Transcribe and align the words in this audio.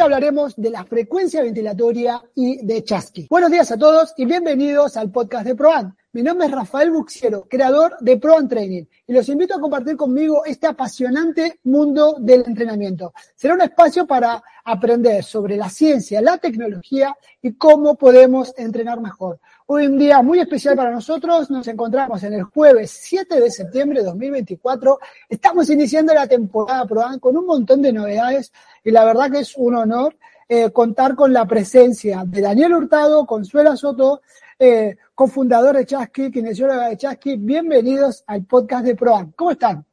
Hablaremos 0.00 0.56
de 0.56 0.70
la 0.70 0.84
frecuencia 0.84 1.42
ventilatoria 1.42 2.22
y 2.34 2.64
de 2.64 2.82
Chasqui. 2.82 3.26
Buenos 3.28 3.50
días 3.50 3.70
a 3.70 3.76
todos 3.76 4.14
y 4.16 4.24
bienvenidos 4.24 4.96
al 4.96 5.10
podcast 5.10 5.44
de 5.44 5.54
ProAn. 5.54 5.94
Mi 6.12 6.22
nombre 6.22 6.46
es 6.46 6.52
Rafael 6.52 6.90
Buxiero, 6.90 7.46
creador 7.48 7.96
de 8.00 8.16
ProAn 8.16 8.48
Training, 8.48 8.84
y 9.06 9.12
los 9.12 9.28
invito 9.28 9.54
a 9.54 9.60
compartir 9.60 9.96
conmigo 9.96 10.44
este 10.44 10.66
apasionante 10.66 11.60
mundo 11.64 12.16
del 12.18 12.44
entrenamiento. 12.46 13.12
Será 13.36 13.54
un 13.54 13.60
espacio 13.60 14.06
para 14.06 14.42
aprender 14.64 15.22
sobre 15.22 15.56
la 15.56 15.68
ciencia, 15.68 16.20
la 16.22 16.38
tecnología 16.38 17.14
y 17.42 17.54
cómo 17.54 17.94
podemos 17.94 18.54
entrenar 18.56 19.00
mejor. 19.00 19.38
Hoy 19.72 19.86
un 19.86 19.98
día 19.98 20.20
muy 20.20 20.40
especial 20.40 20.74
para 20.74 20.90
nosotros, 20.90 21.48
nos 21.48 21.68
encontramos 21.68 22.20
en 22.24 22.32
el 22.32 22.42
jueves 22.42 22.90
7 22.90 23.40
de 23.40 23.52
septiembre 23.52 24.00
de 24.00 24.06
2024. 24.06 24.98
Estamos 25.28 25.70
iniciando 25.70 26.12
la 26.12 26.26
temporada 26.26 26.84
ProAn 26.86 27.20
con 27.20 27.36
un 27.36 27.46
montón 27.46 27.80
de 27.80 27.92
novedades 27.92 28.52
y 28.82 28.90
la 28.90 29.04
verdad 29.04 29.30
que 29.30 29.38
es 29.38 29.56
un 29.56 29.76
honor 29.76 30.16
eh, 30.48 30.72
contar 30.72 31.14
con 31.14 31.32
la 31.32 31.44
presencia 31.44 32.24
de 32.26 32.40
Daniel 32.40 32.74
Hurtado, 32.74 33.24
Consuela 33.26 33.76
Soto, 33.76 34.22
eh, 34.58 34.96
cofundador 35.14 35.76
de 35.76 35.86
Chasqui, 35.86 36.32
kinesióloga 36.32 36.88
de 36.88 36.96
Chasqui. 36.96 37.36
Bienvenidos 37.36 38.24
al 38.26 38.44
podcast 38.46 38.84
de 38.84 38.96
ProAn. 38.96 39.30
¿Cómo 39.36 39.52
están? 39.52 39.86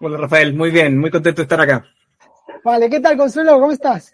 Hola 0.00 0.18
Rafael, 0.18 0.54
muy 0.54 0.72
bien, 0.72 0.98
muy 0.98 1.12
contento 1.12 1.42
de 1.42 1.44
estar 1.44 1.60
acá. 1.60 1.84
Vale, 2.64 2.90
¿qué 2.90 2.98
tal 2.98 3.16
Consuelo? 3.16 3.60
¿Cómo 3.60 3.70
estás? 3.70 4.12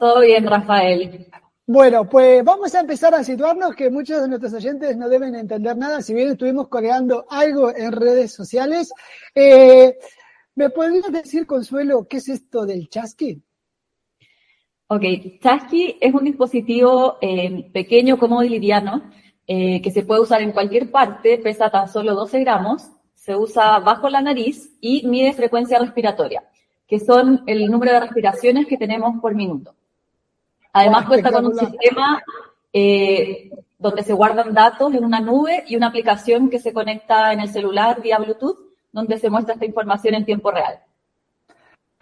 Todo 0.00 0.20
bien, 0.20 0.48
Rafael. 0.48 1.28
Bueno, 1.66 2.06
pues 2.06 2.44
vamos 2.44 2.74
a 2.74 2.80
empezar 2.80 3.14
a 3.14 3.24
situarnos 3.24 3.74
que 3.74 3.88
muchos 3.88 4.20
de 4.20 4.28
nuestros 4.28 4.52
oyentes 4.52 4.98
no 4.98 5.08
deben 5.08 5.34
entender 5.34 5.74
nada, 5.78 6.02
si 6.02 6.12
bien 6.12 6.28
estuvimos 6.28 6.68
colgando 6.68 7.24
algo 7.30 7.74
en 7.74 7.90
redes 7.92 8.34
sociales. 8.34 8.92
Eh, 9.34 9.96
¿Me 10.56 10.68
podrías 10.68 11.10
decir, 11.10 11.46
Consuelo, 11.46 12.06
qué 12.06 12.18
es 12.18 12.28
esto 12.28 12.66
del 12.66 12.90
chasqui? 12.90 13.42
Ok, 14.88 15.02
Chasqui 15.40 15.96
es 15.98 16.12
un 16.12 16.24
dispositivo 16.24 17.16
eh, 17.22 17.70
pequeño, 17.72 18.18
cómodo 18.18 18.42
y 18.44 18.50
liviano 18.50 19.10
eh, 19.46 19.80
que 19.80 19.90
se 19.90 20.02
puede 20.02 20.20
usar 20.20 20.42
en 20.42 20.52
cualquier 20.52 20.90
parte, 20.90 21.38
pesa 21.38 21.70
tan 21.70 21.88
solo 21.88 22.14
12 22.14 22.40
gramos, 22.40 22.90
se 23.14 23.34
usa 23.34 23.78
bajo 23.78 24.10
la 24.10 24.20
nariz 24.20 24.76
y 24.82 25.06
mide 25.08 25.32
frecuencia 25.32 25.78
respiratoria, 25.78 26.44
que 26.86 27.00
son 27.00 27.42
el 27.46 27.70
número 27.70 27.92
de 27.92 28.00
respiraciones 28.00 28.66
que 28.66 28.76
tenemos 28.76 29.18
por 29.22 29.34
minuto. 29.34 29.74
Además 30.74 31.06
cuenta 31.06 31.30
con 31.30 31.46
un 31.46 31.54
sistema 31.56 32.20
eh, 32.72 33.48
donde 33.78 34.02
se 34.02 34.12
guardan 34.12 34.52
datos 34.52 34.92
en 34.92 35.04
una 35.04 35.20
nube 35.20 35.62
y 35.68 35.76
una 35.76 35.86
aplicación 35.86 36.50
que 36.50 36.58
se 36.58 36.72
conecta 36.72 37.32
en 37.32 37.38
el 37.38 37.48
celular 37.48 38.02
vía 38.02 38.18
Bluetooth, 38.18 38.58
donde 38.90 39.18
se 39.18 39.30
muestra 39.30 39.54
esta 39.54 39.66
información 39.66 40.14
en 40.14 40.24
tiempo 40.24 40.50
real. 40.50 40.80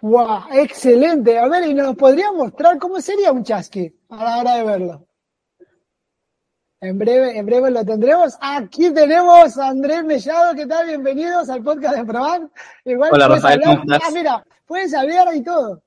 ¡Wow! 0.01 0.45
Excelente. 0.53 1.37
A 1.37 1.47
ver, 1.47 1.67
¿y 1.67 1.75
nos 1.75 1.95
podría 1.95 2.31
mostrar 2.31 2.79
cómo 2.79 2.99
sería 2.99 3.31
un 3.31 3.43
chasqui 3.43 3.93
a 4.09 4.23
la 4.23 4.37
hora 4.39 4.55
de 4.55 4.63
verlo? 4.63 5.05
En 6.81 6.97
breve, 6.97 7.37
en 7.37 7.45
breve 7.45 7.69
lo 7.69 7.85
tendremos. 7.85 8.35
Aquí 8.41 8.91
tenemos 8.91 9.55
a 9.59 9.67
Andrés 9.67 10.03
Mellado. 10.03 10.55
¿Qué 10.55 10.65
tal? 10.65 10.87
Bienvenidos 10.87 11.47
al 11.47 11.63
podcast 11.63 11.95
de 11.95 12.05
Proban. 12.05 12.51
Igual 12.83 13.11
Hola, 13.13 13.27
Rafael, 13.27 13.61
hablar- 13.61 13.79
¿cómo 13.79 13.93
estás? 13.93 14.09
Ah, 14.09 14.11
mira, 14.13 14.45
puedes 14.65 14.93
hablar 14.95 15.35
y 15.35 15.43
todo. 15.43 15.82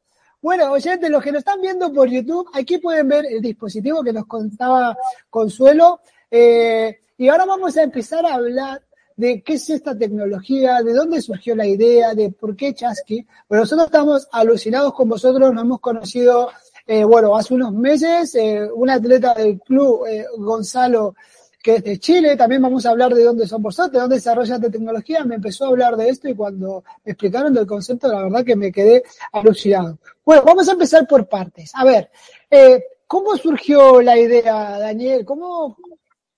Bueno, 0.47 0.71
oyentes, 0.71 1.11
los 1.11 1.25
que 1.25 1.33
nos 1.33 1.41
están 1.41 1.61
viendo 1.61 1.93
por 1.93 2.09
YouTube, 2.09 2.49
aquí 2.53 2.79
pueden 2.79 3.09
ver 3.09 3.27
el 3.27 3.43
dispositivo 3.43 4.05
que 4.05 4.13
nos 4.13 4.27
contaba 4.27 4.97
Consuelo. 5.29 5.99
Eh, 6.31 7.01
y 7.19 7.29
ahora 7.29 7.47
vamos 7.47 7.77
a 7.77 7.83
empezar 7.83 8.25
a 8.25 8.35
hablar 8.35 8.81
de 9.17 9.43
qué 9.43 9.55
es 9.55 9.69
esta 9.71 9.99
tecnología, 9.99 10.85
de 10.85 10.93
dónde 10.93 11.21
surgió 11.21 11.57
la 11.57 11.67
idea, 11.67 12.15
de 12.15 12.31
por 12.31 12.55
qué 12.55 12.73
Chasqui. 12.73 13.27
Bueno, 13.49 13.63
nosotros 13.65 13.87
estamos 13.87 14.29
alucinados 14.31 14.95
con 14.95 15.09
vosotros, 15.09 15.53
nos 15.53 15.65
hemos 15.65 15.81
conocido, 15.81 16.51
eh, 16.87 17.03
bueno, 17.03 17.37
hace 17.37 17.53
unos 17.53 17.73
meses, 17.73 18.33
eh, 18.37 18.71
un 18.73 18.89
atleta 18.89 19.35
del 19.35 19.59
club, 19.59 20.07
Gonzalo, 20.39 21.17
que 21.67 21.75
es 21.75 21.83
de 21.83 21.99
Chile, 21.99 22.37
también 22.37 22.63
vamos 22.63 22.87
a 22.87 22.91
hablar 22.91 23.13
de 23.13 23.25
dónde 23.25 23.45
son 23.49 23.61
vosotros, 23.61 23.93
de 23.93 23.99
dónde 23.99 24.15
desarrollan 24.15 24.63
la 24.63 24.71
tecnología, 24.71 25.25
me 25.25 25.35
empezó 25.35 25.65
a 25.65 25.69
hablar 25.71 25.97
de 25.97 26.09
esto 26.11 26.29
y 26.29 26.35
cuando 26.37 26.85
me 27.05 27.11
explicaron 27.11 27.53
del 27.53 27.67
concepto, 27.67 28.07
la 28.07 28.23
verdad 28.23 28.45
que 28.45 28.55
me 28.55 28.71
quedé 28.71 29.03
alucinado. 29.33 29.99
Bueno, 30.25 30.45
vamos 30.45 30.69
a 30.69 30.73
empezar 30.75 31.09
por 31.09 31.29
partes. 31.29 31.73
A 31.75 31.85
ver, 31.85 32.09
eh, 32.49 32.85
¿cómo 33.09 33.37
surgió 33.37 34.01
la 34.01 34.17
idea, 34.17 34.79
Daniel? 34.79 35.25
¿Cómo, 35.25 35.77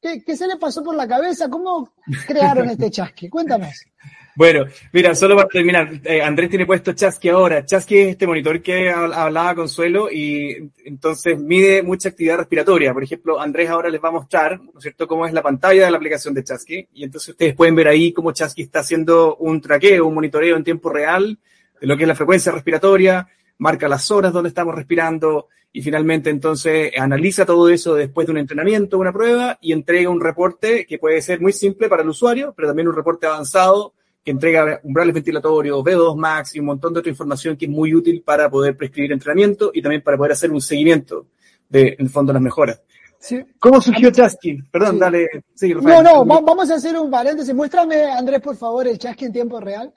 qué, 0.00 0.24
qué 0.24 0.34
se 0.34 0.46
le 0.46 0.56
pasó 0.56 0.82
por 0.82 0.94
la 0.94 1.06
cabeza? 1.06 1.50
¿Cómo 1.50 1.92
crearon 2.26 2.70
este 2.70 2.90
chasqui? 2.90 3.28
Cuéntanos. 3.28 3.84
Bueno, 4.38 4.66
mira, 4.92 5.16
solo 5.16 5.34
para 5.34 5.48
terminar, 5.48 5.90
eh, 6.04 6.22
Andrés 6.22 6.48
tiene 6.48 6.64
puesto 6.64 6.92
Chasqui 6.92 7.28
ahora. 7.28 7.66
Chasqui 7.66 7.98
es 7.98 8.08
este 8.10 8.24
monitor 8.24 8.62
que 8.62 8.88
hab- 8.88 9.12
hablaba 9.12 9.56
Consuelo 9.56 10.08
y 10.12 10.70
entonces 10.84 11.36
mide 11.40 11.82
mucha 11.82 12.10
actividad 12.10 12.36
respiratoria. 12.38 12.94
Por 12.94 13.02
ejemplo, 13.02 13.40
Andrés 13.40 13.68
ahora 13.68 13.88
les 13.88 14.00
va 14.00 14.10
a 14.10 14.12
mostrar, 14.12 14.60
¿no 14.60 14.70
es 14.76 14.82
cierto?, 14.82 15.08
cómo 15.08 15.26
es 15.26 15.32
la 15.32 15.42
pantalla 15.42 15.86
de 15.86 15.90
la 15.90 15.96
aplicación 15.96 16.34
de 16.34 16.44
Chasqui. 16.44 16.86
Y 16.94 17.02
entonces 17.02 17.30
ustedes 17.30 17.56
pueden 17.56 17.74
ver 17.74 17.88
ahí 17.88 18.12
cómo 18.12 18.30
Chasqui 18.30 18.62
está 18.62 18.78
haciendo 18.78 19.34
un 19.40 19.60
traqueo, 19.60 20.06
un 20.06 20.14
monitoreo 20.14 20.56
en 20.56 20.62
tiempo 20.62 20.88
real 20.88 21.36
de 21.80 21.86
lo 21.88 21.96
que 21.96 22.04
es 22.04 22.08
la 22.08 22.14
frecuencia 22.14 22.52
respiratoria, 22.52 23.26
marca 23.58 23.88
las 23.88 24.08
horas 24.12 24.32
donde 24.32 24.50
estamos 24.50 24.72
respirando 24.72 25.48
y 25.72 25.82
finalmente 25.82 26.30
entonces 26.30 26.92
analiza 26.96 27.44
todo 27.44 27.68
eso 27.70 27.96
después 27.96 28.28
de 28.28 28.34
un 28.34 28.38
entrenamiento, 28.38 28.98
una 28.98 29.12
prueba 29.12 29.58
y 29.60 29.72
entrega 29.72 30.10
un 30.10 30.20
reporte 30.20 30.86
que 30.86 30.96
puede 30.98 31.20
ser 31.22 31.40
muy 31.40 31.52
simple 31.52 31.88
para 31.88 32.04
el 32.04 32.08
usuario, 32.08 32.54
pero 32.56 32.68
también 32.68 32.86
un 32.86 32.94
reporte 32.94 33.26
avanzado 33.26 33.94
que 34.28 34.32
entrega 34.32 34.78
umbrales 34.84 35.14
ventilatorios, 35.14 35.78
VO2 35.82 36.14
max 36.16 36.54
y 36.54 36.60
un 36.60 36.66
montón 36.66 36.92
de 36.92 37.00
otra 37.00 37.08
información 37.10 37.56
que 37.56 37.64
es 37.64 37.70
muy 37.70 37.94
útil 37.94 38.20
para 38.22 38.50
poder 38.50 38.76
prescribir 38.76 39.10
entrenamiento 39.12 39.70
y 39.72 39.80
también 39.80 40.02
para 40.02 40.18
poder 40.18 40.32
hacer 40.32 40.50
un 40.52 40.60
seguimiento 40.60 41.28
de, 41.66 41.88
en 41.98 42.04
el 42.04 42.10
fondo, 42.10 42.30
las 42.34 42.42
mejoras. 42.42 42.82
Sí. 43.18 43.42
¿Cómo 43.58 43.80
surgió 43.80 44.10
Chasqui? 44.10 44.58
Perdón, 44.70 44.92
Sí. 44.96 44.98
dale, 45.00 45.28
sí, 45.54 45.72
No, 45.72 46.02
no, 46.02 46.26
va- 46.26 46.40
vamos 46.42 46.70
a 46.70 46.74
hacer 46.74 46.94
un 46.98 47.10
paréntesis. 47.10 47.54
Muéstrame, 47.54 48.04
Andrés, 48.04 48.42
por 48.42 48.54
favor, 48.54 48.86
el 48.86 48.98
chasqui 48.98 49.24
en 49.24 49.32
tiempo 49.32 49.60
real. 49.60 49.94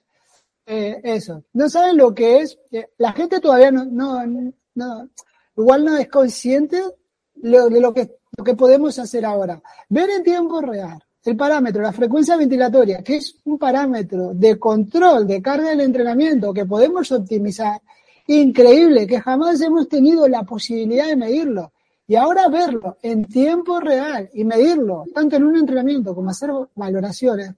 Eh, 0.66 1.02
eso. 1.04 1.44
¿No 1.52 1.70
saben 1.70 1.98
lo 1.98 2.16
que 2.16 2.40
es? 2.40 2.58
La 3.00 3.12
gente 3.12 3.42
todavía 3.42 3.70
no, 3.70 3.84
no, 3.84 4.24
no, 4.76 5.10
igual 5.58 5.84
no 5.84 5.98
es 5.98 6.08
consciente 6.08 6.82
de 7.36 7.82
lo 7.82 7.94
que, 7.94 8.10
lo 8.38 8.44
que 8.46 8.56
podemos 8.56 8.98
hacer 8.98 9.26
ahora. 9.26 9.62
Ver 9.90 10.10
en 10.10 10.24
tiempo 10.24 10.62
real 10.62 11.04
el 11.24 11.38
parámetro, 11.38 11.82
la 11.82 11.94
frecuencia 11.94 12.36
ventilatoria, 12.36 13.04
que 13.04 13.18
es 13.18 13.36
un 13.46 13.58
parámetro 13.58 14.34
de 14.34 14.58
control 14.58 15.28
de 15.28 15.42
carga 15.42 15.70
del 15.70 15.82
entrenamiento 15.82 16.54
que 16.54 16.66
podemos 16.66 17.12
optimizar, 17.12 17.80
increíble, 18.28 19.06
que 19.06 19.22
jamás 19.22 19.62
hemos 19.62 19.88
tenido 19.88 20.28
la 20.28 20.44
posibilidad 20.44 21.08
de 21.08 21.16
medirlo. 21.16 21.72
Y 22.08 22.16
ahora 22.16 22.50
verlo 22.50 22.98
en 23.02 23.26
tiempo 23.26 23.80
real 23.80 24.30
y 24.34 24.44
medirlo, 24.44 25.06
tanto 25.14 25.36
en 25.36 25.44
un 25.44 25.56
entrenamiento 25.58 26.14
como 26.16 26.32
hacer 26.32 26.50
valoraciones, 26.76 27.52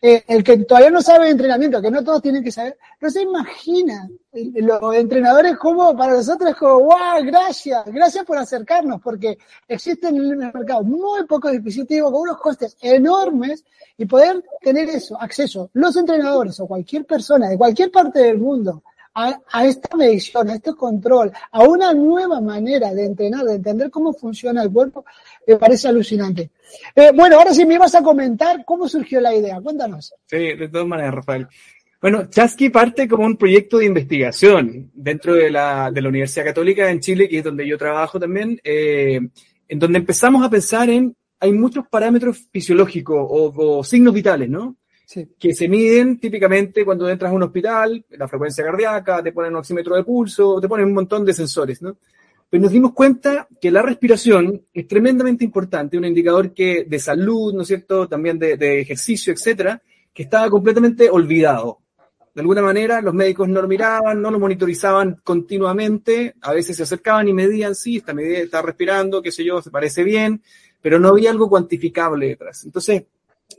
eh, 0.00 0.22
el 0.28 0.44
que 0.44 0.58
todavía 0.58 0.90
no 0.90 1.02
sabe 1.02 1.28
entrenamiento, 1.28 1.82
que 1.82 1.90
no 1.90 2.04
todos 2.04 2.22
tienen 2.22 2.44
que 2.44 2.52
saber, 2.52 2.78
no 3.00 3.10
se 3.10 3.22
imagina. 3.22 4.08
Los 4.32 4.94
entrenadores 4.94 5.56
como 5.56 5.96
para 5.96 6.14
nosotros 6.14 6.50
es 6.50 6.56
como, 6.56 6.80
wow, 6.80 7.24
gracias, 7.24 7.84
gracias 7.86 8.24
por 8.24 8.38
acercarnos, 8.38 9.00
porque 9.02 9.38
existen 9.66 10.16
en 10.16 10.30
el 10.30 10.36
mercado 10.36 10.84
muy 10.84 11.24
pocos 11.24 11.50
dispositivos 11.50 12.12
con 12.12 12.20
unos 12.22 12.38
costes 12.38 12.76
enormes 12.80 13.64
y 13.96 14.06
poder 14.06 14.44
tener 14.60 14.88
eso, 14.88 15.20
acceso, 15.20 15.70
los 15.72 15.96
entrenadores 15.96 16.60
o 16.60 16.66
cualquier 16.68 17.04
persona 17.04 17.48
de 17.48 17.58
cualquier 17.58 17.90
parte 17.90 18.20
del 18.20 18.38
mundo 18.38 18.84
a, 19.18 19.40
a 19.50 19.66
esta 19.66 19.96
medición, 19.96 20.48
a 20.48 20.54
este 20.54 20.74
control, 20.74 21.32
a 21.50 21.62
una 21.64 21.92
nueva 21.92 22.40
manera 22.40 22.94
de 22.94 23.06
entrenar, 23.06 23.44
de 23.44 23.56
entender 23.56 23.90
cómo 23.90 24.12
funciona 24.12 24.62
el 24.62 24.70
cuerpo, 24.70 25.04
me 25.46 25.56
parece 25.56 25.88
alucinante. 25.88 26.50
Eh, 26.94 27.10
bueno, 27.14 27.36
ahora 27.36 27.52
sí 27.52 27.66
me 27.66 27.74
ibas 27.74 27.94
a 27.94 28.02
comentar 28.02 28.64
cómo 28.64 28.88
surgió 28.88 29.20
la 29.20 29.34
idea. 29.34 29.60
Cuéntanos. 29.60 30.14
Sí, 30.26 30.36
de 30.36 30.68
todas 30.68 30.86
maneras, 30.86 31.14
Rafael. 31.14 31.48
Bueno, 32.00 32.26
Chasqui 32.30 32.70
parte 32.70 33.08
como 33.08 33.24
un 33.24 33.36
proyecto 33.36 33.78
de 33.78 33.86
investigación 33.86 34.90
dentro 34.94 35.34
de 35.34 35.50
la, 35.50 35.90
de 35.90 36.00
la 36.00 36.08
Universidad 36.08 36.44
Católica 36.44 36.88
en 36.88 37.00
Chile, 37.00 37.28
que 37.28 37.38
es 37.38 37.44
donde 37.44 37.66
yo 37.66 37.76
trabajo 37.76 38.20
también, 38.20 38.60
eh, 38.62 39.18
en 39.66 39.78
donde 39.78 39.98
empezamos 39.98 40.44
a 40.44 40.50
pensar 40.50 40.88
en, 40.90 41.16
hay 41.40 41.52
muchos 41.52 41.84
parámetros 41.88 42.46
fisiológicos 42.52 43.16
o, 43.18 43.52
o 43.78 43.82
signos 43.82 44.14
vitales, 44.14 44.48
¿no? 44.48 44.76
Que 45.38 45.54
se 45.54 45.68
miden 45.68 46.20
típicamente 46.20 46.84
cuando 46.84 47.08
entras 47.08 47.32
a 47.32 47.34
un 47.34 47.42
hospital, 47.42 48.04
la 48.10 48.28
frecuencia 48.28 48.62
cardíaca, 48.62 49.22
te 49.22 49.32
ponen 49.32 49.52
un 49.52 49.58
oxímetro 49.58 49.96
de 49.96 50.04
pulso, 50.04 50.60
te 50.60 50.68
ponen 50.68 50.86
un 50.86 50.92
montón 50.92 51.24
de 51.24 51.32
sensores, 51.32 51.80
¿no? 51.80 51.96
Pero 52.50 52.62
nos 52.62 52.72
dimos 52.72 52.92
cuenta 52.92 53.48
que 53.60 53.70
la 53.70 53.82
respiración 53.82 54.66
es 54.72 54.86
tremendamente 54.86 55.44
importante, 55.44 55.96
un 55.96 56.04
indicador 56.04 56.52
que 56.52 56.84
de 56.84 56.98
salud, 56.98 57.54
¿no 57.54 57.62
es 57.62 57.68
cierto?, 57.68 58.08
también 58.08 58.38
de, 58.38 58.80
ejercicio, 58.80 59.32
etcétera, 59.32 59.80
que 60.12 60.24
estaba 60.24 60.48
completamente 60.50 61.08
olvidado. 61.10 61.78
De 62.34 62.42
alguna 62.42 62.62
manera, 62.62 63.00
los 63.00 63.14
médicos 63.14 63.48
no 63.48 63.60
lo 63.60 63.68
miraban, 63.68 64.20
no 64.20 64.30
lo 64.30 64.38
monitorizaban 64.38 65.20
continuamente, 65.24 66.36
a 66.40 66.52
veces 66.52 66.76
se 66.76 66.84
acercaban 66.84 67.28
y 67.28 67.32
medían, 67.32 67.74
sí, 67.74 68.02
medida 68.14 68.38
está 68.38 68.62
respirando, 68.62 69.20
qué 69.20 69.32
sé 69.32 69.44
yo, 69.44 69.60
se 69.60 69.70
parece 69.70 70.04
bien, 70.04 70.42
pero 70.80 70.98
no 70.98 71.08
había 71.08 71.30
algo 71.30 71.48
cuantificable 71.48 72.28
detrás. 72.28 72.64
Entonces, 72.64 73.04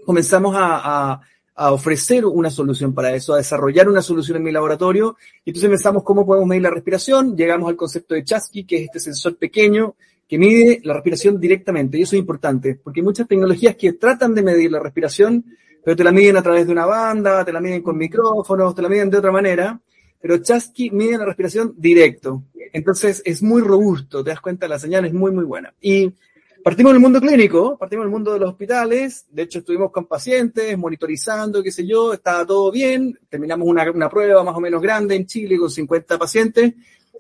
comenzamos 0.05 0.55
a, 0.57 1.19
a 1.61 1.73
ofrecer 1.73 2.25
una 2.25 2.49
solución 2.49 2.93
para 2.93 3.13
eso, 3.13 3.33
a 3.33 3.37
desarrollar 3.37 3.89
una 3.89 4.01
solución 4.01 4.37
en 4.37 4.43
mi 4.43 4.51
laboratorio, 4.53 5.17
y 5.43 5.49
entonces 5.49 5.69
pensamos 5.69 6.03
cómo 6.03 6.25
podemos 6.25 6.47
medir 6.47 6.63
la 6.63 6.69
respiración, 6.69 7.35
llegamos 7.35 7.67
al 7.67 7.75
concepto 7.75 8.15
de 8.15 8.23
Chasky, 8.23 8.63
que 8.63 8.77
es 8.77 8.81
este 8.83 9.01
sensor 9.01 9.35
pequeño 9.35 9.95
que 10.25 10.37
mide 10.37 10.79
la 10.85 10.93
respiración 10.93 11.37
directamente, 11.37 11.97
y 11.97 12.03
eso 12.03 12.15
es 12.15 12.21
importante, 12.21 12.79
porque 12.81 13.01
hay 13.01 13.03
muchas 13.03 13.27
tecnologías 13.27 13.75
que 13.75 13.91
tratan 13.91 14.33
de 14.33 14.41
medir 14.41 14.71
la 14.71 14.79
respiración, 14.79 15.43
pero 15.83 15.97
te 15.97 16.03
la 16.05 16.13
miden 16.13 16.37
a 16.37 16.41
través 16.41 16.65
de 16.65 16.71
una 16.71 16.85
banda, 16.85 17.43
te 17.43 17.51
la 17.51 17.59
miden 17.59 17.81
con 17.81 17.97
micrófonos, 17.97 18.73
te 18.73 18.81
la 18.81 18.87
miden 18.87 19.09
de 19.09 19.17
otra 19.17 19.33
manera, 19.33 19.77
pero 20.21 20.37
Chasky 20.37 20.91
mide 20.91 21.17
la 21.17 21.25
respiración 21.25 21.73
directo. 21.75 22.43
Entonces 22.71 23.21
es 23.25 23.43
muy 23.43 23.61
robusto, 23.61 24.23
te 24.23 24.29
das 24.29 24.39
cuenta, 24.39 24.65
la 24.69 24.79
señal 24.79 25.03
es 25.03 25.13
muy, 25.13 25.33
muy 25.33 25.43
buena. 25.43 25.73
Y 25.81 26.13
partimos 26.63 26.93
del 26.93 27.01
mundo 27.01 27.19
clínico, 27.19 27.77
partimos 27.77 28.05
del 28.05 28.11
mundo 28.11 28.33
de 28.33 28.39
los 28.39 28.49
hospitales, 28.49 29.25
de 29.29 29.43
hecho 29.43 29.59
estuvimos 29.59 29.91
con 29.91 30.05
pacientes, 30.05 30.77
monitorizando, 30.77 31.63
qué 31.63 31.71
sé 31.71 31.85
yo, 31.85 32.13
estaba 32.13 32.45
todo 32.45 32.71
bien, 32.71 33.17
terminamos 33.29 33.67
una, 33.67 33.89
una 33.91 34.09
prueba 34.09 34.43
más 34.43 34.55
o 34.55 34.59
menos 34.59 34.81
grande 34.81 35.15
en 35.15 35.25
Chile 35.25 35.57
con 35.57 35.69
50 35.69 36.17
pacientes, 36.17 36.73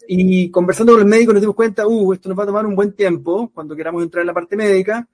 y 0.07 0.49
conversando 0.49 0.93
con 0.93 1.01
el 1.01 1.07
médico 1.07 1.33
nos 1.33 1.41
dimos 1.41 1.55
cuenta, 1.55 1.87
uh, 1.87 2.13
esto 2.13 2.29
nos 2.29 2.39
va 2.39 2.43
a 2.43 2.47
tomar 2.47 2.65
un 2.65 2.75
buen 2.75 2.93
tiempo 2.93 3.51
cuando 3.53 3.75
queramos 3.75 4.03
entrar 4.03 4.21
en 4.21 4.27
la 4.27 4.33
parte 4.33 4.55
médica, 4.55 5.07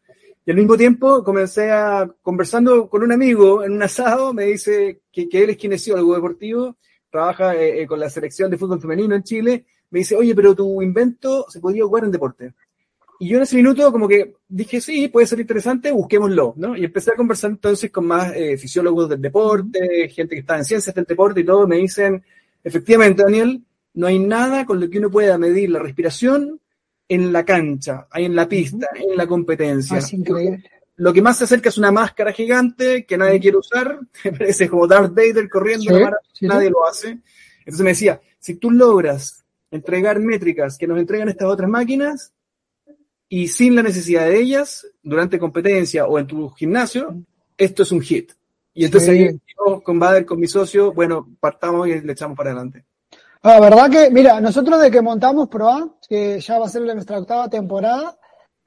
y 0.45 0.51
al 0.51 0.57
mismo 0.57 0.77
tiempo 0.77 1.23
comencé 1.23 1.71
a, 1.71 2.09
conversando 2.21 2.87
con 2.87 3.03
un 3.03 3.11
amigo 3.11 3.63
en 3.63 3.73
un 3.73 3.83
asado, 3.83 4.33
me 4.33 4.45
dice 4.45 5.01
que, 5.11 5.27
él 5.31 5.49
es 5.49 5.57
kinesiólogo 5.57 6.15
deportivo, 6.15 6.77
trabaja 7.09 7.55
eh, 7.55 7.81
eh, 7.81 7.87
con 7.87 7.99
la 7.99 8.09
selección 8.09 8.51
de 8.51 8.57
fútbol 8.57 8.79
femenino 8.79 9.15
en 9.15 9.23
Chile, 9.23 9.65
me 9.89 9.99
dice, 9.99 10.15
oye, 10.15 10.35
pero 10.35 10.55
tu 10.55 10.81
invento 10.81 11.45
se 11.49 11.59
podría 11.59 11.85
jugar 11.85 12.03
en 12.03 12.11
deporte. 12.11 12.53
Y 13.19 13.29
yo 13.29 13.37
en 13.37 13.43
ese 13.43 13.55
minuto 13.55 13.91
como 13.91 14.07
que 14.07 14.33
dije, 14.47 14.81
sí, 14.81 15.07
puede 15.07 15.27
ser 15.27 15.39
interesante, 15.39 15.91
busquémoslo, 15.91 16.53
¿no? 16.57 16.75
Y 16.75 16.83
empecé 16.83 17.11
a 17.11 17.15
conversar 17.15 17.51
entonces 17.51 17.91
con 17.91 18.05
más 18.05 18.33
eh, 18.35 18.57
fisiólogos 18.57 19.09
del 19.09 19.21
deporte, 19.21 20.09
gente 20.09 20.35
que 20.35 20.41
está 20.41 20.57
en 20.57 20.65
ciencias 20.65 20.93
del 20.93 21.05
deporte 21.05 21.41
y 21.41 21.45
todo, 21.45 21.67
me 21.67 21.77
dicen, 21.77 22.23
efectivamente, 22.63 23.23
Daniel, 23.23 23.63
no 23.93 24.07
hay 24.07 24.19
nada 24.19 24.65
con 24.65 24.79
lo 24.79 24.89
que 24.89 24.99
uno 24.99 25.09
pueda 25.09 25.37
medir 25.37 25.69
la 25.69 25.79
respiración 25.79 26.59
en 27.07 27.31
la 27.31 27.45
cancha, 27.45 28.07
ahí 28.11 28.25
en 28.25 28.35
la 28.35 28.49
pista, 28.49 28.87
en 28.95 29.15
la 29.15 29.27
competencia. 29.27 29.97
Ah, 29.97 29.99
es 29.99 30.13
increíble. 30.13 30.63
Lo 30.97 31.13
que 31.13 31.21
más 31.21 31.37
se 31.37 31.43
acerca 31.43 31.69
es 31.69 31.77
una 31.77 31.91
máscara 31.91 32.31
gigante 32.31 33.05
que 33.05 33.17
nadie 33.17 33.39
quiere 33.39 33.57
usar, 33.57 33.99
parece 34.23 34.69
como 34.69 34.87
Darth 34.87 35.13
Vader 35.13 35.49
corriendo, 35.49 35.93
Sí, 35.93 36.01
maratón, 36.01 36.29
sí, 36.33 36.47
nadie 36.47 36.69
lo 36.69 36.85
hace. 36.85 37.19
Entonces 37.59 37.81
me 37.81 37.89
decía, 37.89 38.21
si 38.39 38.55
tú 38.55 38.71
logras 38.71 39.43
entregar 39.71 40.19
métricas 40.19 40.77
que 40.77 40.87
nos 40.87 40.99
entregan 40.99 41.29
estas 41.29 41.47
otras 41.47 41.69
máquinas 41.69 42.33
y 43.29 43.47
sin 43.47 43.75
la 43.75 43.83
necesidad 43.83 44.25
de 44.25 44.39
ellas, 44.39 44.85
durante 45.01 45.39
competencia 45.39 46.05
o 46.05 46.19
en 46.19 46.27
tu 46.27 46.49
gimnasio, 46.51 47.15
esto 47.57 47.83
es 47.83 47.91
un 47.91 48.01
hit. 48.01 48.31
Y 48.73 48.85
entonces 48.85 49.09
Sí. 49.09 49.23
ahí 49.23 49.39
yo 49.57 49.81
con 49.81 49.99
Bader, 49.99 50.25
con 50.25 50.39
mi 50.39 50.47
socio, 50.47 50.93
bueno, 50.93 51.27
partamos 51.39 51.87
y 51.87 52.01
le 52.01 52.11
echamos 52.11 52.37
para 52.37 52.51
adelante. 52.51 52.85
La 53.41 53.59
verdad 53.59 53.89
que, 53.89 54.09
mira, 54.09 54.41
nosotros 54.41 54.81
de 54.81 54.89
que 54.91 55.01
montamos 55.01 55.47
ProA, 55.49 55.95
que 56.09 56.39
ya 56.39 56.59
va 56.59 56.65
a 56.65 56.69
ser 56.69 56.81
nuestra 56.81 57.19
octava 57.19 57.47
temporada, 57.47 58.17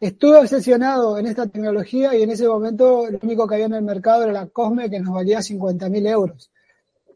estuve 0.00 0.38
obsesionado 0.38 1.18
en 1.18 1.26
esta 1.26 1.46
tecnología 1.46 2.14
y 2.16 2.22
en 2.22 2.30
ese 2.30 2.46
momento 2.46 3.06
lo 3.10 3.18
único 3.22 3.46
que 3.46 3.56
había 3.56 3.66
en 3.66 3.74
el 3.74 3.82
mercado 3.82 4.22
era 4.22 4.32
la 4.32 4.46
Cosme 4.46 4.88
que 4.88 5.00
nos 5.00 5.12
valía 5.12 5.42
50 5.42 5.88
mil 5.88 6.06
euros. 6.06 6.50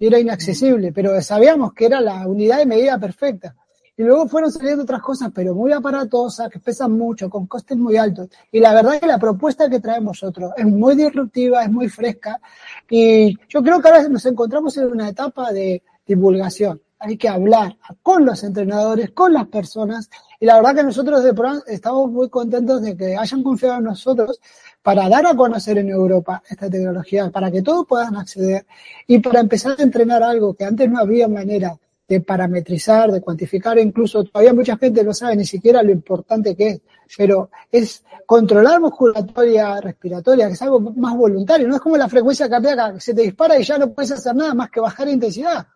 Y 0.01 0.09
era 0.09 0.19
inaccesible, 0.19 0.93
pero 0.93 1.21
sabíamos 1.23 1.73
que 1.73 1.87
era 1.87 2.01
la 2.01 2.27
unidad 2.27 2.59
de 2.59 2.67
medida 2.67 2.99
perfecta. 2.99 3.55
Y 3.95 4.05
luego 4.05 4.27
fueron 4.27 4.51
saliendo 4.51 4.85
otras 4.85 5.03
cosas, 5.03 5.31
pero 5.35 5.55
muy 5.55 5.71
aparatosas, 5.71 6.49
que 6.49 6.59
pesan 6.59 6.93
mucho, 6.93 7.29
con 7.29 7.47
costes 7.47 7.77
muy 7.77 7.97
altos. 7.97 8.29
Y 8.51 8.59
la 8.59 8.73
verdad 8.73 8.95
es 8.95 9.01
que 9.01 9.07
la 9.07 9.19
propuesta 9.19 9.69
que 9.69 9.81
traemos 9.81 10.23
nosotros 10.23 10.53
es 10.57 10.65
muy 10.65 10.95
disruptiva, 10.95 11.63
es 11.63 11.71
muy 11.71 11.89
fresca. 11.89 12.41
Y 12.89 13.37
yo 13.49 13.63
creo 13.63 13.83
que 13.83 13.89
ahora 13.89 14.09
nos 14.09 14.25
encontramos 14.25 14.77
en 14.79 14.87
una 14.87 15.11
etapa 15.11 15.53
de 15.53 15.83
divulgación. 16.07 16.81
Hay 16.99 17.19
que 17.19 17.29
hablar 17.29 17.77
con 18.03 18.25
los 18.25 18.43
entrenadores, 18.45 19.11
con 19.11 19.33
las 19.33 19.49
personas. 19.49 20.09
Y 20.41 20.47
la 20.47 20.57
verdad 20.57 20.77
que 20.77 20.85
nosotros 20.85 21.23
de 21.23 21.35
Pro 21.35 21.63
estamos 21.67 22.11
muy 22.11 22.31
contentos 22.31 22.81
de 22.81 22.97
que 22.97 23.17
hayan 23.17 23.43
confiado 23.43 23.79
en 23.79 23.85
nosotros 23.85 24.41
para 24.83 25.09
dar 25.09 25.27
a 25.27 25.35
conocer 25.35 25.79
en 25.79 25.91
Europa 25.91 26.43
esta 26.49 26.71
tecnología, 26.71 27.31
para 27.31 27.51
que 27.51 27.61
todos 27.61 27.87
puedan 27.87 28.17
acceder 28.17 28.67
y 29.07 29.19
para 29.19 29.41
empezar 29.41 29.77
a 29.79 29.83
entrenar 29.83 30.23
algo 30.23 30.55
que 30.55 30.65
antes 30.65 30.89
no 30.91 30.99
había 30.99 31.29
manera 31.29 31.77
de 32.09 32.21
parametrizar, 32.21 33.11
de 33.11 33.21
cuantificar, 33.21 33.79
incluso 33.79 34.25
todavía 34.25 34.53
mucha 34.53 34.77
gente 34.77 35.03
no 35.05 35.15
sabe 35.15 35.37
ni 35.37 35.45
siquiera 35.45 35.83
lo 35.83 35.93
importante 35.93 36.55
que 36.55 36.69
es, 36.69 36.81
pero 37.17 37.51
es 37.71 38.05
controlar 38.27 38.81
musculatoria 38.81 39.81
respiratoria, 39.81 40.47
que 40.47 40.55
es 40.55 40.63
algo 40.63 40.81
más 40.81 41.17
voluntario, 41.17 41.69
no 41.69 41.77
es 41.77 41.81
como 41.81 41.97
la 41.97 42.09
frecuencia 42.09 42.49
cardíaca 42.49 42.95
que 42.95 43.01
se 43.01 43.15
te 43.15 43.23
dispara 43.23 43.59
y 43.59 43.65
ya 43.65 43.79
no 43.79 43.93
puedes 43.93 44.13
hacer 44.13 44.35
nada 44.35 44.55
más 44.55 44.71
que 44.71 44.81
bajar 44.81 45.09
intensidad, 45.09 45.67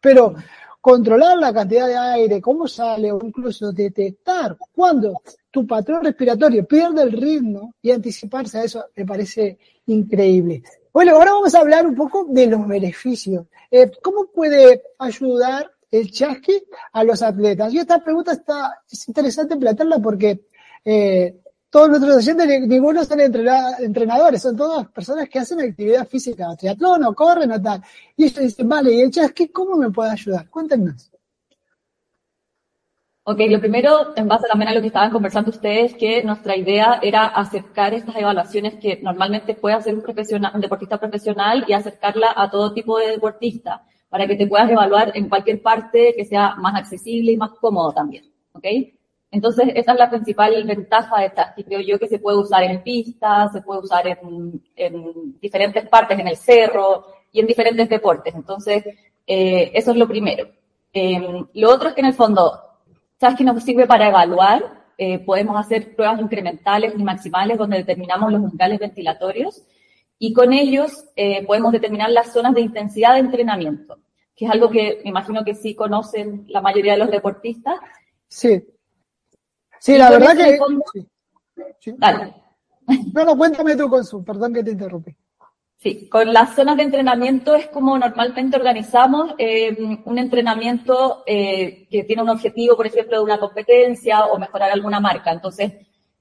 pero 0.00 0.34
controlar 0.80 1.38
la 1.38 1.52
cantidad 1.52 1.86
de 1.86 1.96
aire, 1.96 2.40
cómo 2.40 2.66
sale, 2.66 3.12
o 3.12 3.20
incluso 3.22 3.72
detectar 3.72 4.56
cuando 4.74 5.22
tu 5.50 5.66
patrón 5.66 6.04
respiratorio 6.04 6.66
pierde 6.66 7.02
el 7.02 7.12
ritmo 7.12 7.74
y 7.80 7.90
anticiparse 7.90 8.58
a 8.58 8.64
eso 8.64 8.86
me 8.96 9.06
parece 9.06 9.58
increíble. 9.86 10.62
Bueno, 10.92 11.12
ahora 11.16 11.32
vamos 11.32 11.54
a 11.54 11.60
hablar 11.60 11.86
un 11.86 11.94
poco 11.94 12.26
de 12.28 12.46
los 12.46 12.66
beneficios. 12.66 13.46
Eh, 13.70 13.90
¿Cómo 14.02 14.26
puede 14.26 14.82
ayudar 14.98 15.70
el 15.90 16.10
chasqui 16.10 16.62
a 16.92 17.04
los 17.04 17.22
atletas? 17.22 17.72
Y 17.72 17.78
esta 17.78 18.02
pregunta 18.02 18.32
está, 18.32 18.82
es 18.90 19.08
interesante 19.08 19.56
plantearla 19.56 19.98
porque 20.00 20.44
eh, 20.84 21.40
todos 21.70 21.88
nuestros 21.88 22.16
oyentes, 22.16 22.46
ni- 22.46 22.66
ninguno 22.66 23.04
son 23.04 23.20
entrena- 23.20 23.78
entrenadores, 23.78 24.42
son 24.42 24.56
todas 24.56 24.88
personas 24.88 25.28
que 25.30 25.38
hacen 25.38 25.60
actividad 25.60 26.06
física, 26.06 26.54
triatlón 26.58 27.04
o 27.04 27.14
corren 27.14 27.52
o 27.52 27.62
tal. 27.62 27.82
Y 28.16 28.24
ellos 28.24 28.38
dicen, 28.40 28.68
vale, 28.68 28.92
¿y 28.92 29.00
el 29.00 29.10
chasqui 29.10 29.48
cómo 29.48 29.76
me 29.76 29.90
puede 29.90 30.10
ayudar? 30.10 30.48
Cuéntenos. 30.50 31.11
Ok, 33.24 33.38
lo 33.48 33.60
primero, 33.60 34.12
en 34.16 34.26
base 34.26 34.48
también 34.48 34.68
a 34.70 34.74
lo 34.74 34.80
que 34.80 34.88
estaban 34.88 35.12
conversando 35.12 35.50
ustedes, 35.50 35.94
que 35.94 36.24
nuestra 36.24 36.56
idea 36.56 36.98
era 37.02 37.26
acercar 37.26 37.94
estas 37.94 38.16
evaluaciones 38.16 38.74
que 38.74 38.98
normalmente 39.00 39.54
puede 39.54 39.76
hacer 39.76 39.94
un, 39.94 40.02
profesional, 40.02 40.50
un 40.54 40.60
deportista 40.60 40.98
profesional 40.98 41.64
y 41.68 41.72
acercarla 41.72 42.32
a 42.34 42.50
todo 42.50 42.72
tipo 42.74 42.98
de 42.98 43.10
deportista, 43.10 43.84
para 44.08 44.26
que 44.26 44.34
te 44.34 44.48
puedas 44.48 44.68
evaluar 44.68 45.12
en 45.14 45.28
cualquier 45.28 45.62
parte 45.62 46.14
que 46.16 46.24
sea 46.24 46.56
más 46.56 46.74
accesible 46.74 47.30
y 47.32 47.36
más 47.36 47.52
cómodo 47.60 47.92
también. 47.92 48.24
¿Ok? 48.54 48.64
Entonces, 49.30 49.68
esa 49.74 49.92
es 49.92 49.98
la 49.98 50.10
principal 50.10 50.64
ventaja 50.64 51.20
de 51.20 51.26
esta, 51.26 51.54
que 51.54 51.64
creo 51.64 51.80
yo 51.80 51.98
que 52.00 52.08
se 52.08 52.18
puede 52.18 52.38
usar 52.38 52.64
en 52.64 52.82
pistas, 52.82 53.52
se 53.52 53.62
puede 53.62 53.80
usar 53.80 54.06
en, 54.06 54.62
en 54.74 55.40
diferentes 55.40 55.88
partes, 55.88 56.18
en 56.18 56.28
el 56.28 56.36
cerro 56.36 57.06
y 57.30 57.38
en 57.40 57.46
diferentes 57.46 57.88
deportes. 57.88 58.34
Entonces, 58.34 58.84
eh, 59.26 59.70
eso 59.74 59.92
es 59.92 59.96
lo 59.96 60.08
primero. 60.08 60.48
Eh, 60.92 61.44
lo 61.54 61.70
otro 61.70 61.88
es 61.88 61.94
que 61.94 62.00
en 62.02 62.08
el 62.08 62.14
fondo, 62.14 62.60
¿sabes 63.22 63.38
que 63.38 63.44
nos 63.44 63.62
sirve 63.62 63.86
para 63.86 64.08
evaluar? 64.08 64.82
Eh, 64.98 65.20
podemos 65.20 65.56
hacer 65.56 65.94
pruebas 65.94 66.20
incrementales 66.20 66.92
y 66.98 67.02
maximales 67.04 67.56
donde 67.56 67.78
determinamos 67.78 68.32
los 68.32 68.42
umbrales 68.42 68.80
ventilatorios 68.80 69.62
y 70.18 70.32
con 70.32 70.52
ellos 70.52 71.04
eh, 71.16 71.46
podemos 71.46 71.70
determinar 71.72 72.10
las 72.10 72.32
zonas 72.32 72.52
de 72.54 72.62
intensidad 72.62 73.14
de 73.14 73.20
entrenamiento, 73.20 73.98
que 74.34 74.44
es 74.46 74.50
algo 74.50 74.68
que 74.70 75.00
me 75.04 75.10
imagino 75.10 75.44
que 75.44 75.54
sí 75.54 75.74
conocen 75.76 76.44
la 76.48 76.60
mayoría 76.60 76.92
de 76.94 76.98
los 76.98 77.10
deportistas. 77.12 77.76
Sí. 78.28 78.62
Sí, 79.78 79.94
Y 79.94 79.98
la 79.98 80.10
verdad 80.10 80.36
que... 80.36 80.58
fondo- 80.58 80.82
sí. 80.92 81.06
Sí. 81.78 81.94
Dale. 81.96 82.34
No, 83.14 83.24
no, 83.24 83.36
cuéntame 83.36 83.76
tú 83.76 83.88
con 83.88 84.04
su, 84.04 84.24
perdón 84.24 84.52
que 84.54 84.64
te 84.64 84.72
interrumpí. 84.72 85.16
Sí, 85.82 86.08
con 86.08 86.32
las 86.32 86.54
zonas 86.54 86.76
de 86.76 86.84
entrenamiento 86.84 87.56
es 87.56 87.66
como 87.66 87.98
normalmente 87.98 88.56
organizamos 88.56 89.34
eh, 89.36 89.76
un 90.04 90.16
entrenamiento 90.16 91.24
eh, 91.26 91.88
que 91.90 92.04
tiene 92.04 92.22
un 92.22 92.28
objetivo, 92.28 92.76
por 92.76 92.86
ejemplo, 92.86 93.16
de 93.16 93.24
una 93.24 93.40
competencia 93.40 94.26
o 94.26 94.38
mejorar 94.38 94.70
alguna 94.70 95.00
marca. 95.00 95.32
Entonces, 95.32 95.72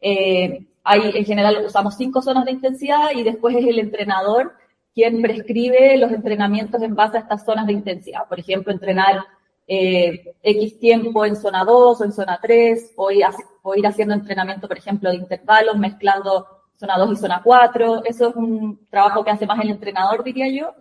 eh, 0.01 0.65
hay, 0.83 1.11
en 1.13 1.25
general 1.25 1.63
usamos 1.63 1.95
cinco 1.95 2.23
zonas 2.23 2.45
de 2.45 2.53
intensidad 2.53 3.11
y 3.13 3.21
después 3.21 3.55
es 3.55 3.67
el 3.67 3.77
entrenador 3.77 4.53
quien 4.95 5.21
prescribe 5.21 5.95
los 5.97 6.11
entrenamientos 6.11 6.81
en 6.81 6.95
base 6.95 7.17
a 7.17 7.21
estas 7.21 7.45
zonas 7.45 7.67
de 7.67 7.73
intensidad. 7.73 8.27
Por 8.27 8.39
ejemplo, 8.39 8.73
entrenar 8.73 9.23
eh, 9.67 10.33
X 10.41 10.79
tiempo 10.79 11.23
en 11.23 11.35
zona 11.35 11.63
2 11.63 12.01
o 12.01 12.03
en 12.03 12.11
zona 12.13 12.39
3, 12.41 12.93
o 12.95 13.11
ir, 13.11 13.25
o 13.61 13.75
ir 13.75 13.85
haciendo 13.85 14.15
entrenamiento, 14.15 14.67
por 14.67 14.79
ejemplo, 14.79 15.11
de 15.11 15.17
intervalos, 15.17 15.77
mezclando 15.77 16.47
zona 16.81 16.97
2 16.97 17.11
y 17.11 17.15
zona 17.15 17.41
4. 17.43 18.05
Eso 18.05 18.29
es 18.29 18.35
un 18.35 18.87
trabajo 18.89 19.23
que 19.23 19.29
hace 19.29 19.45
más 19.45 19.59
el 19.61 19.69
entrenador, 19.69 20.23
diría 20.23 20.49
yo. 20.49 20.73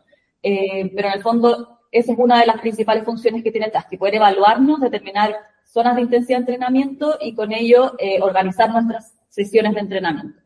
Eh, 0.43 0.91
pero 0.97 1.09
en 1.09 1.15
el 1.15 1.23
fondo, 1.23 1.79
esa 1.93 2.13
es 2.13 2.19
una 2.19 2.41
de 2.41 2.47
las 2.47 2.61
principales 2.61 3.05
funciones 3.05 3.45
que 3.45 3.51
tiene 3.53 3.67
el 3.67 3.73
TASC, 3.73 3.99
poder 3.99 4.15
evaluarnos, 4.15 4.81
determinar 4.81 5.37
zonas 5.65 5.97
de 5.97 6.03
intensidad 6.03 6.39
de 6.39 6.53
entrenamiento 6.53 7.19
y 7.21 7.35
con 7.35 7.53
ello 7.53 7.95
eh, 7.99 8.19
organizar 8.23 8.71
nuestras 8.71 9.15
sesiones 9.29 9.75
de 9.75 9.81
entrenamiento. 9.81 10.41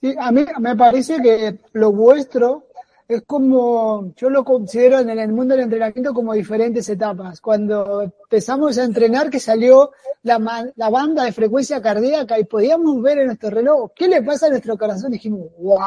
Sí, 0.00 0.14
a 0.18 0.32
mí 0.32 0.46
me 0.58 0.74
parece 0.74 1.20
que 1.20 1.58
lo 1.72 1.92
vuestro 1.92 2.64
es 3.06 3.22
como, 3.26 4.12
yo 4.16 4.30
lo 4.30 4.44
considero 4.44 5.00
en 5.00 5.10
el 5.10 5.32
mundo 5.32 5.54
del 5.54 5.64
entrenamiento 5.64 6.14
como 6.14 6.32
diferentes 6.32 6.88
etapas. 6.88 7.40
Cuando 7.40 8.02
empezamos 8.02 8.78
a 8.78 8.84
entrenar, 8.84 9.28
que 9.28 9.40
salió 9.40 9.92
la, 10.28 10.72
la 10.76 10.90
banda 10.90 11.24
de 11.24 11.32
frecuencia 11.32 11.82
cardíaca 11.82 12.38
y 12.38 12.44
podíamos 12.44 13.02
ver 13.02 13.18
en 13.18 13.26
nuestro 13.26 13.50
reloj 13.50 13.90
qué 13.96 14.06
le 14.06 14.22
pasa 14.22 14.46
a 14.46 14.50
nuestro 14.50 14.78
corazón, 14.78 15.10
dijimos, 15.10 15.48
¡wow! 15.58 15.78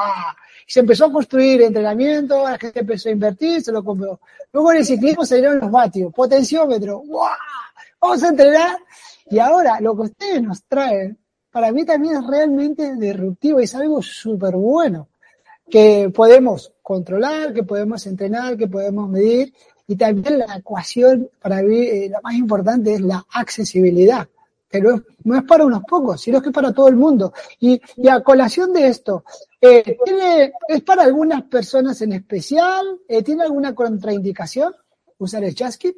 Y 0.68 0.72
se 0.72 0.82
empezó 0.82 1.06
a 1.06 1.12
construir 1.12 1.62
entrenamiento, 1.62 2.44
la 2.44 2.58
gente 2.58 2.82
empezó 2.82 3.08
a 3.08 3.14
invertir, 3.14 3.62
se 3.62 3.72
lo 3.72 3.84
compró. 3.84 4.20
Luego 4.52 4.72
en 4.72 4.78
el 4.80 4.86
ciclismo 4.86 5.26
salieron 5.26 5.60
los 5.60 5.72
vatios, 5.72 6.14
potenciómetro, 6.14 7.04
¡wow! 7.06 7.30
Vamos 8.02 8.24
a 8.24 8.28
entrenar. 8.28 8.78
Y 9.30 9.40
ahora 9.40 9.80
lo 9.80 9.96
que 9.96 10.02
ustedes 10.02 10.44
nos 10.44 10.64
traen, 10.64 11.18
para 11.52 11.72
mí 11.72 11.86
también 11.86 12.18
es 12.18 12.28
realmente 12.28 12.96
disruptivo 12.98 13.62
y 13.62 13.64
es 13.64 13.76
algo 13.76 14.02
súper 14.02 14.56
bueno 14.56 15.08
que 15.70 16.12
podemos 16.14 16.74
controlar, 16.82 17.54
que 17.54 17.64
podemos 17.64 18.06
entrenar, 18.06 18.58
que 18.58 18.68
podemos 18.68 19.10
medir 19.10 19.54
y 19.92 19.98
también 19.98 20.40
la 20.40 20.56
ecuación 20.56 21.30
para 21.42 21.62
mí 21.62 21.80
eh, 21.80 22.08
la 22.10 22.22
más 22.22 22.34
importante 22.36 22.94
es 22.94 23.02
la 23.02 23.26
accesibilidad, 23.30 24.26
que 24.70 24.80
no 24.80 25.36
es, 25.36 25.44
para 25.44 25.66
unos 25.66 25.84
pocos, 25.84 26.22
sino 26.22 26.42
que 26.42 26.48
es 26.48 26.56
para 26.56 26.72
todo 26.72 26.88
el 26.88 26.96
mundo. 26.96 27.34
Y, 27.60 27.82
a 28.08 28.22
colación 28.22 28.72
de 28.72 28.88
esto, 28.88 29.26
eh, 29.60 29.98
¿tiene, 30.06 30.54
¿es 30.70 30.82
para 30.84 31.04
algunas 31.04 31.44
personas 31.44 32.02
en 32.02 32.14
especial? 32.14 33.02
Eh, 33.06 33.22
¿Tiene 33.22 33.44
alguna 33.44 33.76
contraindicación 33.76 34.74
usar 35.18 35.44
el 35.44 35.56
chasqui? 35.56 35.94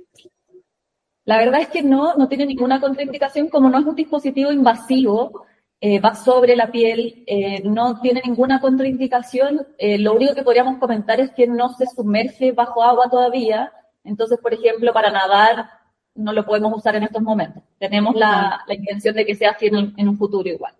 La 1.25 1.38
verdad 1.38 1.62
es 1.62 1.67
que 1.67 1.83
no, 1.83 2.15
no 2.15 2.27
tiene 2.27 2.47
ninguna 2.47 2.81
contraindicación, 2.81 3.50
como 3.50 3.69
no 3.69 3.77
es 3.77 3.85
un 3.85 3.95
dispositivo 3.95 4.51
invasivo, 4.51 5.45
eh, 5.79 6.00
va 6.00 6.15
sobre 6.15 6.55
la 6.55 6.71
piel, 6.71 7.25
no 7.65 8.00
tiene 8.01 8.23
ninguna 8.25 8.59
contraindicación. 8.59 9.67
Lo 9.77 10.15
único 10.15 10.33
que 10.33 10.41
podríamos 10.41 10.79
comentar 10.79 11.19
es 11.19 11.29
que 11.31 11.45
no 11.45 11.69
se 11.75 11.85
sumerge 11.85 12.53
bajo 12.53 12.81
agua 12.81 13.07
todavía. 13.12 13.71
Entonces, 14.03 14.39
por 14.41 14.53
ejemplo, 14.53 14.91
para 14.93 15.12
nadar 15.12 15.69
no 16.15 16.31
lo 16.33 16.45
podemos 16.45 16.72
usar 16.77 16.95
en 16.95 17.03
estos 17.03 17.22
momentos. 17.22 17.63
Tenemos 17.79 18.15
la, 18.15 18.62
la 18.67 18.74
intención 18.75 19.15
de 19.15 19.25
que 19.25 19.36
sea 19.36 19.51
así 19.51 19.67
en, 19.67 19.75
el- 19.75 19.93
en 19.98 20.10
un 20.10 20.17
futuro 20.17 20.48
igual. 20.48 20.74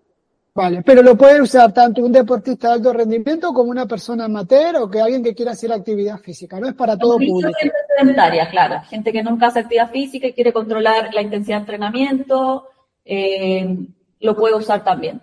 Vale, 0.56 0.82
pero 0.82 1.02
lo 1.02 1.16
puede 1.16 1.42
usar 1.42 1.72
tanto 1.74 2.00
un 2.04 2.12
deportista 2.12 2.68
de 2.68 2.74
alto 2.74 2.92
rendimiento 2.92 3.52
como 3.52 3.70
una 3.70 3.86
persona 3.86 4.26
amateur 4.26 4.76
o 4.76 4.88
que 4.88 5.00
alguien 5.00 5.24
que 5.24 5.34
quiera 5.34 5.50
hacer 5.50 5.72
actividad 5.72 6.18
física, 6.18 6.60
no 6.60 6.68
es 6.68 6.74
para 6.74 6.96
todo 6.96 7.18
Mucha 7.18 7.28
público. 7.32 7.58
gente 7.60 7.74
sedentaria, 7.98 8.48
claro. 8.48 8.80
Gente 8.88 9.10
que 9.12 9.24
nunca 9.24 9.48
hace 9.48 9.58
actividad 9.58 9.90
física 9.90 10.28
y 10.28 10.32
quiere 10.32 10.52
controlar 10.52 11.12
la 11.12 11.22
intensidad 11.22 11.56
de 11.56 11.60
entrenamiento, 11.62 12.68
eh, 13.04 13.76
lo 14.20 14.36
puede 14.36 14.54
usar 14.54 14.84
también. 14.84 15.20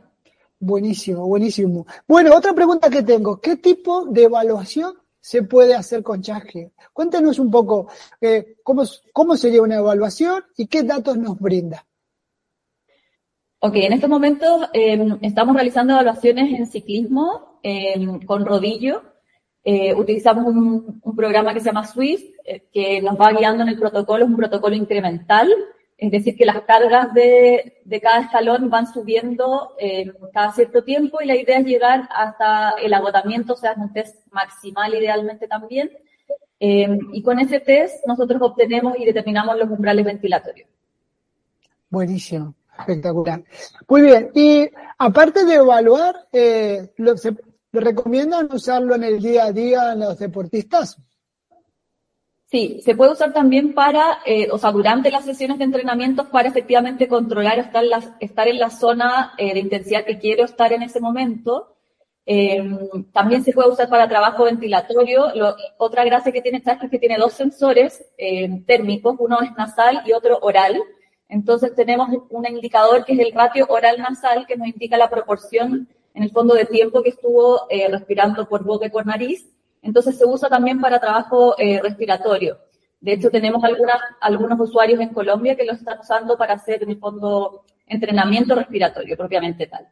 Buenísimo, 0.59 1.25
buenísimo. 1.25 1.87
Bueno, 2.07 2.35
otra 2.35 2.53
pregunta 2.53 2.89
que 2.89 3.01
tengo, 3.01 3.39
¿qué 3.39 3.55
tipo 3.55 4.05
de 4.07 4.23
evaluación 4.23 4.93
se 5.21 5.43
puede 5.43 5.75
hacer 5.75 6.03
con 6.03 6.21
Chasqui? 6.21 6.71
Cuéntanos 6.91 7.39
un 7.39 7.49
poco 7.49 7.87
eh, 8.19 8.57
cómo, 8.63 8.83
cómo 9.13 9.37
sería 9.37 9.61
una 9.61 9.77
evaluación 9.77 10.43
y 10.57 10.67
qué 10.67 10.83
datos 10.83 11.17
nos 11.17 11.39
brinda. 11.39 11.85
Ok, 13.59 13.75
en 13.75 13.93
estos 13.93 14.09
momentos 14.09 14.69
eh, 14.73 15.17
estamos 15.21 15.55
realizando 15.55 15.93
evaluaciones 15.93 16.59
en 16.59 16.65
ciclismo 16.65 17.59
eh, 17.61 17.95
con 18.25 18.45
rodillo. 18.45 19.03
Eh, 19.63 19.93
utilizamos 19.93 20.47
un, 20.47 20.99
un 21.03 21.15
programa 21.15 21.53
que 21.53 21.59
se 21.59 21.67
llama 21.67 21.85
Swift, 21.85 22.23
eh, 22.43 22.67
que 22.73 22.99
nos 23.03 23.19
va 23.19 23.31
guiando 23.31 23.61
en 23.61 23.69
el 23.69 23.77
protocolo, 23.77 24.23
es 24.23 24.29
un 24.31 24.35
protocolo 24.35 24.75
incremental, 24.75 25.53
es 26.01 26.09
decir, 26.09 26.35
que 26.35 26.47
las 26.47 26.61
cargas 26.61 27.13
de, 27.13 27.79
cada 28.01 28.21
escalón 28.21 28.71
van 28.71 28.91
subiendo 28.91 29.75
eh, 29.77 30.11
cada 30.33 30.51
cierto 30.51 30.83
tiempo 30.83 31.21
y 31.21 31.27
la 31.27 31.35
idea 31.35 31.59
es 31.59 31.65
llegar 31.65 32.09
hasta 32.09 32.71
el 32.81 32.91
agotamiento, 32.95 33.53
o 33.53 33.55
sea, 33.55 33.73
es 33.73 33.77
un 33.77 33.93
test 33.93 34.15
maximal 34.31 34.95
idealmente 34.95 35.47
también. 35.47 35.91
Eh, 36.59 36.97
y 37.13 37.21
con 37.21 37.37
ese 37.37 37.59
test 37.59 38.03
nosotros 38.07 38.41
obtenemos 38.41 38.97
y 38.97 39.05
determinamos 39.05 39.55
los 39.59 39.69
umbrales 39.69 40.03
ventilatorios. 40.03 40.67
Buenísimo, 41.87 42.55
espectacular. 42.79 43.43
Muy 43.87 44.01
bien, 44.01 44.31
y 44.33 44.67
aparte 44.97 45.45
de 45.45 45.53
evaluar, 45.53 46.15
eh, 46.33 46.89
se, 47.15 47.35
¿lo 47.73 47.79
recomiendan 47.79 48.51
usarlo 48.51 48.95
en 48.95 49.03
el 49.03 49.21
día 49.21 49.45
a 49.45 49.51
día 49.51 49.93
en 49.93 49.99
los 49.99 50.17
deportistas? 50.17 50.97
Sí, 52.51 52.81
se 52.83 52.95
puede 52.95 53.13
usar 53.13 53.31
también 53.33 53.73
para, 53.73 54.19
eh, 54.25 54.49
o 54.51 54.57
sea, 54.57 54.71
durante 54.71 55.09
las 55.09 55.23
sesiones 55.23 55.57
de 55.57 55.63
entrenamiento 55.63 56.29
para 56.29 56.49
efectivamente 56.49 57.07
controlar 57.07 57.59
estar, 57.59 57.81
en 57.83 57.89
la, 57.89 58.17
estar 58.19 58.47
en 58.49 58.59
la 58.59 58.69
zona 58.69 59.33
eh, 59.37 59.53
de 59.53 59.61
intensidad 59.61 60.03
que 60.03 60.19
quiero 60.19 60.43
estar 60.43 60.73
en 60.73 60.83
ese 60.83 60.99
momento. 60.99 61.77
Eh, 62.25 62.61
también 63.13 63.43
se 63.43 63.53
puede 63.53 63.69
usar 63.69 63.87
para 63.89 64.09
trabajo 64.09 64.43
ventilatorio. 64.43 65.33
Lo- 65.33 65.55
otra 65.77 66.03
gracia 66.03 66.33
que 66.33 66.41
tiene 66.41 66.57
esta 66.57 66.73
es 66.73 66.89
que 66.91 66.99
tiene 66.99 67.17
dos 67.17 67.31
sensores 67.33 68.03
eh, 68.17 68.49
térmicos, 68.67 69.15
uno 69.19 69.39
es 69.41 69.51
nasal 69.55 70.01
y 70.05 70.11
otro 70.11 70.37
oral. 70.41 70.77
Entonces 71.29 71.73
tenemos 71.73 72.09
un 72.29 72.45
indicador 72.45 73.05
que 73.05 73.13
es 73.13 73.19
el 73.19 73.31
ratio 73.31 73.65
oral-nasal 73.69 74.45
que 74.45 74.57
nos 74.57 74.67
indica 74.67 74.97
la 74.97 75.09
proporción 75.09 75.87
en 76.13 76.23
el 76.23 76.31
fondo 76.31 76.53
de 76.53 76.65
tiempo 76.65 77.01
que 77.01 77.11
estuvo 77.11 77.61
eh, 77.69 77.87
respirando 77.89 78.45
por 78.49 78.65
boca 78.65 78.87
y 78.87 78.89
por 78.89 79.05
nariz. 79.05 79.47
Entonces 79.81 80.17
se 80.17 80.25
usa 80.25 80.49
también 80.49 80.79
para 80.79 80.99
trabajo 80.99 81.55
eh, 81.57 81.79
respiratorio. 81.81 82.59
De 82.99 83.13
hecho, 83.13 83.31
tenemos 83.31 83.63
algunas, 83.63 83.97
algunos 84.19 84.59
usuarios 84.59 84.99
en 84.99 85.09
Colombia 85.09 85.55
que 85.55 85.65
lo 85.65 85.73
están 85.73 85.99
usando 85.99 86.37
para 86.37 86.53
hacer, 86.53 86.83
en 86.83 86.91
el 86.91 86.99
fondo, 86.99 87.65
entrenamiento 87.87 88.53
respiratorio 88.53 89.17
propiamente 89.17 89.65
tal. 89.67 89.87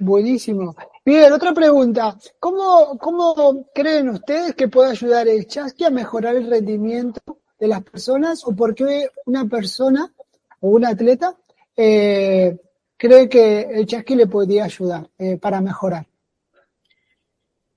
Buenísimo. 0.00 0.74
Bien, 1.04 1.32
otra 1.32 1.54
pregunta. 1.54 2.18
¿Cómo, 2.40 2.98
¿Cómo 2.98 3.66
creen 3.72 4.08
ustedes 4.08 4.54
que 4.56 4.66
puede 4.66 4.90
ayudar 4.90 5.28
el 5.28 5.46
chasqui 5.46 5.84
a 5.84 5.90
mejorar 5.90 6.34
el 6.34 6.50
rendimiento 6.50 7.20
de 7.60 7.68
las 7.68 7.82
personas 7.84 8.44
o 8.44 8.56
por 8.56 8.74
qué 8.74 9.08
una 9.26 9.46
persona 9.46 10.12
o 10.60 10.70
un 10.70 10.84
atleta 10.84 11.36
eh, 11.76 12.56
cree 12.96 13.28
que 13.28 13.60
el 13.60 13.86
chasqui 13.86 14.16
le 14.16 14.26
podría 14.26 14.64
ayudar 14.64 15.08
eh, 15.16 15.36
para 15.36 15.60
mejorar? 15.60 16.06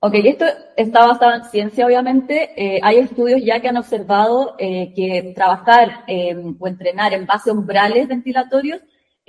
Ok, 0.00 0.14
esto 0.14 0.44
está 0.76 1.06
basado 1.06 1.34
en 1.34 1.44
ciencia, 1.44 1.84
obviamente. 1.84 2.50
Eh, 2.56 2.80
hay 2.82 2.98
estudios 2.98 3.40
ya 3.44 3.60
que 3.60 3.68
han 3.68 3.76
observado 3.76 4.54
eh, 4.58 4.92
que 4.94 5.32
trabajar 5.34 6.04
eh, 6.06 6.36
o 6.58 6.68
entrenar 6.68 7.14
en 7.14 7.26
base 7.26 7.50
a 7.50 7.52
umbrales 7.52 8.06
ventilatorios 8.06 8.80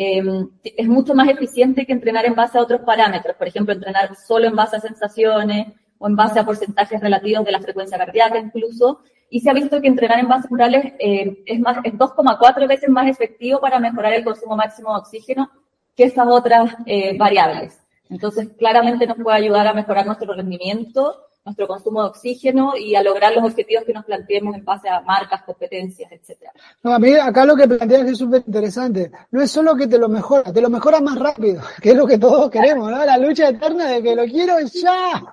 eh, 0.02 0.24
es 0.64 0.88
mucho 0.88 1.14
más 1.14 1.28
eficiente 1.28 1.86
que 1.86 1.92
entrenar 1.92 2.26
en 2.26 2.34
base 2.34 2.58
a 2.58 2.62
otros 2.62 2.80
parámetros. 2.82 3.36
Por 3.36 3.50
ejemplo, 3.50 3.74
entrenar 3.74 4.16
solo 4.16 4.48
en 4.48 4.56
base 4.56 4.78
a 4.78 4.80
sensaciones 4.80 5.74
o 5.98 6.08
en 6.08 6.16
base 6.16 6.40
a 6.40 6.46
porcentajes 6.46 7.02
relativos 7.02 7.44
de 7.44 7.52
la 7.52 7.60
frecuencia 7.60 7.98
cardíaca 7.98 8.40
incluso. 8.40 9.02
Y 9.30 9.42
se 9.42 9.50
ha 9.50 9.54
visto 9.54 9.82
que 9.82 9.90
entrenar 9.90 10.20
en 10.20 10.30
base 10.30 10.48
a 10.48 10.52
umbrales 10.52 10.94
eh, 11.00 11.44
es, 11.46 11.60
más, 11.60 11.80
es 11.84 11.94
2,4 11.96 12.66
veces 12.66 12.90
más 12.90 13.10
efectivo 13.10 13.60
para 13.60 13.78
mejorar 13.78 14.14
el 14.14 14.24
consumo 14.24 14.56
máximo 14.56 14.94
de 14.94 15.00
oxígeno 15.00 15.52
que 15.98 16.06
esas 16.06 16.28
otras 16.30 16.78
eh, 16.86 17.18
variables. 17.18 17.78
Entonces, 18.10 18.50
claramente 18.58 19.06
nos 19.06 19.18
puede 19.18 19.38
ayudar 19.38 19.68
a 19.68 19.74
mejorar 19.74 20.06
nuestro 20.06 20.34
rendimiento, 20.34 21.26
nuestro 21.46 21.68
consumo 21.68 22.04
de 22.04 22.10
oxígeno 22.10 22.74
y 22.78 22.96
a 22.96 23.04
lograr 23.04 23.34
los 23.34 23.44
objetivos 23.44 23.84
que 23.86 23.94
nos 23.94 24.06
planteemos 24.06 24.56
en 24.56 24.66
base 24.66 24.90
a 24.90 25.02
marcas, 25.02 25.44
competencias, 25.44 26.12
etcétera. 26.12 26.52
No, 26.84 26.94
a 26.94 27.00
mí 27.00 27.14
acá 27.14 27.46
lo 27.46 27.56
que 27.56 27.68
planteas 27.68 28.08
es 28.08 28.18
súper 28.18 28.44
interesante. 28.46 29.12
No 29.32 29.42
es 29.42 29.52
solo 29.52 29.76
que 29.76 29.88
te 29.88 29.98
lo 29.98 30.10
mejora, 30.10 30.52
te 30.52 30.62
lo 30.62 30.70
mejora 30.70 31.00
más 31.02 31.18
rápido, 31.18 31.62
que 31.82 31.92
es 31.92 31.96
lo 31.96 32.06
que 32.06 32.18
todos 32.18 32.50
queremos, 32.50 32.92
¿no? 32.92 33.06
La 33.06 33.18
lucha 33.18 33.50
eterna 33.50 33.88
de 33.88 34.04
que 34.04 34.16
lo 34.16 34.26
quiero 34.26 34.60
ya. 34.60 35.24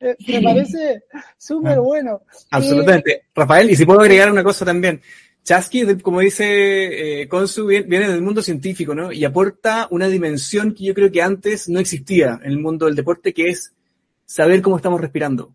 Eh, 0.00 0.16
Me 0.28 0.42
parece 0.42 1.04
súper 1.36 1.80
bueno. 1.80 2.22
Absolutamente. 2.50 3.24
Rafael, 3.34 3.70
y 3.70 3.76
si 3.76 3.84
puedo 3.84 4.00
agregar 4.00 4.30
una 4.30 4.44
cosa 4.44 4.64
también. 4.64 5.00
Chasky, 5.44 5.96
como 6.02 6.20
dice 6.20 7.22
eh, 7.22 7.28
Consu, 7.28 7.66
viene, 7.66 7.86
viene 7.86 8.08
del 8.08 8.22
mundo 8.22 8.42
científico, 8.42 8.94
¿no? 8.94 9.10
Y 9.12 9.24
aporta 9.24 9.88
una 9.90 10.08
dimensión 10.08 10.74
que 10.74 10.84
yo 10.84 10.94
creo 10.94 11.10
que 11.10 11.22
antes 11.22 11.68
no 11.68 11.80
existía 11.80 12.38
en 12.42 12.52
el 12.52 12.58
mundo 12.58 12.86
del 12.86 12.94
deporte, 12.94 13.32
que 13.32 13.48
es 13.48 13.72
saber 14.26 14.60
cómo 14.60 14.76
estamos 14.76 15.00
respirando. 15.00 15.54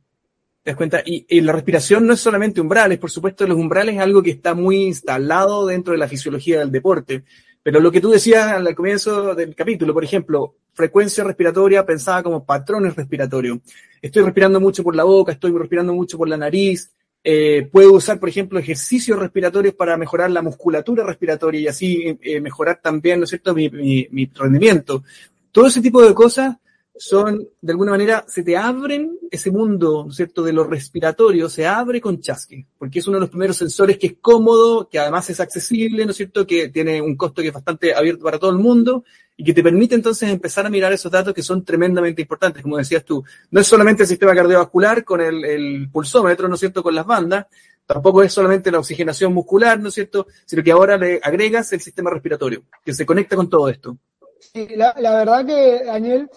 ¿Te 0.63 0.71
das 0.71 0.77
cuenta? 0.77 1.01
Y, 1.05 1.25
y 1.29 1.41
la 1.41 1.51
respiración 1.51 2.07
no 2.07 2.13
es 2.13 2.19
solamente 2.19 2.61
umbrales, 2.61 2.97
por 2.97 3.11
supuesto, 3.11 3.45
los 3.45 3.57
umbrales 3.57 3.95
es 3.95 4.01
algo 4.01 4.23
que 4.23 4.31
está 4.31 4.53
muy 4.53 4.83
instalado 4.83 5.67
dentro 5.67 5.91
de 5.91 5.99
la 5.99 6.07
fisiología 6.07 6.59
del 6.59 6.71
deporte. 6.71 7.23
Pero 7.63 7.79
lo 7.79 7.91
que 7.91 8.01
tú 8.01 8.09
decías 8.09 8.51
al 8.51 8.75
comienzo 8.75 9.35
del 9.35 9.55
capítulo, 9.55 9.93
por 9.93 10.03
ejemplo, 10.03 10.55
frecuencia 10.73 11.23
respiratoria 11.23 11.85
pensada 11.85 12.21
como 12.21 12.45
patrones 12.45 12.95
respiratorios. 12.95 13.59
Estoy 14.01 14.23
respirando 14.23 14.59
mucho 14.59 14.83
por 14.83 14.95
la 14.95 15.05
boca, 15.05 15.31
estoy 15.31 15.51
respirando 15.51 15.93
mucho 15.93 16.17
por 16.17 16.27
la 16.27 16.35
nariz, 16.35 16.92
eh, 17.23 17.69
puedo 17.71 17.93
usar, 17.93 18.19
por 18.19 18.29
ejemplo, 18.29 18.59
ejercicios 18.59 19.17
respiratorios 19.17 19.75
para 19.75 19.95
mejorar 19.97 20.29
la 20.31 20.41
musculatura 20.41 21.05
respiratoria 21.05 21.61
y 21.61 21.67
así 21.67 22.17
eh, 22.21 22.41
mejorar 22.41 22.79
también, 22.81 23.19
¿no 23.19 23.23
es 23.23 23.29
cierto?, 23.29 23.53
mi, 23.53 23.69
mi, 23.69 24.07
mi 24.11 24.29
rendimiento. 24.33 25.03
Todo 25.51 25.67
ese 25.67 25.81
tipo 25.81 26.01
de 26.01 26.13
cosas 26.13 26.57
son, 26.95 27.49
de 27.61 27.71
alguna 27.71 27.91
manera, 27.91 28.23
se 28.27 28.43
te 28.43 28.55
abren 28.55 29.17
ese 29.31 29.49
mundo, 29.49 30.03
¿no 30.05 30.11
es 30.11 30.15
cierto?, 30.15 30.43
de 30.43 30.53
lo 30.53 30.63
respiratorio, 30.63 31.49
se 31.49 31.65
abre 31.65 31.99
con 31.99 32.21
Chasqui, 32.21 32.65
porque 32.77 32.99
es 32.99 33.07
uno 33.07 33.17
de 33.17 33.21
los 33.21 33.29
primeros 33.29 33.57
sensores 33.57 33.97
que 33.97 34.07
es 34.07 34.15
cómodo, 34.21 34.87
que 34.87 34.99
además 34.99 35.29
es 35.29 35.39
accesible, 35.39 36.05
¿no 36.05 36.11
es 36.11 36.17
cierto?, 36.17 36.45
que 36.45 36.69
tiene 36.69 37.01
un 37.01 37.15
costo 37.15 37.41
que 37.41 37.47
es 37.47 37.53
bastante 37.53 37.95
abierto 37.95 38.23
para 38.23 38.37
todo 38.37 38.51
el 38.51 38.59
mundo 38.59 39.03
y 39.35 39.43
que 39.43 39.53
te 39.53 39.63
permite 39.63 39.95
entonces 39.95 40.29
empezar 40.29 40.67
a 40.67 40.69
mirar 40.69 40.93
esos 40.93 41.11
datos 41.11 41.33
que 41.33 41.41
son 41.41 41.65
tremendamente 41.65 42.21
importantes, 42.21 42.61
como 42.61 42.77
decías 42.77 43.03
tú. 43.03 43.23
No 43.49 43.59
es 43.59 43.65
solamente 43.65 44.03
el 44.03 44.07
sistema 44.07 44.35
cardiovascular 44.35 45.03
con 45.03 45.19
el, 45.19 45.43
el 45.43 45.89
pulsómetro, 45.91 46.47
¿no 46.47 46.53
es 46.53 46.59
cierto?, 46.59 46.83
con 46.83 46.93
las 46.93 47.05
bandas, 47.05 47.47
tampoco 47.87 48.21
es 48.21 48.31
solamente 48.31 48.71
la 48.71 48.79
oxigenación 48.79 49.33
muscular, 49.33 49.79
¿no 49.79 49.87
es 49.89 49.95
cierto?, 49.95 50.27
sino 50.45 50.63
que 50.63 50.71
ahora 50.71 50.95
le 50.97 51.19
agregas 51.23 51.73
el 51.73 51.81
sistema 51.81 52.11
respiratorio, 52.11 52.63
que 52.85 52.93
se 52.93 53.05
conecta 53.05 53.35
con 53.35 53.49
todo 53.49 53.67
esto. 53.67 53.97
Sí, 54.39 54.67
la, 54.75 54.93
la 54.99 55.17
verdad 55.17 55.45
que, 55.45 55.85
Daniel, 55.85 56.29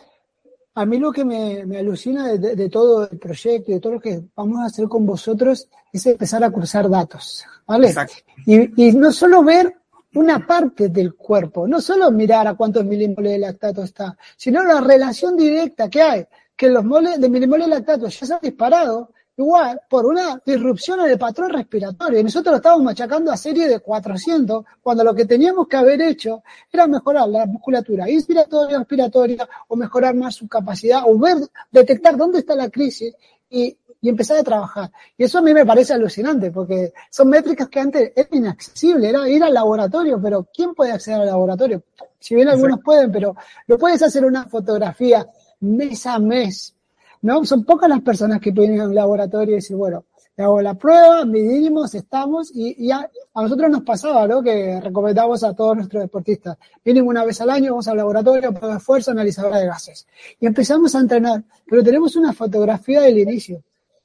a 0.77 0.87
mí 0.87 0.99
lo 0.99 1.11
que 1.11 1.25
me, 1.25 1.65
me 1.67 1.79
alucina 1.79 2.29
de, 2.29 2.55
de- 2.55 2.69
todo 2.71 3.09
el 3.11 3.19
proyecto 3.19 3.71
y 3.71 3.75
de 3.75 3.81
todo 3.81 3.95
lo 3.95 4.01
que 4.01 4.23
vamos 4.37 4.61
a 4.61 4.67
hacer 4.67 4.87
con 4.89 5.05
vosotros 5.05 5.69
es 5.93 6.07
empezar 6.07 6.45
a 6.45 6.51
cruzar 6.51 6.89
datos, 6.89 7.45
¿vale? 7.67 7.89
Exacto. 7.89 8.15
Y, 8.47 8.89
y 8.89 8.93
no 8.93 9.11
solo 9.11 9.43
ver 9.43 9.75
una 10.15 10.47
parte 10.47 10.89
del 10.91 11.15
cuerpo, 11.15 11.67
no 11.67 11.81
solo 11.81 12.11
mirar 12.11 12.47
a 12.47 12.55
cuántos 12.55 12.85
milimoles 12.85 13.33
de 13.33 13.39
lactato 13.39 13.83
está, 13.83 14.17
sino 14.37 14.63
la 14.63 14.81
relación 14.81 15.37
directa 15.37 15.89
que 15.91 16.03
hay, 16.03 16.27
que 16.55 16.69
los 16.69 16.85
moles 16.85 17.21
de 17.21 17.29
milimoles 17.29 17.67
de 17.67 17.75
lactato 17.75 18.09
ya 18.09 18.27
se 18.27 18.33
han 18.35 18.41
disparado, 18.43 19.11
igual 19.37 19.81
por 19.89 20.07
una 20.07 20.41
disrupción 20.45 21.01
en 21.01 21.11
el 21.11 21.19
patrón 21.19 21.51
respiratorio. 21.51 22.21
Y 22.21 22.25
nosotros 22.25 22.53
lo 22.53 22.57
estábamos 22.57 22.85
machacando 22.85 23.31
a 23.31 23.37
serie 23.37 23.69
de 23.69 23.81
400, 23.81 24.65
cuando 24.83 25.05
lo 25.05 25.15
que 25.15 25.25
teníamos 25.25 25.69
que 25.69 25.77
haber 25.77 26.01
hecho 26.03 26.43
era 26.73 26.87
mejorar 26.87 27.29
la 27.29 27.47
musculatura 27.47 28.09
inspiratoria, 28.09 28.79
respiratoria, 28.79 29.49
o 29.69 29.77
mejorar 29.77 30.15
más 30.15 30.35
su 30.35 30.49
capacidad, 30.49 31.03
o 31.07 31.19
ver, 31.19 31.37
detectar 31.71 32.17
dónde 32.17 32.39
está 32.39 32.55
la 32.55 32.71
crisis 32.71 33.15
y, 33.51 33.77
y 34.01 34.09
empezar 34.09 34.39
a 34.39 34.43
trabajar. 34.43 34.91
Y 35.17 35.25
eso 35.25 35.39
a 35.39 35.43
mí 35.43 35.53
me 35.53 35.67
parece 35.67 35.93
alucinante, 35.93 36.51
porque 36.51 36.93
son 37.11 37.29
métricas 37.29 37.69
que 37.69 37.81
antes 37.81 38.13
era 38.15 38.29
inaccesible, 38.31 39.09
era 39.09 39.29
ir 39.29 39.43
al 39.43 39.53
laboratorio, 39.53 40.21
pero 40.23 40.49
¿quién 40.55 40.75
puede 40.75 40.93
acceder 40.93 41.21
al 41.21 41.27
laboratorio? 41.27 41.83
Si 42.19 42.35
bien 42.35 42.49
algunos 42.49 42.81
pueden, 42.83 43.13
pero 43.13 43.37
lo 43.67 43.79
puedes 43.79 44.03
hacer 44.03 44.25
una 44.25 44.47
fotografía 44.47 45.27
mes 45.61 46.07
a 46.07 46.19
mes, 46.19 46.76
¿no? 47.23 47.45
Son 47.45 47.65
pocas 47.65 47.89
las 47.89 48.01
personas 48.01 48.41
que 48.41 48.53
pueden 48.53 48.75
ir 48.75 48.81
a 48.81 48.87
un 48.87 48.95
laboratorio 48.95 49.53
y 49.53 49.57
decir, 49.57 49.77
bueno, 49.77 50.05
le 50.37 50.45
hago 50.45 50.61
la 50.61 50.75
prueba, 50.75 51.25
medimos, 51.25 51.95
estamos, 51.95 52.51
y, 52.55 52.87
y 52.87 52.91
a, 52.91 53.09
nosotros 53.35 53.71
nos 53.71 53.83
pasaba, 53.83 54.27
¿no? 54.27 54.43
Que 54.43 54.81
recomendamos 54.81 55.43
a 55.45 55.55
todos 55.55 55.77
nuestros 55.77 56.03
deportistas. 56.03 56.59
Vienen 56.85 57.07
una 57.07 57.25
vez 57.25 57.41
al 57.41 57.51
año, 57.51 57.73
vamos 57.73 57.89
al 57.89 57.97
laboratorio, 57.97 58.53
prueba 58.53 58.77
esfuerzo, 58.77 59.13
analizadora 59.13 59.59
de 59.59 59.67
gases. 59.67 60.07
Y 60.39 60.47
empezamos 60.47 60.95
a 60.95 61.01
entrenar, 61.01 61.43
pero 61.67 61.83
tenemos 61.83 62.17
una 62.17 62.33
fotografía 62.33 63.01
del 63.01 63.19
inicio. 63.19 63.63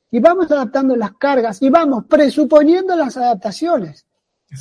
Y 0.09 0.19
vamos 0.19 0.51
adaptando 0.51 0.95
las 0.95 1.13
cargas 1.13 1.61
y 1.61 1.69
vamos 1.69 2.05
presuponiendo 2.05 2.95
las 2.95 3.17
adaptaciones. 3.17 4.05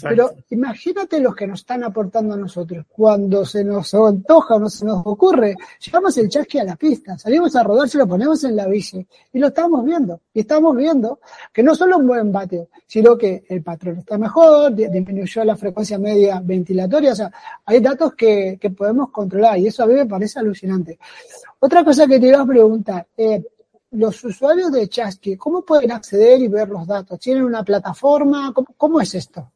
Pero 0.03 0.31
imagínate 0.51 1.19
los 1.19 1.35
que 1.35 1.47
nos 1.49 1.61
están 1.61 1.83
aportando 1.83 2.35
a 2.35 2.37
nosotros. 2.37 2.87
Cuando 2.89 3.45
se 3.45 3.65
nos 3.65 3.93
antoja 3.95 4.55
o 4.55 4.61
no 4.61 4.71
se 4.71 4.85
nos 4.85 5.05
ocurre, 5.05 5.57
llevamos 5.85 6.17
el 6.19 6.29
chasqui 6.29 6.59
a 6.61 6.65
la 6.65 6.77
pista, 6.77 7.19
salimos 7.19 7.57
a 7.57 7.65
rodar, 7.65 7.89
se 7.89 7.99
lo 7.99 8.07
ponemos 8.07 8.45
en 8.45 8.55
la 8.55 8.67
bici 8.69 9.05
y 9.33 9.39
lo 9.41 9.49
estamos 9.49 9.85
viendo. 9.85 10.21
Y 10.33 10.41
estamos 10.41 10.77
viendo 10.77 11.19
que 11.53 11.63
no 11.65 11.75
solo 11.75 11.99
un 11.99 12.07
buen 12.07 12.31
bateo, 12.31 12.69
sino 12.87 13.19
que 13.19 13.45
el 13.49 13.63
patrón 13.65 13.99
está 13.99 14.17
mejor, 14.17 14.73
di- 14.75 14.87
disminuyó 14.89 15.43
la 15.45 15.57
frecuencia 15.57 15.99
media 15.99 16.41
ventilatoria. 16.41 17.13
O 17.13 17.17
sea, 17.17 17.33
hay 17.65 17.81
datos 17.81 18.15
que, 18.15 18.59
que 18.61 18.71
podemos 18.71 19.11
controlar 19.11 19.59
y 19.59 19.67
eso 19.67 19.83
a 19.83 19.87
mí 19.87 19.95
me 19.95 20.07
parece 20.07 20.39
alucinante. 20.39 20.99
Otra 21.59 21.85
cosa 21.85 22.07
que 22.07 22.21
te 22.21 22.29
iba 22.29 22.41
a 22.41 22.47
preguntar, 22.47 23.07
eh, 23.17 23.45
los 23.93 24.23
usuarios 24.23 24.71
de 24.71 24.89
Chasqui, 24.89 25.37
¿cómo 25.37 25.63
pueden 25.63 25.91
acceder 25.91 26.41
y 26.41 26.47
ver 26.47 26.69
los 26.69 26.87
datos? 26.87 27.19
¿Tienen 27.19 27.43
una 27.43 27.65
plataforma? 27.65 28.53
¿Cómo, 28.55 28.69
cómo 28.77 29.01
es 29.01 29.15
esto? 29.17 29.51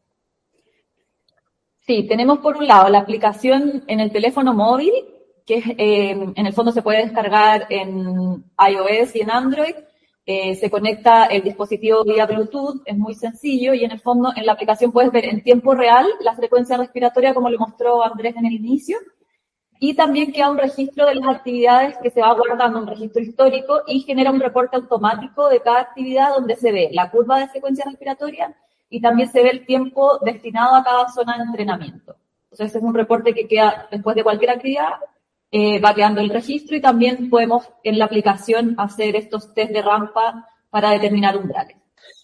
Sí, 1.86 2.06
tenemos 2.08 2.38
por 2.38 2.56
un 2.56 2.66
lado 2.66 2.88
la 2.88 3.00
aplicación 3.00 3.84
en 3.88 4.00
el 4.00 4.10
teléfono 4.10 4.54
móvil, 4.54 4.92
que 5.44 5.58
eh, 5.76 6.10
en 6.34 6.46
el 6.46 6.54
fondo 6.54 6.72
se 6.72 6.80
puede 6.80 7.02
descargar 7.02 7.66
en 7.68 8.42
iOS 8.58 9.14
y 9.14 9.20
en 9.20 9.30
Android. 9.30 9.74
Eh, 10.24 10.54
se 10.54 10.70
conecta 10.70 11.26
el 11.26 11.42
dispositivo 11.42 12.02
vía 12.02 12.25
Bluetooth, 12.25 12.80
es 12.86 12.97
muy 12.97 13.14
sencillo 13.14 13.75
y 13.75 13.84
en 13.84 13.90
el 13.90 14.00
fondo 14.00 14.32
en 14.34 14.47
la 14.47 14.52
aplicación 14.52 14.92
puedes 14.92 15.12
ver 15.12 15.26
en 15.26 15.42
tiempo 15.42 15.75
real 15.75 16.06
la 16.20 16.34
frecuencia 16.34 16.78
respiratoria 16.78 17.34
como 17.34 17.50
le 17.50 17.58
mostró 17.58 18.02
Andrés 18.02 18.34
en 18.36 18.47
el 18.47 18.54
inicio. 18.54 18.97
Y 19.78 19.94
también 19.94 20.32
queda 20.32 20.50
un 20.50 20.56
registro 20.56 21.04
de 21.06 21.16
las 21.16 21.28
actividades 21.28 21.99
que 22.02 22.10
se 22.10 22.23
va 22.23 22.32
guardando, 22.32 22.78
un 22.78 22.86
registro 22.86 23.20
histórico 23.20 23.82
y 23.86 24.00
genera 24.00 24.30
un 24.30 24.40
reporte 24.40 24.76
automático 24.76 25.50
de 25.50 25.60
cada 25.60 25.80
actividad 25.80 26.30
donde 26.30 26.56
se 26.56 26.73
ve 26.73 26.88
la 26.92 27.10
curva 27.10 27.40
de 27.40 27.49
frecuencia 27.49 27.84
respiratoria 27.84 28.56
y 28.90 29.00
también 29.00 29.30
se 29.30 29.42
ve 29.42 29.50
el 29.50 29.66
tiempo 29.66 30.18
destinado 30.25 30.75
a 30.75 30.84
cada 30.84 31.08
zona 31.08 31.36
de 31.36 31.44
entrenamiento. 31.44 32.16
Entonces, 32.44 32.68
ese 32.68 32.78
es 32.78 32.84
un 32.84 32.94
reporte 32.94 33.34
que 33.34 33.49
queda 33.49 33.88
después 33.90 34.14
de 34.14 34.23
cualquier 34.23 34.50
actividad, 34.50 34.92
eh, 35.50 35.80
va 35.80 35.94
quedando 35.94 36.20
el 36.20 36.30
registro 36.30 36.76
y 36.76 36.80
también 36.80 37.30
podemos 37.30 37.68
en 37.82 37.99
la 37.99 38.04
aplicación 38.06 38.75
hacer 38.78 39.16
estos 39.16 39.54
test 39.54 39.73
de 39.73 39.82
rampa 39.82 40.49
para 40.70 40.90
determinar 40.90 41.36
umbrales. 41.36 41.76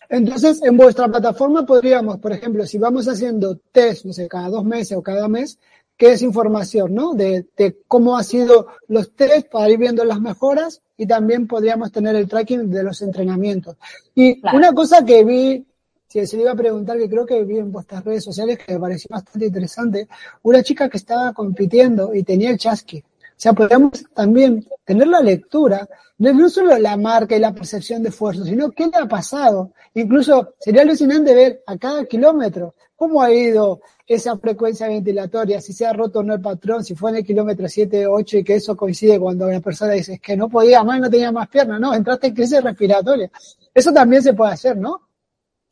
Entonces, 0.08 0.60
en 0.62 0.76
vuestra 0.76 1.06
plataforma 1.06 1.64
podríamos, 1.64 2.18
por 2.18 2.32
ejemplo, 2.32 2.66
si 2.66 2.78
vamos 2.78 3.06
haciendo 3.06 3.56
test, 3.70 4.04
no 4.04 4.12
sé, 4.12 4.28
cada 4.28 4.48
dos 4.48 4.64
meses 4.64 4.96
o 4.96 5.02
cada 5.02 5.28
mes, 5.28 5.58
que 5.96 6.12
es 6.12 6.22
información, 6.22 6.94
¿no? 6.94 7.12
De, 7.14 7.46
de 7.56 7.76
cómo 7.86 8.16
han 8.16 8.24
sido 8.24 8.68
los 8.88 9.14
test 9.14 9.48
para 9.50 9.68
ir 9.70 9.78
viendo 9.78 10.02
las 10.04 10.18
mejoras 10.20 10.82
y 10.96 11.06
también 11.06 11.46
podríamos 11.46 11.92
tener 11.92 12.16
el 12.16 12.26
tracking 12.28 12.70
de 12.70 12.82
los 12.82 13.02
entrenamientos. 13.02 13.76
Y 14.14 14.40
Claro. 14.40 14.58
una 14.58 14.72
cosa 14.72 15.04
que 15.04 15.22
vi, 15.24 15.64
si 16.10 16.26
se 16.26 16.36
le 16.36 16.42
iba 16.42 16.50
a 16.50 16.56
preguntar, 16.56 16.98
que 16.98 17.08
creo 17.08 17.24
que 17.24 17.44
vi 17.44 17.58
en 17.58 17.70
vuestras 17.70 18.04
redes 18.04 18.24
sociales 18.24 18.58
que 18.58 18.74
me 18.74 18.80
pareció 18.80 19.06
bastante 19.10 19.46
interesante, 19.46 20.08
una 20.42 20.60
chica 20.60 20.88
que 20.88 20.96
estaba 20.96 21.32
compitiendo 21.32 22.12
y 22.12 22.24
tenía 22.24 22.50
el 22.50 22.58
chasqui. 22.58 22.98
O 22.98 23.42
sea, 23.42 23.52
podríamos 23.52 24.04
también 24.12 24.66
tener 24.84 25.06
la 25.06 25.20
lectura, 25.20 25.88
no 26.18 26.50
solo 26.50 26.76
la 26.78 26.96
marca 26.96 27.36
y 27.36 27.38
la 27.38 27.54
percepción 27.54 28.02
de 28.02 28.08
esfuerzo, 28.08 28.44
sino 28.44 28.72
qué 28.72 28.88
le 28.88 28.98
ha 28.98 29.06
pasado. 29.06 29.70
Incluso 29.94 30.54
sería 30.58 30.82
alucinante 30.82 31.32
ver 31.32 31.62
a 31.64 31.78
cada 31.78 32.04
kilómetro 32.04 32.74
cómo 32.96 33.22
ha 33.22 33.32
ido 33.32 33.80
esa 34.04 34.36
frecuencia 34.36 34.88
ventilatoria, 34.88 35.60
si 35.60 35.72
se 35.72 35.86
ha 35.86 35.92
roto 35.92 36.18
o 36.18 36.22
no 36.24 36.34
el 36.34 36.40
patrón, 36.40 36.84
si 36.84 36.96
fue 36.96 37.12
en 37.12 37.18
el 37.18 37.24
kilómetro 37.24 37.68
7, 37.68 38.08
8 38.08 38.38
y 38.38 38.44
que 38.44 38.56
eso 38.56 38.76
coincide 38.76 39.20
cuando 39.20 39.48
la 39.48 39.60
persona 39.60 39.92
dice 39.92 40.14
es 40.14 40.20
que 40.20 40.36
no 40.36 40.48
podía 40.48 40.82
más, 40.82 41.00
no 41.00 41.08
tenía 41.08 41.30
más 41.30 41.48
piernas, 41.48 41.78
no, 41.80 41.94
entraste 41.94 42.26
en 42.26 42.34
crisis 42.34 42.62
respiratoria. 42.62 43.30
Eso 43.72 43.92
también 43.92 44.24
se 44.24 44.34
puede 44.34 44.52
hacer, 44.52 44.76
¿no? 44.76 45.09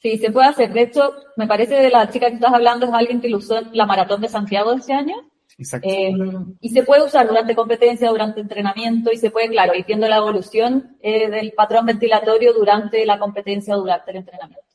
Sí, 0.00 0.16
se 0.18 0.30
puede 0.30 0.48
hacer. 0.48 0.72
De 0.72 0.82
hecho, 0.82 1.12
me 1.36 1.46
parece 1.46 1.74
de 1.74 1.90
la 1.90 2.08
chica 2.08 2.28
que 2.28 2.34
estás 2.34 2.52
hablando 2.52 2.86
es 2.86 2.92
alguien 2.92 3.20
que 3.20 3.28
lo 3.28 3.38
usó 3.38 3.58
en 3.58 3.70
la 3.72 3.86
maratón 3.86 4.20
de 4.20 4.28
Santiago 4.28 4.70
de 4.70 4.78
este 4.78 4.92
año. 4.92 5.16
Exacto. 5.58 5.88
Eh, 5.90 6.12
y 6.60 6.70
se 6.70 6.84
puede 6.84 7.04
usar 7.04 7.26
durante 7.26 7.56
competencia, 7.56 8.10
durante 8.10 8.40
entrenamiento 8.40 9.10
y 9.12 9.16
se 9.16 9.30
puede, 9.30 9.48
claro, 9.48 9.74
ir 9.74 9.84
viendo 9.84 10.06
la 10.06 10.18
evolución 10.18 10.96
eh, 11.02 11.28
del 11.28 11.52
patrón 11.52 11.86
ventilatorio 11.86 12.54
durante 12.54 13.04
la 13.04 13.18
competencia 13.18 13.74
o 13.74 13.80
durante 13.80 14.12
el 14.12 14.18
entrenamiento. 14.18 14.67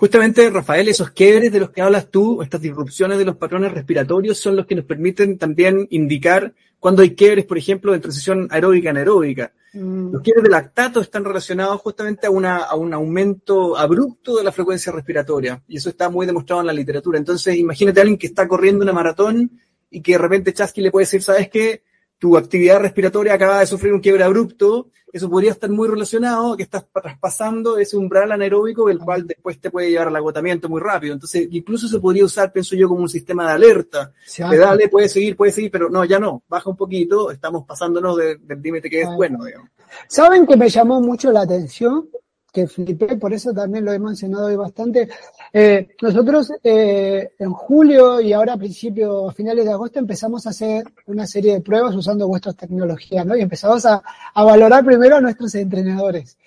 Justamente, 0.00 0.48
Rafael, 0.48 0.86
esos 0.86 1.10
quiebres 1.10 1.50
de 1.50 1.58
los 1.58 1.70
que 1.70 1.82
hablas 1.82 2.08
tú, 2.08 2.40
estas 2.40 2.60
disrupciones 2.60 3.18
de 3.18 3.24
los 3.24 3.34
patrones 3.34 3.72
respiratorios, 3.72 4.38
son 4.38 4.54
los 4.54 4.64
que 4.64 4.76
nos 4.76 4.84
permiten 4.84 5.38
también 5.38 5.88
indicar 5.90 6.54
cuando 6.78 7.02
hay 7.02 7.16
quiebres, 7.16 7.46
por 7.46 7.58
ejemplo, 7.58 7.90
de 7.90 7.98
transición 7.98 8.46
aeróbica 8.52 8.90
anaeróbica. 8.90 9.52
Mm, 9.72 10.12
Los 10.12 10.22
quiebres 10.22 10.44
de 10.44 10.50
lactato 10.50 11.00
están 11.00 11.24
relacionados 11.24 11.80
justamente 11.80 12.28
a, 12.28 12.30
una, 12.30 12.58
a 12.58 12.76
un 12.76 12.94
aumento 12.94 13.76
abrupto 13.76 14.36
de 14.36 14.44
la 14.44 14.52
frecuencia 14.52 14.92
respiratoria, 14.92 15.64
y 15.66 15.78
eso 15.78 15.88
está 15.88 16.08
muy 16.08 16.26
demostrado 16.26 16.60
en 16.60 16.68
la 16.68 16.72
literatura. 16.72 17.18
Entonces, 17.18 17.56
imagínate 17.56 17.98
a 17.98 18.02
alguien 18.02 18.18
que 18.18 18.28
está 18.28 18.46
corriendo 18.46 18.84
una 18.84 18.92
maratón 18.92 19.50
y 19.90 20.00
que 20.00 20.12
de 20.12 20.18
repente 20.18 20.52
Chasky 20.52 20.80
le 20.80 20.92
puede 20.92 21.06
decir, 21.06 21.24
¿sabes 21.24 21.50
qué? 21.50 21.82
Tu 22.18 22.36
actividad 22.36 22.80
respiratoria 22.80 23.34
acaba 23.34 23.60
de 23.60 23.66
sufrir 23.66 23.92
un 23.92 24.00
quiebre 24.00 24.24
abrupto, 24.24 24.88
eso 25.12 25.30
podría 25.30 25.52
estar 25.52 25.70
muy 25.70 25.88
relacionado 25.88 26.52
a 26.52 26.56
que 26.56 26.64
estás 26.64 26.84
traspasando 26.92 27.78
ese 27.78 27.96
umbral 27.96 28.32
anaeróbico, 28.32 28.90
el 28.90 28.98
cual 28.98 29.26
después 29.26 29.60
te 29.60 29.70
puede 29.70 29.90
llevar 29.90 30.08
al 30.08 30.16
agotamiento 30.16 30.68
muy 30.68 30.80
rápido. 30.80 31.14
Entonces, 31.14 31.46
incluso 31.50 31.86
se 31.88 31.98
podría 32.00 32.24
usar, 32.24 32.52
pienso 32.52 32.74
yo, 32.76 32.88
como 32.88 33.02
un 33.02 33.08
sistema 33.08 33.46
de 33.46 33.52
alerta. 33.52 34.12
se 34.26 34.42
Que 34.42 34.48
hace. 34.48 34.58
dale, 34.58 34.88
puede 34.88 35.08
seguir, 35.08 35.36
puede 35.36 35.52
seguir, 35.52 35.70
pero 35.70 35.88
no, 35.88 36.04
ya 36.04 36.18
no, 36.18 36.42
baja 36.48 36.68
un 36.68 36.76
poquito, 36.76 37.30
estamos 37.30 37.64
pasándonos 37.64 38.16
de- 38.16 38.36
del 38.36 38.60
límite 38.60 38.90
que 38.90 39.02
es 39.02 39.06
Ah. 39.08 39.14
bueno, 39.16 39.44
digamos. 39.44 39.70
¿Saben 40.08 40.46
que 40.46 40.56
me 40.56 40.68
llamó 40.68 41.00
mucho 41.00 41.30
la 41.32 41.42
atención? 41.42 42.08
Que 42.52 42.66
flipé, 42.66 43.16
por 43.16 43.32
eso 43.32 43.52
también 43.52 43.84
lo 43.84 43.92
he 43.92 43.98
mencionado 43.98 44.46
hoy 44.46 44.56
bastante. 44.56 45.08
Eh, 45.52 45.88
nosotros 46.00 46.50
eh, 46.62 47.32
en 47.38 47.52
julio 47.52 48.20
y 48.20 48.32
ahora 48.32 48.54
a 48.54 48.56
principios, 48.56 49.34
finales 49.34 49.66
de 49.66 49.72
agosto 49.72 49.98
empezamos 49.98 50.46
a 50.46 50.50
hacer 50.50 50.84
una 51.06 51.26
serie 51.26 51.54
de 51.54 51.60
pruebas 51.60 51.94
usando 51.94 52.26
vuestras 52.26 52.56
tecnologías, 52.56 53.26
¿no? 53.26 53.36
Y 53.36 53.42
empezamos 53.42 53.84
a, 53.84 54.02
a 54.34 54.44
valorar 54.44 54.84
primero 54.84 55.16
a 55.16 55.20
nuestros 55.20 55.54
entrenadores. 55.54 56.38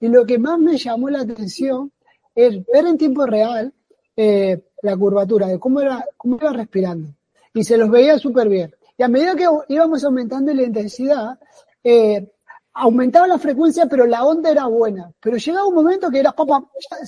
Y 0.00 0.08
lo 0.08 0.26
que 0.26 0.38
más 0.38 0.58
me 0.58 0.76
llamó 0.76 1.10
la 1.10 1.20
atención 1.20 1.90
es 2.34 2.64
ver 2.66 2.86
en 2.86 2.98
tiempo 2.98 3.26
real 3.26 3.72
eh, 4.16 4.62
la 4.82 4.96
curvatura 4.96 5.46
de 5.46 5.58
cómo 5.58 5.80
era, 5.80 6.04
cómo 6.16 6.38
iba 6.40 6.52
respirando. 6.52 7.08
Y 7.54 7.64
se 7.64 7.76
los 7.76 7.90
veía 7.90 8.18
súper 8.18 8.48
bien. 8.48 8.74
Y 8.96 9.02
a 9.02 9.08
medida 9.08 9.34
que 9.34 9.46
íbamos 9.68 10.04
aumentando 10.04 10.52
la 10.52 10.62
intensidad, 10.62 11.38
eh, 11.82 12.30
aumentaba 12.78 13.26
la 13.26 13.38
frecuencia, 13.38 13.86
pero 13.86 14.06
la 14.06 14.24
onda 14.24 14.50
era 14.50 14.66
buena. 14.66 15.10
Pero 15.20 15.36
llegaba 15.36 15.66
un 15.66 15.74
momento 15.74 16.10
que 16.10 16.20
era 16.20 16.32
papá, 16.32 16.64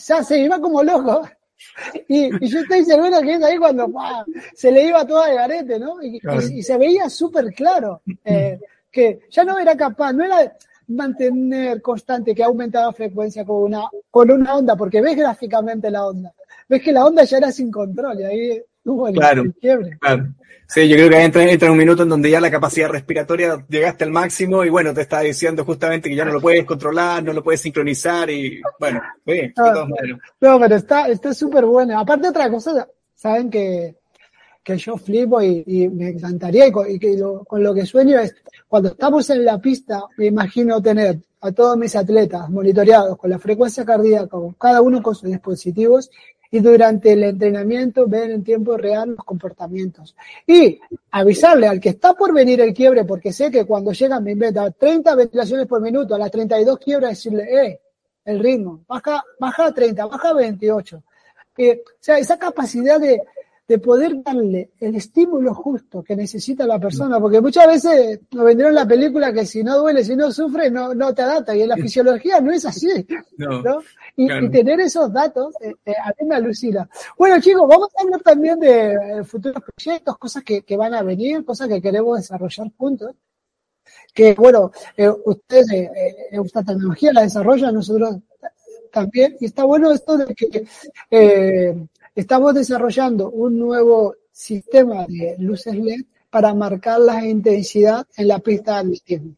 ya 0.06 0.22
se 0.24 0.38
iba 0.38 0.61
como 0.61 0.83
loco. 0.83 1.22
Y, 2.09 2.30
y 2.42 2.48
yo 2.48 2.61
estoy 2.61 2.85
seguro 2.87 3.20
que 3.20 3.35
es 3.35 3.42
ahí 3.42 3.59
cuando 3.59 3.87
¡pah! 3.92 4.24
se 4.54 4.72
le 4.72 4.87
iba 4.87 5.06
toda 5.06 5.28
de 5.28 5.35
garete, 5.35 5.78
¿no? 5.78 6.02
Y, 6.02 6.18
Claro. 6.18 6.40
y- 6.40 6.61
y 6.61 6.62
se 6.62 6.78
veía 6.78 7.11
súper 7.11 7.52
claro 7.52 8.00
eh, 8.24 8.59
que 8.90 9.20
ya 9.30 9.44
no 9.44 9.59
era 9.59 9.76
capaz, 9.76 10.14
no 10.14 10.24
era 10.24 10.56
mantener 10.88 11.83
constante 11.83 12.35
que 12.35 12.42
aumentaba 12.42 12.92
frecuencia 12.94 13.44
con 13.44 13.62
una, 13.64 13.83
con 14.11 14.30
una 14.30 14.56
onda, 14.56 14.74
porque 14.74 15.00
ves 15.02 15.16
gráficamente 15.16 15.90
la 15.90 16.06
onda. 16.06 16.33
Ves 16.68 16.83
que 16.83 16.92
la 16.92 17.04
onda 17.04 17.24
ya 17.24 17.37
era 17.38 17.52
sin 17.52 17.70
control 17.70 18.20
y 18.20 18.24
ahí 18.24 18.62
el, 19.08 19.14
Claro. 19.14 19.42
el 19.42 19.54
quiebre. 19.54 19.98
Claro. 20.00 20.26
Sí, 20.66 20.88
yo 20.88 20.94
creo 20.94 21.08
que 21.10 21.24
entra, 21.24 21.42
entra 21.50 21.66
en 21.66 21.72
un 21.72 21.78
minuto 21.78 22.04
en 22.04 22.08
donde 22.10 22.30
ya 22.30 22.40
la 22.40 22.48
capacidad 22.50 22.88
respiratoria 22.88 23.64
llegaste 23.68 24.04
al 24.04 24.12
máximo 24.12 24.64
y 24.64 24.68
bueno, 24.70 24.94
te 24.94 25.00
estaba 25.00 25.22
diciendo 25.22 25.64
justamente 25.64 26.08
que 26.08 26.14
ya 26.14 26.24
no 26.24 26.32
lo 26.32 26.40
puedes 26.40 26.64
controlar, 26.64 27.24
no 27.24 27.32
lo 27.32 27.42
puedes 27.42 27.60
sincronizar 27.60 28.30
y 28.30 28.60
bueno, 28.78 29.02
sí, 29.26 29.32
de 29.32 29.52
todas 29.56 29.88
maneras. 29.88 30.20
No, 30.40 30.60
pero 30.60 30.76
está 30.76 31.08
está 31.08 31.34
súper 31.34 31.64
bueno. 31.64 31.98
Aparte 31.98 32.28
otra 32.28 32.48
cosa, 32.48 32.86
saben 33.16 33.50
que, 33.50 33.96
que 34.62 34.76
yo 34.78 34.96
flipo 34.96 35.42
y, 35.42 35.64
y 35.66 35.88
me 35.88 36.10
encantaría 36.10 36.68
y, 36.68 36.70
con, 36.70 36.88
y 36.88 37.00
que 37.00 37.16
lo- 37.16 37.44
con 37.44 37.64
lo 37.64 37.74
que 37.74 37.84
sueño 37.84 38.20
es 38.20 38.36
cuando 38.68 38.90
estamos 38.90 39.28
en 39.30 39.44
la 39.44 39.58
pista, 39.58 40.04
me 40.18 40.26
imagino 40.26 40.80
tener 40.80 41.18
a 41.40 41.50
todos 41.50 41.76
mis 41.76 41.96
atletas 41.96 42.48
monitoreados 42.48 43.18
con 43.18 43.28
la 43.30 43.40
frecuencia 43.40 43.84
cardíaca, 43.84 44.36
cada 44.56 44.82
uno 44.82 45.02
con 45.02 45.16
sus 45.16 45.28
dispositivos 45.30 46.12
y 46.50 46.58
durante 46.60 47.12
el 47.12 47.22
entrenamiento 47.22 48.06
ver 48.06 48.30
en 48.30 48.42
tiempo 48.42 48.76
real 48.76 49.10
los 49.10 49.24
comportamientos. 49.24 50.16
Y 50.46 50.80
avisarle 51.12 51.68
al 51.68 51.80
que 51.80 51.90
está 51.90 52.14
por 52.14 52.34
venir 52.34 52.60
el 52.60 52.74
quiebre, 52.74 53.04
porque 53.04 53.32
sé 53.32 53.50
que 53.50 53.64
cuando 53.64 53.92
llega 53.92 54.18
me 54.20 54.32
inventa 54.32 54.70
30 54.70 55.14
ventilaciones 55.14 55.66
por 55.66 55.80
minuto, 55.80 56.14
a 56.14 56.18
las 56.18 56.30
32 56.30 56.78
quiebra, 56.78 57.08
decirle, 57.08 57.44
eh, 57.44 57.80
el 58.24 58.40
ritmo, 58.40 58.84
baja, 58.86 59.24
baja 59.38 59.66
a 59.66 59.74
30, 59.74 60.06
baja 60.06 60.28
a 60.28 60.34
28. 60.34 61.02
Eh, 61.56 61.82
o 61.84 61.90
sea, 62.00 62.18
esa 62.18 62.38
capacidad 62.38 62.98
de, 62.98 63.20
de 63.70 63.78
poder 63.78 64.20
darle 64.24 64.70
el 64.80 64.96
estímulo 64.96 65.54
justo 65.54 66.02
que 66.02 66.16
necesita 66.16 66.66
la 66.66 66.80
persona, 66.80 67.20
porque 67.20 67.40
muchas 67.40 67.68
veces 67.68 68.18
nos 68.33 68.44
vendieron 68.44 68.74
la 68.74 68.85
película 68.85 69.33
que 69.33 69.46
si 69.46 69.62
no 69.62 69.78
duele, 69.78 70.02
si 70.02 70.16
no 70.16 70.33
sufre, 70.33 70.72
no, 70.72 70.92
no 70.92 71.14
te 71.14 71.22
adapta, 71.22 71.54
y 71.54 71.62
en 71.62 71.68
la 71.68 71.76
fisiología 71.76 72.40
no 72.40 72.50
es 72.50 72.64
así, 72.66 73.06
No. 73.37 73.62
¿no? 73.62 73.80
Y, 74.16 74.26
Claro. 74.26 74.46
y 74.46 74.50
tener 74.50 74.80
esos 74.80 75.12
datos, 75.12 75.54
eh, 75.61 75.72
eh, 75.87 75.94
a 76.04 76.09
mí 76.18 76.26
me 76.28 76.35
alucina. 76.35 76.88
Bueno, 77.16 77.40
chicos, 77.40 77.68
vamos 77.68 77.90
a 77.96 78.02
hablar 78.02 78.20
también 78.22 78.59
de 78.59 78.92
eh, 78.94 79.24
futuros 79.24 79.62
proyectos, 79.62 80.18
cosas 80.18 80.42
que, 80.42 80.62
que 80.62 80.76
van 80.76 80.92
a 80.94 81.02
venir, 81.04 81.44
cosas 81.44 81.68
que 81.68 81.80
queremos 81.80 82.18
desarrollar 82.18 82.66
juntos. 82.76 83.12
Que, 84.12 84.35
bueno, 84.35 84.72
eh, 84.96 85.09
ustedes, 85.26 85.70
eh, 85.70 85.90
eh, 86.33 86.40
esta 86.44 86.64
tecnología 86.64 87.12
la 87.12 87.22
desarrollan, 87.22 87.72
nosotros 87.74 88.16
también, 88.90 89.37
y 89.38 89.44
está 89.44 89.62
bueno 89.62 89.92
esto 89.92 90.16
de 90.18 90.35
que 90.35 90.66
eh, 91.12 91.87
estamos 92.20 92.54
desarrollando 92.54 93.30
un 93.30 93.59
nuevo 93.59 94.14
sistema 94.30 95.06
de 95.06 95.37
luces 95.38 95.74
LED 95.74 96.02
para 96.28 96.54
marcar 96.54 97.00
la 97.00 97.24
intensidad 97.26 98.06
en 98.16 98.28
la 98.28 98.38
pista 98.38 98.74
de 98.74 98.78
atletismo. 98.80 99.35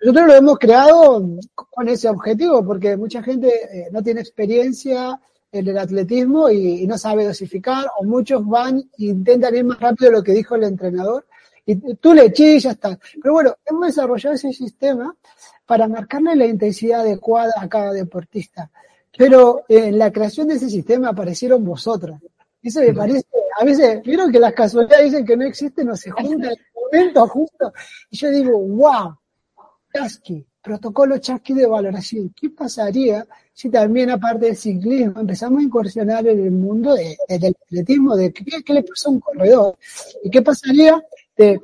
Nosotros 0.00 0.26
lo 0.28 0.34
hemos 0.34 0.58
creado 0.58 1.26
con 1.54 1.88
ese 1.88 2.08
objetivo, 2.08 2.64
porque 2.64 2.96
mucha 2.96 3.22
gente 3.22 3.48
eh, 3.48 3.88
no 3.92 4.02
tiene 4.02 4.20
experiencia 4.20 5.20
en 5.52 5.68
el 5.68 5.76
atletismo 5.76 6.48
y, 6.48 6.86
no 6.86 6.96
sabe 6.96 7.26
dosificar, 7.26 7.86
o 7.98 8.04
muchos 8.04 8.46
van 8.46 8.78
e 8.78 9.04
intentan 9.04 9.56
ir 9.56 9.64
más 9.64 9.78
rápido 9.78 10.10
de 10.10 10.16
lo 10.16 10.22
que 10.22 10.32
dijo 10.32 10.54
el 10.54 10.64
entrenador, 10.64 11.26
y 11.66 11.76
tú 11.96 12.14
le 12.14 12.32
chillas, 12.32 12.62
ya 12.62 12.70
está. 12.70 12.98
Pero 13.20 13.34
bueno, 13.34 13.54
hemos 13.66 13.88
desarrollado 13.88 14.34
ese 14.34 14.52
sistema 14.52 15.14
para 15.66 15.86
marcarle 15.86 16.34
la 16.36 16.46
intensidad 16.46 17.00
adecuada 17.00 17.52
a 17.56 17.68
cada 17.68 17.92
deportista. 17.92 18.70
Pero 19.18 19.64
eh, 19.68 19.88
en 19.88 19.98
la 19.98 20.10
creación 20.12 20.48
de 20.48 20.54
ese 20.54 20.70
sistema 20.70 21.08
aparecieron 21.10 21.64
vosotras. 21.64 22.20
Eso 22.62 22.80
me 22.80 22.94
parece, 22.94 23.26
a 23.60 23.64
veces, 23.64 24.02
vieron 24.02 24.30
que 24.32 24.38
las 24.38 24.52
casualidades 24.54 25.06
dicen 25.10 25.26
que 25.26 25.36
no 25.36 25.44
existen 25.44 25.90
o 25.90 25.96
se 25.96 26.10
juntan 26.10 26.52
en 26.52 26.58
el 26.58 26.58
momento 26.74 27.26
justo. 27.28 27.72
Y 28.10 28.16
yo 28.16 28.30
digo, 28.30 28.58
wow, 28.58 29.16
Chasqui, 29.92 30.44
protocolo 30.62 31.18
Chasqui 31.18 31.54
de 31.54 31.66
valoración. 31.66 32.32
¿Qué 32.38 32.50
pasaría 32.50 33.26
si 33.52 33.70
también, 33.70 34.10
aparte 34.10 34.46
del 34.46 34.56
ciclismo, 34.56 35.20
empezamos 35.20 35.60
a 35.60 35.62
incursionar 35.64 36.26
en 36.28 36.38
el 36.44 36.50
mundo 36.52 36.94
de- 36.94 37.16
de- 37.28 37.38
del 37.38 37.56
atletismo, 37.66 38.14
de 38.16 38.32
qué, 38.32 38.44
qué 38.64 38.72
le 38.72 38.82
pasa 38.82 39.08
a 39.08 39.12
un 39.12 39.20
corredor? 39.20 39.76
¿Y 40.22 40.30
qué 40.30 40.42
pasaría 40.42 41.02
de 41.36 41.60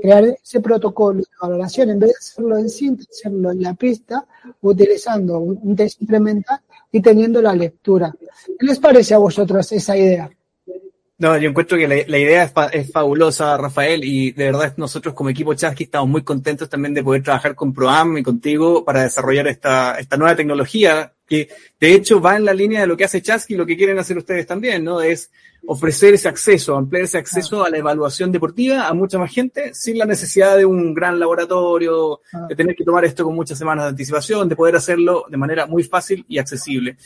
crear 0.00 0.24
ese 0.24 0.60
protocolo 0.60 1.18
de 1.20 1.26
valoración 1.40 1.90
en 1.90 1.98
vez 1.98 2.10
de 2.10 2.16
hacerlo 2.18 2.58
en 2.58 2.68
cinta, 2.70 3.04
hacerlo 3.10 3.50
en 3.50 3.62
la 3.62 3.74
pista, 3.74 4.26
utilizando 4.60 5.38
un, 5.38 5.58
un 5.62 5.76
test 5.76 6.00
implemental 6.02 6.60
y 6.92 7.00
teniendo 7.00 7.40
la 7.42 7.54
lectura? 7.54 8.14
¿Qué 8.58 8.66
les 8.66 8.78
parece 8.78 9.14
a 9.14 9.18
vosotros 9.18 9.72
esa 9.72 9.96
idea? 9.96 10.30
No, 11.18 11.36
yo 11.38 11.50
encuentro 11.50 11.78
que 11.78 11.86
la, 11.86 12.18
idea 12.18 12.42
es, 12.44 12.52
fa- 12.52 12.66
es 12.66 12.90
fabulosa, 12.90 13.56
Rafael, 13.56 14.02
y 14.04 14.32
de 14.32 14.46
verdad 14.46 14.74
nosotros 14.76 15.14
como 15.14 15.30
equipo 15.30 15.54
Chasqui 15.54 15.84
estamos 15.84 16.08
muy 16.08 16.22
contentos 16.22 16.68
también 16.68 16.94
de 16.94 17.04
poder 17.04 17.22
trabajar 17.22 17.54
con 17.54 17.72
Proam 17.72 18.18
y 18.18 18.22
contigo 18.24 18.84
para 18.84 19.04
desarrollar 19.04 19.46
esta, 19.46 19.98
esta 20.00 20.16
nueva 20.16 20.34
tecnología 20.34 21.12
que 21.26 21.48
de 21.80 21.94
hecho 21.94 22.20
va 22.20 22.36
en 22.36 22.44
la 22.44 22.52
línea 22.52 22.80
de 22.80 22.86
lo 22.86 22.96
que 22.96 23.04
hace 23.04 23.22
Chasqui 23.22 23.54
y 23.54 23.56
lo 23.56 23.66
que 23.66 23.76
quieren 23.76 23.98
hacer 23.98 24.18
ustedes 24.18 24.46
también, 24.46 24.84
¿no? 24.84 25.00
Es 25.00 25.30
ofrecer 25.66 26.14
ese 26.14 26.28
acceso, 26.28 26.76
ampliar 26.76 27.04
ese 27.04 27.18
acceso 27.18 27.64
a 27.64 27.70
la 27.70 27.78
evaluación 27.78 28.32
deportiva 28.32 28.88
a 28.88 28.94
mucha 28.94 29.18
más 29.18 29.32
gente 29.32 29.72
sin 29.74 29.96
la 29.96 30.04
necesidad 30.04 30.56
de 30.56 30.64
un 30.64 30.92
gran 30.92 31.18
laboratorio, 31.20 32.20
Ah. 32.32 32.46
de 32.48 32.56
tener 32.56 32.74
que 32.74 32.84
tomar 32.84 33.04
esto 33.04 33.24
con 33.24 33.34
muchas 33.34 33.58
semanas 33.58 33.84
de 33.84 33.90
anticipación, 33.90 34.48
de 34.48 34.56
poder 34.56 34.76
hacerlo 34.76 35.24
de 35.28 35.36
manera 35.36 35.66
muy 35.66 35.84
fácil 35.84 36.24
y 36.28 36.38
accesible. 36.38 36.96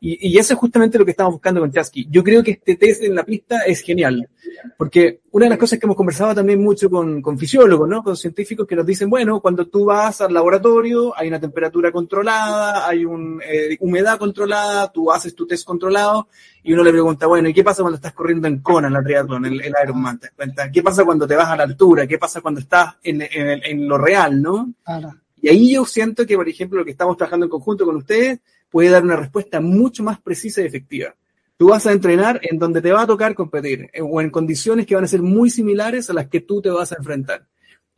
Y, 0.00 0.28
y 0.30 0.38
eso 0.38 0.54
es 0.54 0.58
justamente 0.60 0.98
lo 0.98 1.04
que 1.04 1.10
estamos 1.12 1.32
buscando 1.34 1.60
con 1.60 1.70
Chasqui. 1.70 2.06
Yo 2.10 2.22
creo 2.22 2.42
que 2.42 2.52
este 2.52 2.76
test 2.76 3.02
en 3.02 3.14
la 3.14 3.24
pista 3.24 3.60
es 3.66 3.80
genial, 3.80 4.28
porque 4.76 5.20
una 5.32 5.46
de 5.46 5.50
las 5.50 5.58
cosas 5.58 5.78
que 5.78 5.86
hemos 5.86 5.96
conversado 5.96 6.34
también 6.34 6.62
mucho 6.62 6.90
con, 6.90 7.22
con 7.22 7.38
fisiólogos, 7.38 7.88
¿no? 7.88 8.02
con 8.02 8.16
científicos 8.16 8.66
que 8.66 8.76
nos 8.76 8.86
dicen, 8.86 9.08
bueno, 9.08 9.40
cuando 9.40 9.66
tú 9.66 9.84
vas 9.84 10.20
al 10.20 10.32
laboratorio 10.32 11.16
hay 11.16 11.28
una 11.28 11.40
temperatura 11.40 11.92
controlada, 11.92 12.86
hay 12.86 13.04
una 13.04 13.42
humedad 13.80 14.18
controlada, 14.18 14.90
tú 14.92 15.10
haces 15.10 15.34
tu 15.34 15.46
test 15.46 15.66
controlado 15.66 16.28
y 16.62 16.72
uno 16.72 16.82
le 16.82 16.90
pregunta, 16.90 17.26
bueno, 17.26 17.48
¿y 17.48 17.54
qué 17.54 17.64
pasa 17.64 17.82
cuando 17.82 17.96
estás 17.96 18.12
corriendo 18.12 18.48
en 18.48 18.58
Kona, 18.58 18.88
en 18.88 18.94
la 18.94 19.02
triatlón, 19.02 19.46
en 19.46 19.52
el 19.54 19.74
Ironman? 19.82 20.18
¿Te 20.18 20.30
cuenta? 20.30 20.70
¿Qué 20.70 20.82
pasa 20.82 21.04
cuando 21.04 21.26
te 21.26 21.36
vas 21.36 21.48
a 21.48 21.56
la 21.56 21.62
altura? 21.62 22.06
¿Qué 22.06 22.18
pasa 22.18 22.40
cuando 22.40 22.60
estás 22.60 22.96
en, 23.02 23.22
en, 23.22 23.62
en 23.64 23.88
lo 23.88 23.98
real, 23.98 24.42
no? 24.42 24.72
Y 25.40 25.48
ahí 25.48 25.74
yo 25.74 25.84
siento 25.84 26.26
que, 26.26 26.36
por 26.36 26.48
ejemplo, 26.48 26.78
lo 26.78 26.84
que 26.84 26.90
estamos 26.90 27.16
trabajando 27.16 27.46
en 27.46 27.50
conjunto 27.50 27.84
con 27.84 27.96
ustedes 27.96 28.40
puede 28.70 28.88
dar 28.90 29.04
una 29.04 29.16
respuesta 29.16 29.60
mucho 29.60 30.02
más 30.02 30.20
precisa 30.20 30.60
y 30.60 30.66
efectiva. 30.66 31.14
Tú 31.56 31.68
vas 31.68 31.86
a 31.86 31.92
entrenar 31.92 32.40
en 32.42 32.58
donde 32.58 32.82
te 32.82 32.92
va 32.92 33.02
a 33.02 33.06
tocar 33.06 33.34
competir, 33.34 33.88
eh, 33.92 34.00
o 34.02 34.20
en 34.20 34.30
condiciones 34.30 34.86
que 34.86 34.94
van 34.94 35.04
a 35.04 35.08
ser 35.08 35.22
muy 35.22 35.48
similares 35.50 36.10
a 36.10 36.12
las 36.12 36.28
que 36.28 36.40
tú 36.40 36.60
te 36.60 36.68
vas 36.70 36.92
a 36.92 36.96
enfrentar. 36.96 37.46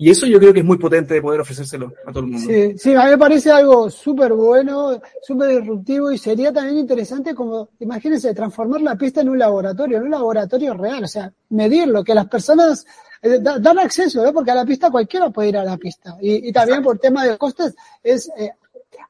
Y 0.00 0.10
eso 0.10 0.26
yo 0.26 0.38
creo 0.38 0.52
que 0.52 0.60
es 0.60 0.64
muy 0.64 0.78
potente 0.78 1.14
de 1.14 1.20
poder 1.20 1.40
ofrecérselo 1.40 1.92
a 2.06 2.12
todo 2.12 2.20
el 2.20 2.26
mundo. 2.30 2.46
Sí, 2.48 2.78
sí, 2.78 2.94
a 2.94 3.02
mí 3.02 3.10
me 3.10 3.18
parece 3.18 3.50
algo 3.50 3.90
súper 3.90 4.32
bueno, 4.32 5.00
súper 5.22 5.58
disruptivo 5.58 6.12
y 6.12 6.18
sería 6.18 6.52
también 6.52 6.78
interesante 6.78 7.34
como, 7.34 7.70
imagínense, 7.80 8.32
transformar 8.32 8.80
la 8.80 8.94
pista 8.94 9.22
en 9.22 9.30
un 9.30 9.40
laboratorio, 9.40 9.96
en 9.96 10.04
un 10.04 10.10
laboratorio 10.12 10.74
real, 10.74 11.02
o 11.02 11.08
sea, 11.08 11.32
medirlo, 11.48 12.04
que 12.04 12.14
las 12.14 12.28
personas 12.28 12.86
eh, 13.22 13.40
da- 13.40 13.58
dan 13.58 13.80
acceso, 13.80 14.22
¿no? 14.22 14.32
Porque 14.32 14.52
a 14.52 14.54
la 14.54 14.64
pista 14.64 14.88
cualquiera 14.88 15.30
puede 15.30 15.48
ir 15.48 15.56
a 15.56 15.64
la 15.64 15.76
pista. 15.76 16.16
Y, 16.20 16.48
y 16.48 16.52
también 16.52 16.80
por 16.80 17.00
tema 17.00 17.26
de 17.26 17.36
costes 17.36 17.74
es 18.00 18.30
eh, 18.38 18.52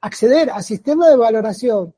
acceder 0.00 0.48
a 0.50 0.62
sistemas 0.62 1.10
de 1.10 1.16
valoración 1.16 1.92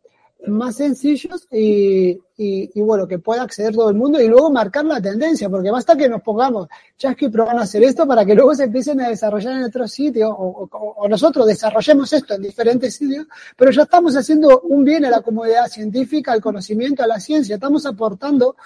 más 0.46 0.76
sencillos 0.76 1.46
y, 1.50 2.18
y, 2.36 2.80
bueno, 2.80 3.06
que 3.06 3.18
pueda 3.18 3.42
acceder 3.42 3.74
todo 3.74 3.90
el 3.90 3.96
mundo 3.96 4.20
y 4.20 4.28
luego 4.28 4.50
marcar 4.50 4.84
la 4.84 5.00
tendencia, 5.00 5.48
porque 5.50 5.70
basta 5.70 5.96
que 5.96 6.08
nos 6.08 6.22
pongamos 6.22 6.68
Chasqui 6.96 7.28
Pro 7.28 7.46
van 7.46 7.58
a 7.58 7.62
hacer 7.62 7.82
esto 7.82 8.06
para 8.06 8.24
que 8.24 8.34
luego 8.34 8.54
se 8.54 8.64
empiecen 8.64 9.00
a 9.00 9.08
desarrollar 9.08 9.56
en 9.56 9.64
otros 9.64 9.90
sitios 9.92 10.30
o, 10.30 10.68
o, 10.70 10.94
o 10.96 11.08
nosotros 11.08 11.46
desarrollemos 11.46 12.12
esto 12.12 12.34
en 12.34 12.42
diferentes 12.42 12.94
sitios, 12.94 13.26
pero 13.56 13.70
ya 13.70 13.82
estamos 13.82 14.16
haciendo 14.16 14.60
un 14.60 14.84
bien 14.84 15.04
a 15.04 15.10
la 15.10 15.20
comunidad 15.20 15.68
científica, 15.68 16.32
al 16.32 16.40
conocimiento, 16.40 17.02
a 17.02 17.06
la 17.06 17.20
ciencia, 17.20 17.56
estamos 17.56 17.84
aportando 17.84 18.56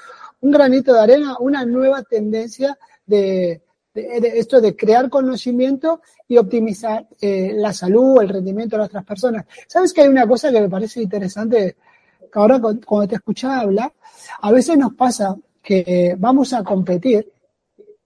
un 0.40 0.50
granito 0.50 0.92
de 0.92 1.00
arena, 1.00 1.36
una 1.40 1.64
nueva 1.64 2.02
tendencia 2.02 2.78
de, 3.06 3.63
de, 3.94 4.38
esto 4.38 4.60
de 4.60 4.74
crear 4.74 5.08
conocimiento 5.08 6.02
y 6.26 6.36
optimizar 6.36 7.06
eh, 7.20 7.52
la 7.54 7.72
salud, 7.72 8.20
el 8.20 8.28
rendimiento 8.28 8.76
de 8.76 8.84
otras 8.84 9.04
personas. 9.04 9.46
¿Sabes 9.68 9.92
que 9.92 10.02
hay 10.02 10.08
una 10.08 10.26
cosa 10.26 10.50
que 10.50 10.60
me 10.60 10.68
parece 10.68 11.02
interesante? 11.02 11.76
Que 12.20 12.38
ahora 12.38 12.60
cuando 12.60 13.08
te 13.08 13.14
escuchaba 13.14 13.60
hablar, 13.60 13.92
a 14.40 14.50
veces 14.50 14.76
nos 14.76 14.94
pasa 14.94 15.36
que 15.62 15.84
eh, 15.86 16.16
vamos 16.18 16.52
a 16.52 16.64
competir 16.64 17.30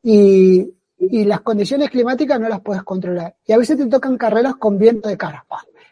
y, 0.03 0.75
las 1.01 1.43
condiciones 1.43 1.91
climáticas 1.91 2.41
no 2.41 2.49
las 2.49 2.61
puedes 2.61 2.83
controlar. 2.83 3.37
Y 3.47 3.53
a 3.53 3.57
veces 3.57 3.77
te 3.77 3.87
tocan 3.87 4.19
carreras 4.19 4.57
con 4.57 4.77
viento 4.77 5.09
de 5.09 5.17
cara. 5.17 5.47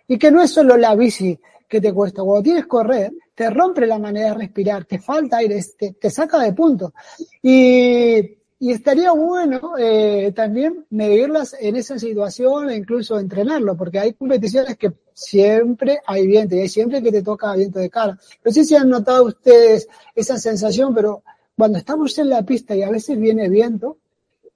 Y 0.09 0.19
que 0.19 0.33
no 0.33 0.43
es 0.43 0.51
solo 0.51 0.77
la 0.77 0.97
bici 0.97 1.39
que 1.69 1.81
te 1.81 1.93
cuesta. 1.93 2.25
Cuando 2.25 2.43
tienes 2.43 2.65
que 2.65 2.69
correr, 2.69 3.13
te 3.33 3.49
rompe 3.49 3.87
la 3.87 4.01
manera 4.01 4.31
de 4.31 4.35
respirar, 4.35 4.85
te 4.85 4.99
falta 4.99 5.37
aire, 5.37 5.65
te, 5.79 5.93
te 5.93 6.11
saca 6.11 6.41
de 6.41 6.53
punto. 6.53 6.93
Y, 7.41 8.36
y 8.59 8.73
estaría 8.73 9.13
bueno 9.13 9.75
eh, 9.79 10.33
también 10.35 10.87
medirlas 10.89 11.55
en 11.61 11.77
esa 11.77 11.99
situación 11.99 12.71
e 12.71 12.77
incluso 12.77 13.19
entrenarlo, 13.19 13.77
porque 13.77 13.99
hay 13.99 14.15
competiciones 14.15 14.79
que 14.79 14.93
siempre 15.13 16.01
hay 16.07 16.27
viento 16.27 16.55
y 16.55 16.61
hay 16.61 16.69
siempre 16.69 17.03
que 17.03 17.13
te 17.13 17.23
toca 17.23 17.55
viento 17.55 17.79
de 17.79 17.91
cara. 17.91 18.19
No 18.45 18.51
sé 18.51 18.65
si 18.65 18.75
han 18.75 18.89
notado 18.89 19.25
ustedes 19.25 19.89
esa 20.15 20.39
sensación, 20.39 20.95
pero 20.95 21.23
cuando 21.57 21.79
estamos 21.79 22.17
en 22.19 22.31
la 22.31 22.43
pista 22.43 22.75
y 22.75 22.83
a 22.83 22.91
veces 22.91 23.19
viene 23.19 23.49
viento, 23.49 23.99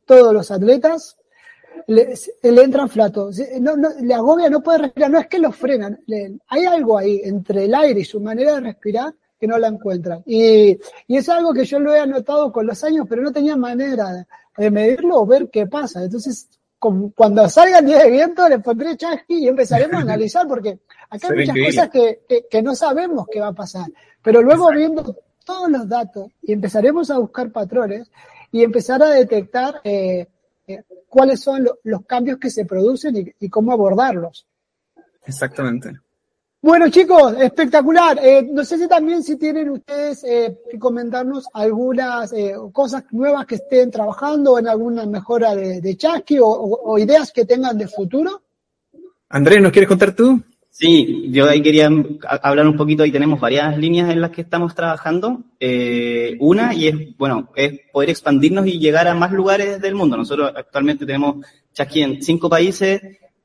todos 0.07 0.33
los 0.33 0.51
atletas 0.51 1.17
le, 1.87 2.15
le 2.43 2.63
entran 2.63 2.89
flatos, 2.89 3.39
no, 3.61 3.77
no, 3.77 3.91
le 4.01 4.15
agobia, 4.15 4.49
no 4.49 4.63
puede 4.63 4.79
respirar, 4.79 5.11
no 5.11 5.19
es 5.19 5.27
que 5.27 5.39
lo 5.39 5.53
frenan, 5.53 6.01
hay 6.49 6.65
algo 6.65 6.97
ahí 6.97 7.21
entre 7.25 7.67
el 7.67 7.75
aire 7.75 8.01
y 8.01 8.05
su 8.05 8.21
manera 8.21 8.55
de 8.55 8.61
respirar 8.61 9.15
que 9.41 9.47
no 9.47 9.57
la 9.59 9.69
encuentran. 9.69 10.23
Y, 10.27 10.79
y 11.07 11.17
es 11.17 11.29
algo 11.31 11.55
que 11.55 11.65
yo 11.65 11.81
lo 11.81 11.95
he 11.95 11.99
anotado 11.99 12.53
con 12.53 12.67
los 12.67 12.85
años, 12.85 13.07
pero 13.09 13.23
no 13.23 13.33
tenía 13.33 13.57
manera 13.57 14.27
de, 14.59 14.71
medirlo 14.71 15.17
o 15.23 15.27
ver 15.27 15.49
qué 15.51 15.67
pasa. 15.67 16.05
Entonces, 16.05 16.47
como- 16.79 17.11
cuando 17.13 17.49
salga 17.49 17.79
el 17.79 17.87
día 17.87 18.01
de 18.05 18.11
viento, 18.11 18.47
le 18.49 18.59
pondré 18.59 18.97
chasqui 18.97 19.45
y 19.45 19.49
empezaremos 19.49 19.95
a 19.97 20.01
analizar, 20.03 20.47
porque 20.47 20.81
acá 21.09 21.29
hay 21.29 21.37
muchas 21.47 21.57
cosas 21.67 21.91
que, 21.91 22.21
que, 22.29 22.47
que 22.51 22.63
no 22.63 22.75
sabemos 22.75 23.27
qué 23.33 23.41
va 23.41 23.49
a 23.49 23.53
pasar. 23.55 23.87
Pero 24.23 24.43
luego 24.43 24.71
viendo 24.71 25.17
todos 25.47 25.71
los 25.71 25.89
datos 25.89 26.27
y 26.43 26.53
empezaremos 26.53 27.11
a 27.11 27.19
buscar 27.19 27.51
patrones 27.51 28.11
y 28.53 28.63
empezar 28.63 29.03
a 29.03 29.09
detectar 29.11 29.81
eh, 29.85 30.27
eh, 30.67 30.83
cuáles 31.09 31.41
son 31.41 31.65
lo- 31.65 31.79
los 31.85 32.05
cambios 32.05 32.39
que 32.39 32.51
se 32.51 32.67
producen 32.67 33.17
y, 33.17 33.33
y 33.41 33.49
cómo 33.49 33.73
abordarlos. 33.73 34.47
Exactamente. 35.25 35.93
Bueno, 36.63 36.91
chicos, 36.91 37.35
espectacular. 37.41 38.19
Eh, 38.23 38.47
no 38.53 38.65
sé 38.65 38.77
si 38.77 38.87
también 38.87 39.23
si 39.23 39.37
tienen 39.39 39.71
ustedes 39.71 40.23
eh, 40.25 40.59
que 40.71 40.79
comentarnos 40.79 41.47
algunas 41.55 42.33
eh, 42.35 42.53
cosas 42.73 43.05
nuevas 43.13 43.47
que 43.47 43.55
estén 43.55 43.91
trabajando 43.91 44.59
en 44.59 44.69
alguna 44.69 45.07
mejora 45.07 45.55
de, 45.55 45.81
de 45.81 45.97
Chasqui 45.97 46.39
o, 46.39 46.47
o- 46.47 46.93
o 46.93 46.99
ideas 46.99 47.33
que 47.33 47.47
tengan 47.47 47.79
de 47.79 47.89
futuro. 47.89 48.43
Andrés, 49.31 49.63
¿nos 49.63 49.73
quieres 49.73 49.89
contar 49.89 50.15
tú? 50.15 50.43
Sí, 50.69 51.31
yo 51.31 51.49
ahí 51.49 51.63
quería 51.63 51.91
hablar 52.43 52.67
un 52.67 52.77
poquito, 52.77 53.05
y 53.05 53.11
tenemos 53.13 53.41
varias 53.41 53.77
líneas 53.79 54.11
en 54.11 54.21
las 54.21 54.31
que 54.31 54.43
estamos 54.43 54.75
trabajando. 54.75 55.41
Eh, 55.59 56.37
una, 56.41 56.75
y 56.75 56.89
es, 56.89 57.17
bueno, 57.17 57.51
es 57.57 57.81
poder 57.93 58.11
expandirnos 58.11 58.67
y 58.67 58.79
llegar 58.79 59.09
a 59.09 59.15
más 59.15 59.33
lugares 59.33 59.81
del 59.81 59.95
mundo. 59.95 60.17
Nosotros 60.17 60.53
actualmente 60.55 61.07
tenemos 61.07 61.45
chasqui 61.73 62.03
en 62.03 62.23
cinco 62.23 62.49
países. 62.51 63.01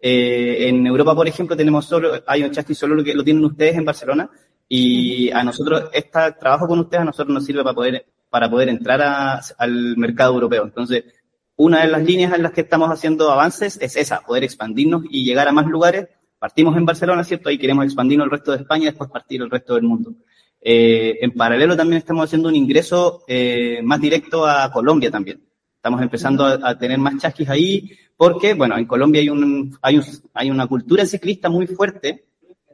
Eh, 0.07 0.67
en 0.69 0.85
Europa, 0.85 1.15
por 1.15 1.27
ejemplo, 1.27 1.57
tenemos 1.57 1.85
solo, 1.85 2.11
hay 2.27 2.43
un 2.43 2.51
chasqui 2.51 2.75
solo 2.75 2.93
lo 2.93 3.03
que 3.03 3.15
lo 3.15 3.23
tienen 3.23 3.43
ustedes 3.43 3.75
en 3.75 3.85
Barcelona. 3.85 4.29
Y 4.69 5.31
a 5.31 5.43
nosotros, 5.43 5.89
este 5.93 6.19
trabajo 6.39 6.67
con 6.67 6.79
ustedes 6.79 7.01
a 7.01 7.05
nosotros 7.05 7.33
nos 7.33 7.43
sirve 7.45 7.63
para 7.63 7.73
poder, 7.75 8.05
para 8.29 8.47
poder 8.49 8.69
entrar 8.69 9.01
a- 9.01 9.41
al 9.57 9.97
mercado 9.97 10.33
europeo. 10.35 10.63
Entonces, 10.63 11.05
una 11.55 11.81
de 11.81 11.87
las 11.87 12.03
líneas 12.03 12.33
en 12.33 12.43
las 12.43 12.51
que 12.51 12.61
estamos 12.61 12.89
haciendo 12.91 13.31
avances 13.31 13.79
es 13.81 13.95
esa, 13.95 14.21
poder 14.21 14.43
expandirnos 14.43 15.03
y 15.09 15.23
llegar 15.25 15.47
a 15.47 15.51
más 15.51 15.65
lugares. 15.65 16.07
Partimos 16.37 16.77
en 16.77 16.85
Barcelona, 16.85 17.23
¿cierto? 17.23 17.49
Y 17.49 17.57
queremos 17.57 17.85
expandirnos 17.85 18.25
al 18.25 18.31
resto 18.31 18.51
de 18.51 18.57
España 18.57 18.83
y 18.83 18.85
después 18.87 19.09
partir 19.09 19.41
al 19.41 19.49
resto 19.49 19.73
del 19.73 19.83
mundo. 19.85 20.13
Eh, 20.61 21.17
en 21.21 21.31
paralelo 21.31 21.75
también 21.75 21.97
estamos 21.97 22.25
haciendo 22.25 22.49
un 22.49 22.55
ingreso 22.55 23.23
eh, 23.27 23.79
más 23.83 23.99
directo 24.01 24.45
a 24.45 24.71
Colombia 24.71 25.09
también. 25.09 25.44
Estamos 25.85 26.01
empezando 26.01 26.43
a, 26.47 26.75
tener 26.79 26.97
más 26.97 27.21
chasquis 27.21 27.47
ahí 27.47 27.91
porque, 28.17 28.55
bueno, 28.55 28.75
en 28.75 28.87
Colombia 28.87 29.21
hay, 29.21 29.29
un, 29.29 29.77
hay, 29.83 29.99
un, 29.99 30.03
hay 30.33 30.49
una 30.49 30.65
cultura 30.65 31.05
ciclista 31.05 31.47
muy 31.47 31.67
fuerte. 31.67 32.25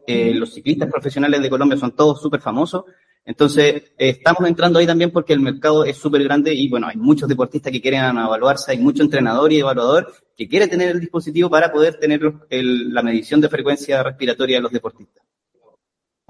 Eh, 0.07 0.33
los 0.33 0.53
ciclistas 0.53 0.89
profesionales 0.89 1.41
de 1.41 1.49
Colombia 1.49 1.77
son 1.77 1.93
todos 1.93 2.21
súper 2.21 2.39
famosos. 2.39 2.85
Entonces, 3.25 3.91
eh, 3.97 4.11
estamos 4.11 4.47
entrando 4.47 4.79
ahí 4.79 4.87
también 4.87 5.11
porque 5.11 5.33
el 5.33 5.41
mercado 5.41 5.83
es 5.83 5.97
súper 5.97 6.23
grande 6.23 6.53
y, 6.53 6.69
bueno, 6.69 6.87
hay 6.87 6.95
muchos 6.95 7.27
deportistas 7.27 7.73
que 7.73 7.81
quieren 7.81 7.99
evaluarse, 7.99 8.71
hay 8.71 8.77
mucho 8.77 9.03
entrenador 9.03 9.51
y 9.51 9.59
evaluador 9.59 10.09
que 10.37 10.47
quiere 10.47 10.69
tener 10.69 10.91
el 10.91 11.01
dispositivo 11.01 11.49
para 11.49 11.69
poder 11.69 11.95
tener 11.95 12.21
la 12.49 13.03
medición 13.03 13.41
de 13.41 13.49
frecuencia 13.49 14.03
respiratoria 14.03 14.55
de 14.55 14.61
los 14.61 14.71
deportistas. 14.71 15.21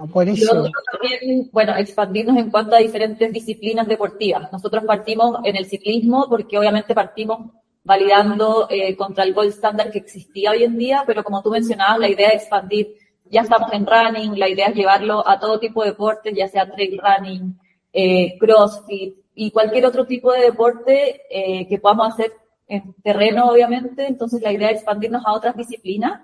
Ah, 0.02 0.04
Y 0.04 0.08
lo 0.08 0.14
Buenísimo. 0.14 0.60
otro 0.62 0.80
también, 0.90 1.48
bueno, 1.52 1.76
expandirnos 1.76 2.36
en 2.36 2.50
cuanto 2.50 2.74
a 2.74 2.80
diferentes 2.80 3.32
disciplinas 3.32 3.86
deportivas. 3.86 4.50
Nosotros 4.50 4.82
partimos 4.84 5.38
en 5.44 5.56
el 5.56 5.66
ciclismo 5.66 6.26
porque 6.28 6.58
obviamente 6.58 6.94
partimos 6.94 7.52
validando 7.84 8.66
eh, 8.68 8.96
contra 8.96 9.22
el 9.24 9.32
gold 9.32 9.50
standard 9.50 9.92
que 9.92 9.98
existía 9.98 10.50
hoy 10.50 10.64
en 10.64 10.76
día, 10.76 11.04
pero 11.06 11.22
como 11.22 11.40
tú 11.42 11.50
mencionabas, 11.50 12.00
la 12.00 12.08
idea 12.08 12.28
es 12.30 12.42
expandir. 12.42 12.96
Ya 13.26 13.42
estamos 13.42 13.72
en 13.72 13.86
running, 13.86 14.38
la 14.38 14.48
idea 14.48 14.66
es 14.66 14.74
llevarlo 14.74 15.26
a 15.26 15.38
todo 15.38 15.60
tipo 15.60 15.82
de 15.82 15.90
deportes, 15.90 16.34
ya 16.36 16.48
sea 16.48 16.70
trail 16.70 17.00
running, 17.00 17.58
eh, 17.92 18.36
crossfit 18.38 19.16
y 19.34 19.50
cualquier 19.50 19.86
otro 19.86 20.04
tipo 20.04 20.32
de 20.32 20.42
deporte 20.42 21.22
eh, 21.30 21.66
que 21.68 21.78
podamos 21.78 22.12
hacer 22.12 22.32
en 22.66 22.92
terreno, 23.02 23.50
obviamente. 23.50 24.06
Entonces 24.06 24.42
la 24.42 24.52
idea 24.52 24.70
es 24.70 24.78
expandirnos 24.78 25.22
a 25.24 25.32
otras 25.32 25.56
disciplinas. 25.56 26.20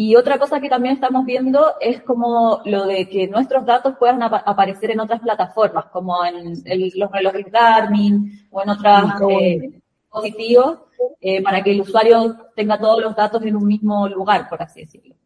Y 0.00 0.14
otra 0.14 0.38
cosa 0.38 0.60
que 0.60 0.68
también 0.68 0.94
estamos 0.94 1.26
viendo 1.26 1.72
es 1.80 2.02
como 2.02 2.60
lo 2.66 2.86
de 2.86 3.08
que 3.08 3.26
nuestros 3.26 3.66
datos 3.66 3.96
puedan 3.98 4.22
apa- 4.22 4.44
aparecer 4.46 4.92
en 4.92 5.00
otras 5.00 5.20
plataformas, 5.20 5.86
como 5.86 6.24
en 6.24 6.54
el- 6.66 6.92
los 6.94 7.10
relojes 7.10 7.46
Garmin 7.50 8.46
o 8.52 8.62
en 8.62 8.68
otros 8.68 9.02
Mm, 9.02 9.18
qué 9.18 9.24
bueno. 9.24 9.72
dispositivos, 10.04 10.78
eh, 11.20 11.42
para 11.42 11.64
que 11.64 11.72
el 11.72 11.80
usuario 11.80 12.36
tenga 12.54 12.78
todos 12.78 13.02
los 13.02 13.16
datos 13.16 13.42
en 13.42 13.56
un 13.56 13.66
mismo 13.66 14.08
lugar, 14.08 14.48
por 14.48 14.62
así 14.62 14.82
decirlo. 14.82 15.16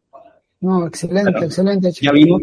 No, 0.61 0.87
excelente, 0.87 1.29
Claro. 1.31 1.45
excelente, 1.45 1.91
Ya 1.91 2.11
vimos, 2.11 2.41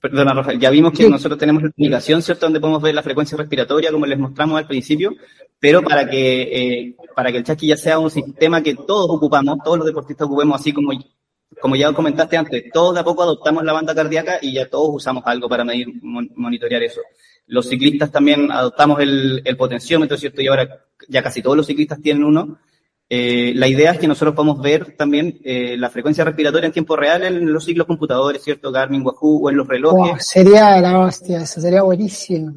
perdona 0.00 0.34
Rafael, 0.34 0.60
ya 0.60 0.70
vimos 0.70 0.92
que 0.92 1.02
Sí. 1.02 1.10
nosotros 1.10 1.36
tenemos 1.36 1.64
la 1.64 1.70
aplicación, 1.70 2.22
¿cierto? 2.22 2.46
Donde 2.46 2.60
podemos 2.60 2.80
ver 2.80 2.94
la 2.94 3.02
frecuencia 3.02 3.36
respiratoria, 3.36 3.90
como 3.90 4.06
les 4.06 4.20
mostramos 4.20 4.56
al 4.56 4.68
principio, 4.68 5.10
pero 5.58 5.82
para 5.82 6.08
que, 6.08 6.42
eh, 6.42 6.96
para 7.16 7.32
que 7.32 7.38
el 7.38 7.44
chasqui 7.44 7.66
ya 7.66 7.76
sea 7.76 7.98
un 7.98 8.10
sistema 8.10 8.62
que 8.62 8.76
todos 8.76 9.10
ocupamos, 9.10 9.58
todos 9.64 9.78
los 9.78 9.86
deportistas 9.88 10.26
ocupemos, 10.28 10.60
así 10.60 10.72
como, 10.72 10.92
como 11.60 11.76
ya 11.76 11.92
comentaste 11.92 12.36
antes, 12.36 12.64
todos 12.72 12.94
de 12.94 13.00
a 13.00 13.04
poco 13.04 13.22
adoptamos 13.22 13.64
la 13.64 13.72
banda 13.72 13.94
cardíaca 13.94 14.38
y 14.42 14.52
ya 14.52 14.68
todos 14.68 14.90
usamos 14.96 15.22
algo 15.26 15.48
para 15.48 15.64
medir, 15.64 15.88
mon- 16.02 16.30
monitorear 16.36 16.82
eso. 16.82 17.00
Los 17.46 17.68
ciclistas 17.68 18.10
también 18.10 18.50
adoptamos 18.50 19.00
el, 19.00 19.40
el 19.44 19.56
potenciómetro, 19.56 20.16
¿cierto? 20.16 20.42
Y 20.42 20.48
ahora 20.48 20.84
ya 21.08 21.22
casi 21.22 21.42
todos 21.42 21.56
los 21.56 21.66
ciclistas 21.66 22.00
tienen 22.02 22.24
uno. 22.24 22.58
Eh, 23.08 23.52
la 23.54 23.68
idea 23.68 23.92
es 23.92 24.00
que 24.00 24.08
nosotros 24.08 24.34
podamos 24.34 24.60
ver 24.60 24.96
también 24.96 25.38
eh, 25.44 25.76
la 25.78 25.88
frecuencia 25.88 26.24
respiratoria 26.24 26.66
en 26.66 26.72
tiempo 26.72 26.96
real 26.96 27.22
en 27.22 27.52
los 27.52 27.64
ciclos 27.64 27.86
computadores, 27.86 28.42
¿cierto? 28.42 28.72
Garmin, 28.72 29.06
Wahoo 29.06 29.46
o 29.46 29.50
en 29.50 29.56
los 29.56 29.68
relojes. 29.68 30.10
Wow, 30.10 30.16
sería 30.18 30.80
la 30.80 30.98
hostia, 30.98 31.42
eso 31.42 31.60
sería 31.60 31.82
buenísimo. 31.82 32.54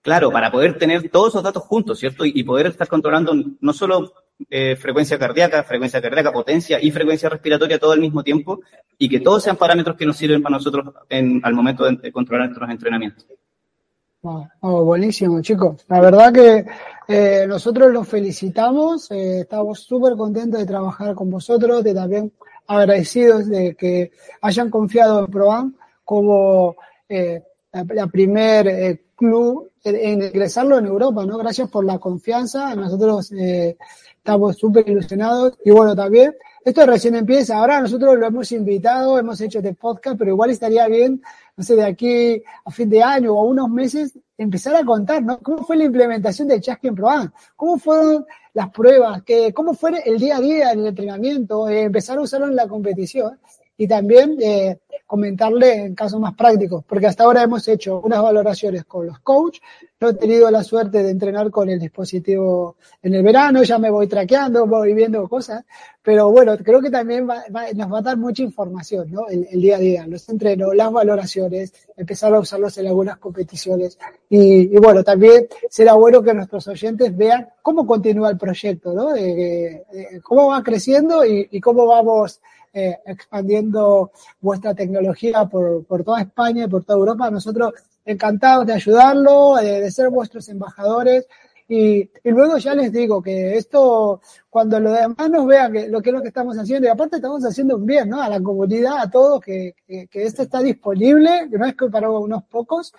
Claro, 0.00 0.30
para 0.30 0.50
poder 0.50 0.78
tener 0.78 1.10
todos 1.10 1.32
esos 1.32 1.42
datos 1.42 1.64
juntos, 1.64 1.98
¿cierto? 1.98 2.24
Y, 2.24 2.32
y 2.34 2.42
poder 2.44 2.68
estar 2.68 2.88
controlando 2.88 3.34
no 3.60 3.72
solo 3.74 4.14
eh, 4.50 4.76
frecuencia 4.76 5.18
cardíaca, 5.18 5.62
frecuencia 5.62 6.00
cardíaca, 6.00 6.32
potencia 6.32 6.78
y 6.80 6.90
frecuencia 6.90 7.28
respiratoria 7.28 7.78
todo 7.78 7.92
al 7.92 8.00
mismo 8.00 8.22
tiempo 8.22 8.60
y 8.98 9.08
que 9.08 9.20
todos 9.20 9.42
sean 9.42 9.56
parámetros 9.56 9.96
que 9.96 10.06
nos 10.06 10.16
sirven 10.16 10.42
para 10.42 10.56
nosotros 10.56 10.94
en, 11.08 11.40
al 11.42 11.54
momento 11.54 11.84
de, 11.84 12.12
controlar 12.12 12.48
nuestros 12.48 12.70
entrenamientos. 12.70 13.26
Oh, 14.60 14.84
buenísimo, 14.84 15.40
chicos. 15.40 15.84
La 15.88 16.00
verdad 16.00 16.32
que 16.32 16.66
eh, 17.08 17.46
nosotros 17.46 17.92
los 17.92 18.08
felicitamos, 18.08 19.10
eh, 19.12 19.40
estamos 19.40 19.80
súper 19.80 20.16
contentos 20.16 20.58
de 20.58 20.66
trabajar 20.66 21.14
con 21.14 21.30
vosotros, 21.30 21.84
de 21.84 21.94
también 21.94 22.32
agradecidos 22.66 23.48
de 23.48 23.76
que 23.76 24.10
hayan 24.40 24.70
confiado 24.70 25.20
en 25.20 25.26
Proam 25.26 25.74
como 26.04 26.76
eh, 27.08 27.42
la, 27.72 28.06
primer 28.06 28.66
eh, 28.68 29.04
club 29.14 29.70
en, 29.84 30.22
ingresarlo 30.22 30.78
en 30.78 30.86
Europa, 30.86 31.24
¿no? 31.24 31.38
Gracias 31.38 31.68
por 31.70 31.84
la 31.84 31.98
confianza, 31.98 32.74
nosotros 32.74 33.30
estamos 34.26 34.56
súper 34.56 34.88
ilusionados 34.88 35.56
y 35.64 35.70
bueno, 35.70 35.94
también 35.94 36.34
esto 36.64 36.84
recién 36.84 37.14
empieza, 37.14 37.58
ahora 37.58 37.80
nosotros 37.80 38.18
lo 38.18 38.26
hemos 38.26 38.50
invitado, 38.50 39.20
hemos 39.20 39.40
hecho 39.40 39.58
este 39.60 39.72
podcast, 39.74 40.18
pero 40.18 40.32
igual 40.32 40.50
estaría 40.50 40.88
bien 40.88 41.22
no 41.56 41.64
sé, 41.64 41.74
de 41.74 41.84
aquí 41.84 42.42
a 42.64 42.70
fin 42.70 42.90
de 42.90 43.02
año 43.02 43.32
o 43.32 43.44
unos 43.44 43.70
meses, 43.70 44.18
empezar 44.36 44.76
a 44.76 44.84
contar, 44.84 45.22
¿no? 45.22 45.38
¿Cómo 45.38 45.64
fue 45.64 45.76
la 45.76 45.84
implementación 45.84 46.48
del 46.48 46.60
Chasqui 46.60 46.88
en 46.88 46.94
ProAm? 46.94 47.32
¿Cómo 47.56 47.78
fueron 47.78 48.26
las 48.52 48.68
pruebas? 48.70 49.22
¿Qué, 49.22 49.54
¿Cómo 49.54 49.72
fue 49.72 50.02
el 50.04 50.18
día 50.18 50.36
a 50.36 50.40
día 50.40 50.72
en 50.72 50.80
el 50.80 50.86
entrenamiento? 50.88 51.68
Eh, 51.68 51.84
empezar 51.84 52.18
a 52.18 52.22
usarlo 52.22 52.48
en 52.48 52.56
la 52.56 52.68
competición 52.68 53.38
y 53.78 53.86
también 53.86 54.36
eh, 54.40 54.78
comentarle 55.06 55.84
en 55.84 55.94
casos 55.94 56.18
más 56.18 56.34
prácticos, 56.34 56.84
porque 56.84 57.06
hasta 57.06 57.24
ahora 57.24 57.42
hemos 57.42 57.66
hecho 57.68 58.00
unas 58.00 58.22
valoraciones 58.22 58.84
con 58.84 59.06
los 59.06 59.20
coaches, 59.20 59.62
no 60.00 60.10
he 60.10 60.14
tenido 60.14 60.50
la 60.50 60.62
suerte 60.62 61.02
de 61.02 61.10
entrenar 61.10 61.50
con 61.50 61.68
el 61.68 61.78
dispositivo 61.78 62.76
en 63.02 63.14
el 63.14 63.22
verano, 63.22 63.62
ya 63.62 63.78
me 63.78 63.90
voy 63.90 64.06
traqueando, 64.06 64.66
voy 64.66 64.94
viendo 64.94 65.28
cosas, 65.28 65.64
pero 66.02 66.30
bueno, 66.30 66.56
creo 66.58 66.80
que 66.80 66.90
también 66.90 67.28
va, 67.28 67.44
va, 67.54 67.72
nos 67.72 67.92
va 67.92 67.98
a 67.98 68.02
dar 68.02 68.16
mucha 68.16 68.42
información, 68.42 69.10
¿no? 69.10 69.28
El, 69.28 69.46
el, 69.50 69.60
día 69.60 69.76
a 69.76 69.78
día, 69.78 70.06
los 70.06 70.28
entrenos, 70.28 70.74
las 70.74 70.90
valoraciones, 70.92 71.72
empezar 71.96 72.34
a 72.34 72.40
usarlos 72.40 72.76
en 72.78 72.88
algunas 72.88 73.18
competiciones 73.18 73.98
y, 74.28 74.74
y 74.74 74.78
bueno, 74.78 75.02
también 75.02 75.46
será 75.70 75.94
bueno 75.94 76.22
que 76.22 76.34
nuestros 76.34 76.66
oyentes 76.68 77.16
vean 77.16 77.48
cómo 77.62 77.86
continúa 77.86 78.30
el 78.30 78.38
proyecto, 78.38 78.92
¿no? 78.92 79.12
De, 79.12 79.22
de, 79.22 79.86
de 79.92 80.20
cómo 80.20 80.48
va 80.48 80.62
creciendo 80.62 81.24
y, 81.24 81.48
y 81.50 81.60
cómo 81.60 81.86
vamos 81.86 82.40
eh, 82.80 82.98
expandiendo 83.06 84.10
vuestra 84.40 84.74
tecnología 84.74 85.38
por, 85.52 85.84
por 85.88 86.04
toda 86.04 86.20
España 86.28 86.64
y 86.64 86.68
por 86.68 86.84
toda 86.84 86.98
Europa. 86.98 87.30
Nosotros 87.30 87.72
encantados 88.04 88.66
de 88.66 88.74
ayudarlo, 88.74 89.56
de, 89.56 89.80
de 89.80 89.90
ser 89.90 90.08
vuestros 90.10 90.48
embajadores 90.48 91.26
Y, 91.68 92.10
y 92.22 92.30
luego 92.30 92.58
ya 92.58 92.74
les 92.74 92.92
digo 92.92 93.20
que 93.20 93.56
esto, 93.56 94.20
cuando 94.48 94.78
los 94.78 94.92
demás 94.92 95.28
nos 95.30 95.44
vean 95.46 95.72
que, 95.72 95.88
lo 95.88 96.00
que 96.00 96.10
es 96.10 96.14
lo 96.16 96.22
que 96.22 96.28
estamos 96.28 96.56
haciendo, 96.56 96.86
y 96.86 96.90
aparte 96.90 97.16
estamos 97.16 97.42
haciendo 97.44 97.76
un 97.76 97.84
bien, 97.84 98.08
¿no? 98.08 98.22
A 98.22 98.28
la 98.28 98.40
comunidad, 98.40 98.98
a 99.00 99.10
todos, 99.10 99.40
que, 99.40 99.74
que, 99.86 100.06
que 100.06 100.22
esto 100.28 100.42
está 100.42 100.60
disponible, 100.62 101.48
que 101.50 101.58
no 101.58 101.66
es 101.66 101.74
que 101.74 101.88
para 101.88 102.08
unos 102.08 102.44
pocos, 102.44 102.92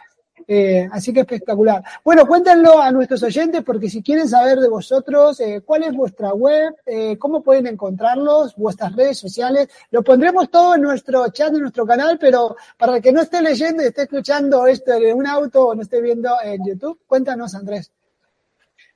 eh, 0.47 0.87
así 0.91 1.13
que 1.13 1.21
espectacular. 1.21 1.83
Bueno, 2.03 2.25
cuéntenlo 2.27 2.81
a 2.81 2.91
nuestros 2.91 3.23
oyentes 3.23 3.63
porque 3.63 3.89
si 3.89 4.03
quieren 4.03 4.27
saber 4.27 4.59
de 4.59 4.69
vosotros, 4.69 5.39
eh, 5.39 5.61
cuál 5.65 5.83
es 5.83 5.93
vuestra 5.93 6.33
web, 6.33 6.75
eh, 6.85 7.17
cómo 7.17 7.41
pueden 7.41 7.67
encontrarlos, 7.67 8.55
vuestras 8.55 8.95
redes 8.95 9.17
sociales, 9.17 9.69
lo 9.91 10.03
pondremos 10.03 10.49
todo 10.49 10.75
en 10.75 10.81
nuestro 10.81 11.27
chat 11.29 11.51
de 11.51 11.59
nuestro 11.59 11.85
canal, 11.85 12.17
pero 12.19 12.55
para 12.77 12.97
el 12.97 13.01
que 13.01 13.11
no 13.11 13.21
esté 13.21 13.41
leyendo 13.41 13.83
y 13.83 13.87
esté 13.87 14.03
escuchando 14.03 14.67
esto 14.67 14.93
en 14.93 15.17
un 15.17 15.27
auto 15.27 15.67
o 15.67 15.75
no 15.75 15.81
esté 15.81 16.01
viendo 16.01 16.29
en 16.43 16.65
YouTube, 16.65 16.99
cuéntanos 17.07 17.55
Andrés. 17.55 17.91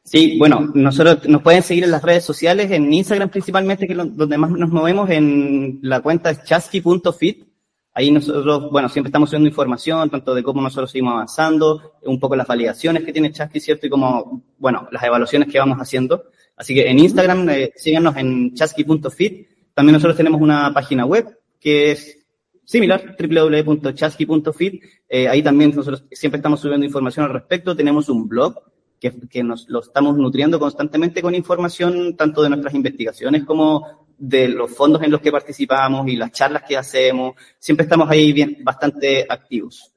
Sí, 0.04 0.38
bueno, 0.40 0.72
nosotros 0.74 1.28
nos 1.28 1.44
pueden 1.44 1.62
seguir 1.62 1.84
en 1.84 1.92
las 1.92 2.02
redes 2.02 2.24
sociales, 2.24 2.72
en 2.72 2.92
Instagram 2.92 3.30
principalmente, 3.30 3.86
que 3.86 3.94
es 3.94 4.00
donde 4.16 4.38
más 4.38 4.50
nos 4.50 4.70
movemos, 4.70 5.10
en 5.10 5.80
la 5.84 6.02
cuenta 6.02 6.32
es 6.32 6.44
chasky.fit. 6.44 7.51
Ahí 7.94 8.10
nosotros, 8.10 8.72
bueno, 8.72 8.88
siempre 8.88 9.10
estamos 9.10 9.30
subiendo 9.30 9.50
información, 9.50 10.10
tanto 10.10 10.34
de 10.34 10.44
cómo 10.44 10.62
nosotros 10.62 10.92
seguimos 10.92 11.14
avanzando, 11.14 11.94
un 12.04 12.20
poco 12.20 12.38
las 12.38 12.48
validaciones 12.48 13.04
que 13.04 13.12
tiene 13.12 13.32
Chasky, 13.32 13.60
¿cierto? 13.60 13.86
Y 13.88 13.90
como, 13.90 14.44
bueno, 14.58 14.88
las 14.92 15.04
evaluaciones 15.04 15.52
que 15.52 15.60
vamos 15.60 15.78
haciendo. 15.78 16.24
Así 16.56 16.74
que 16.74 16.90
en 16.90 17.00
Instagram, 17.00 17.50
eh, 17.50 17.74
síganos 17.76 18.16
en 18.16 18.54
chasky.fit. 18.54 19.48
También 19.74 19.94
nosotros 19.94 20.16
tenemos 20.16 20.40
una 20.40 20.74
página 20.74 21.06
web 21.06 21.38
que 21.60 21.92
es 21.92 22.20
similar, 22.64 23.16
www.chasky.fit. 23.20 24.84
Eh, 25.10 25.28
ahí 25.28 25.44
también 25.44 25.72
nosotros 25.76 26.06
siempre 26.12 26.38
estamos 26.38 26.62
subiendo 26.62 26.86
información 26.86 27.26
al 27.26 27.34
respecto. 27.34 27.76
Tenemos 27.76 28.08
un 28.08 28.30
blog 28.30 28.56
que, 29.00 29.12
que 29.28 29.44
nos 29.44 29.68
lo 29.68 29.82
estamos 29.82 30.16
nutriendo 30.16 30.60
constantemente 30.60 31.22
con 31.22 31.36
información 31.36 32.16
tanto 32.16 32.42
de 32.42 32.50
nuestras 32.50 32.74
investigaciones 32.74 33.44
como 33.44 34.08
de 34.22 34.48
los 34.50 34.70
fondos 34.72 35.02
en 35.02 35.10
los 35.10 35.20
que 35.20 35.32
participamos 35.32 36.08
y 36.08 36.16
las 36.16 36.32
charlas 36.32 36.64
que 36.68 36.78
hacemos. 36.78 37.34
Siempre 37.58 37.86
estamos 37.86 38.10
ahí 38.10 38.32
bien, 38.32 38.58
bastante 38.62 39.26
activos. 39.28 39.92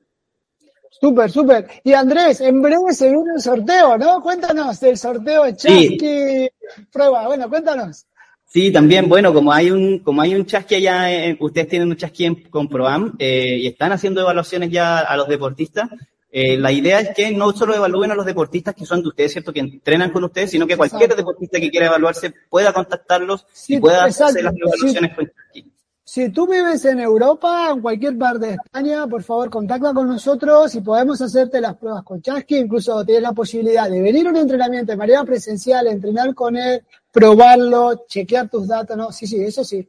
Súper, 0.90 1.30
súper. 1.30 1.68
Y 1.84 1.92
Andrés, 1.92 2.40
en 2.40 2.62
breve 2.62 2.92
se 2.92 3.10
viene 3.10 3.34
el 3.36 3.42
sorteo, 3.42 3.98
¿no? 3.98 4.22
Cuéntanos 4.22 4.80
del 4.80 4.96
sorteo 4.96 5.44
de 5.44 5.56
Chasqui 5.56 6.48
Prueba. 6.90 7.26
Bueno, 7.26 7.50
cuéntanos. 7.50 8.06
Sí, 8.46 8.72
también, 8.72 9.08
bueno, 9.08 9.34
como 9.34 9.52
hay 9.52 9.70
un, 9.70 9.98
como 9.98 10.22
hay 10.22 10.34
un 10.34 10.46
chasqui 10.46 10.76
allá, 10.76 11.12
eh, 11.12 11.36
ustedes 11.40 11.68
tienen 11.68 11.88
un 11.88 11.96
chasqui 11.96 12.24
en, 12.24 12.34
con 12.48 12.68
ProAm 12.68 13.14
eh, 13.18 13.58
y 13.60 13.66
están 13.66 13.92
haciendo 13.92 14.20
evaluaciones 14.20 14.70
ya 14.70 15.00
a 15.00 15.16
los 15.16 15.28
deportistas. 15.28 15.90
Eh, 16.36 16.58
la 16.58 16.72
idea 16.72 16.98
es 16.98 17.14
que 17.14 17.30
no 17.30 17.52
solo 17.52 17.76
evalúen 17.76 18.10
a 18.10 18.16
los 18.16 18.26
deportistas 18.26 18.74
que 18.74 18.84
son 18.84 19.00
de 19.00 19.06
ustedes, 19.06 19.30
¿cierto? 19.30 19.52
Que 19.52 19.60
entrenan 19.60 20.10
con 20.10 20.24
ustedes, 20.24 20.50
sino 20.50 20.66
que 20.66 20.76
cualquier 20.76 21.02
Exacto. 21.02 21.22
deportista 21.22 21.60
que 21.60 21.70
quiera 21.70 21.86
evaluarse 21.86 22.34
pueda 22.50 22.72
contactarlos 22.72 23.46
Sí, 23.52 23.76
y 23.76 23.78
pueda 23.78 24.04
exacto. 24.04 24.32
hacer 24.32 24.42
las 24.42 24.54
evaluaciones 24.56 25.14
con 25.14 25.26
chasqui. 25.26 25.72
Si 26.02 26.30
tú 26.30 26.48
vives 26.48 26.84
en 26.86 26.98
Europa, 26.98 27.70
en 27.70 27.80
cualquier 27.80 28.18
parte 28.18 28.46
de 28.46 28.52
España, 28.54 29.06
por 29.06 29.22
favor, 29.22 29.48
contacta 29.48 29.94
con 29.94 30.08
nosotros 30.08 30.74
y 30.74 30.80
podemos 30.80 31.20
hacerte 31.20 31.60
las 31.60 31.76
pruebas 31.76 32.02
con 32.02 32.20
Chasqui. 32.20 32.56
Incluso 32.56 33.04
tienes 33.04 33.22
la 33.22 33.32
posibilidad 33.32 33.88
de 33.88 34.02
venir 34.02 34.26
a 34.26 34.30
un 34.30 34.36
entrenamiento 34.36 34.90
de 34.90 34.98
manera 34.98 35.22
presencial, 35.22 35.86
entrenar 35.86 36.34
con 36.34 36.56
él, 36.56 36.82
probarlo, 37.12 38.06
chequear 38.08 38.48
tus 38.50 38.66
datos, 38.66 38.96
¿no? 38.96 39.12
Sí, 39.12 39.26
sí, 39.26 39.40
eso 39.42 39.64
sí. 39.64 39.88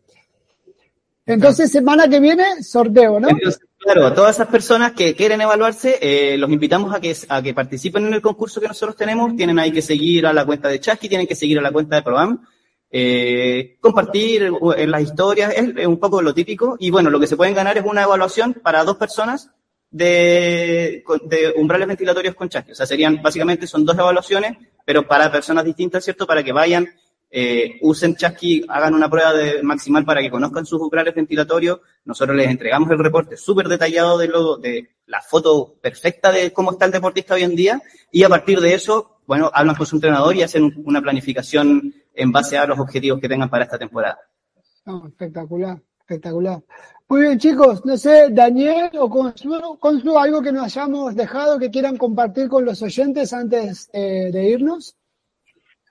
Entonces, 1.26 1.72
semana 1.72 2.08
que 2.08 2.20
viene, 2.20 2.64
sorteo, 2.64 3.20
¿no? 3.20 3.30
Entonces, 3.30 3.62
claro, 3.86 4.14
todas 4.14 4.36
esas 4.36 4.48
personas 4.48 4.92
que 4.92 5.16
quieren 5.16 5.40
evaluarse, 5.40 5.98
eh, 6.02 6.38
los 6.38 6.50
invitamos 6.50 6.94
a 6.94 7.00
que, 7.00 7.16
a 7.30 7.42
que 7.42 7.54
participen 7.54 8.08
en 8.08 8.14
el 8.16 8.22
concurso 8.22 8.60
que 8.60 8.68
nosotros 8.68 8.98
tenemos. 8.98 9.36
Tienen 9.36 9.58
ahí 9.60 9.72
que 9.72 9.82
seguir 9.82 10.26
a 10.26 10.34
la 10.34 10.46
cuenta 10.46 10.68
de 10.68 10.80
Chasqui, 10.80 11.08
tienen 11.08 11.28
que 11.28 11.36
seguir 11.36 11.60
a 11.60 11.62
la 11.62 11.72
cuenta 11.72 11.96
de 11.96 12.02
Proam, 12.02 12.46
eh, 12.90 13.78
compartir 13.80 14.52
en 14.78 14.92
las 14.92 15.02
historias, 15.02 15.54
es, 15.56 15.88
un 15.88 16.00
poco 16.00 16.22
lo 16.22 16.34
típico. 16.34 16.76
Y 16.80 16.90
bueno, 16.90 17.10
lo 17.10 17.20
que 17.20 17.28
se 17.28 17.38
pueden 17.38 17.54
ganar 17.54 17.78
es 17.78 17.86
una 17.86 18.04
evaluación 18.04 18.56
para 18.56 18.84
dos 18.84 18.98
personas 18.98 19.52
de, 19.92 21.04
de 21.24 21.54
umbrales 21.56 21.88
ventilatorios 21.88 22.36
con 22.36 22.50
Chasqui. 22.50 22.72
O 22.72 22.76
sea, 22.76 22.86
serían, 22.86 23.22
básicamente 23.22 23.68
son 23.68 23.86
dos 23.86 23.98
evaluaciones, 23.98 24.58
pero 24.84 25.08
para 25.08 25.32
personas 25.32 25.64
distintas, 25.64 26.04
¿cierto? 26.04 26.28
Para 26.28 26.44
que 26.44 26.52
vayan 26.52 26.90
eh, 27.30 27.78
usen 27.82 28.16
Chasqui, 28.16 28.64
hagan 28.70 28.94
una 28.94 29.10
prueba 29.10 29.34
de 29.34 29.62
maximal 29.64 30.06
para 30.06 30.22
que 30.22 30.30
conozcan 30.32 30.66
sus 30.66 30.80
umbrales 30.82 31.14
ventilatorios. 31.16 31.80
Nosotros 32.06 32.36
les 32.38 32.50
entregamos 32.50 32.90
el 32.92 33.00
reporte 33.00 33.36
súper 33.38 33.68
detallado 33.68 34.18
de, 34.18 34.28
lo, 34.28 34.58
de 34.58 34.90
la 35.08 35.22
foto 35.22 35.76
perfecta 35.82 36.32
de 36.32 36.54
cómo 36.54 36.72
está 36.72 36.86
el 36.86 36.92
deportista 36.92 37.34
hoy 37.34 37.44
en 37.44 37.56
día 37.56 37.82
y 38.12 38.24
a 38.24 38.30
partir 38.30 38.60
de 38.62 38.74
eso, 38.74 39.20
bueno, 39.28 39.50
hablan 39.54 39.76
con 39.76 39.86
su 39.86 39.96
entrenador 39.98 40.36
y 40.36 40.44
hacen 40.44 40.64
un- 40.64 40.84
una 40.86 41.02
planificación 41.02 41.94
en 42.14 42.32
base 42.32 42.58
a 42.58 42.66
los 42.68 42.80
objetivos 42.80 43.20
que 43.20 43.28
tengan 43.28 43.50
para 43.50 43.66
esta 43.66 43.78
temporada. 43.78 44.18
No, 44.86 45.08
espectacular, 45.08 45.82
espectacular. 46.00 46.62
Muy 47.08 47.22
bien, 47.22 47.38
chicos, 47.40 47.86
no 47.86 47.98
sé, 47.98 48.30
Daniel 48.32 48.90
o 49.00 49.10
Consuelo, 49.10 49.78
Consuelo, 49.80 50.20
algo 50.20 50.42
que 50.42 50.52
nos 50.52 50.64
hayamos 50.66 51.16
dejado 51.16 51.60
que 51.60 51.70
quieran 51.70 51.98
compartir 51.98 52.48
con 52.48 52.66
los 52.66 52.82
oyentes 52.82 53.34
antes 53.34 53.90
eh, 53.94 54.30
de 54.32 54.50
irnos. 54.50 54.96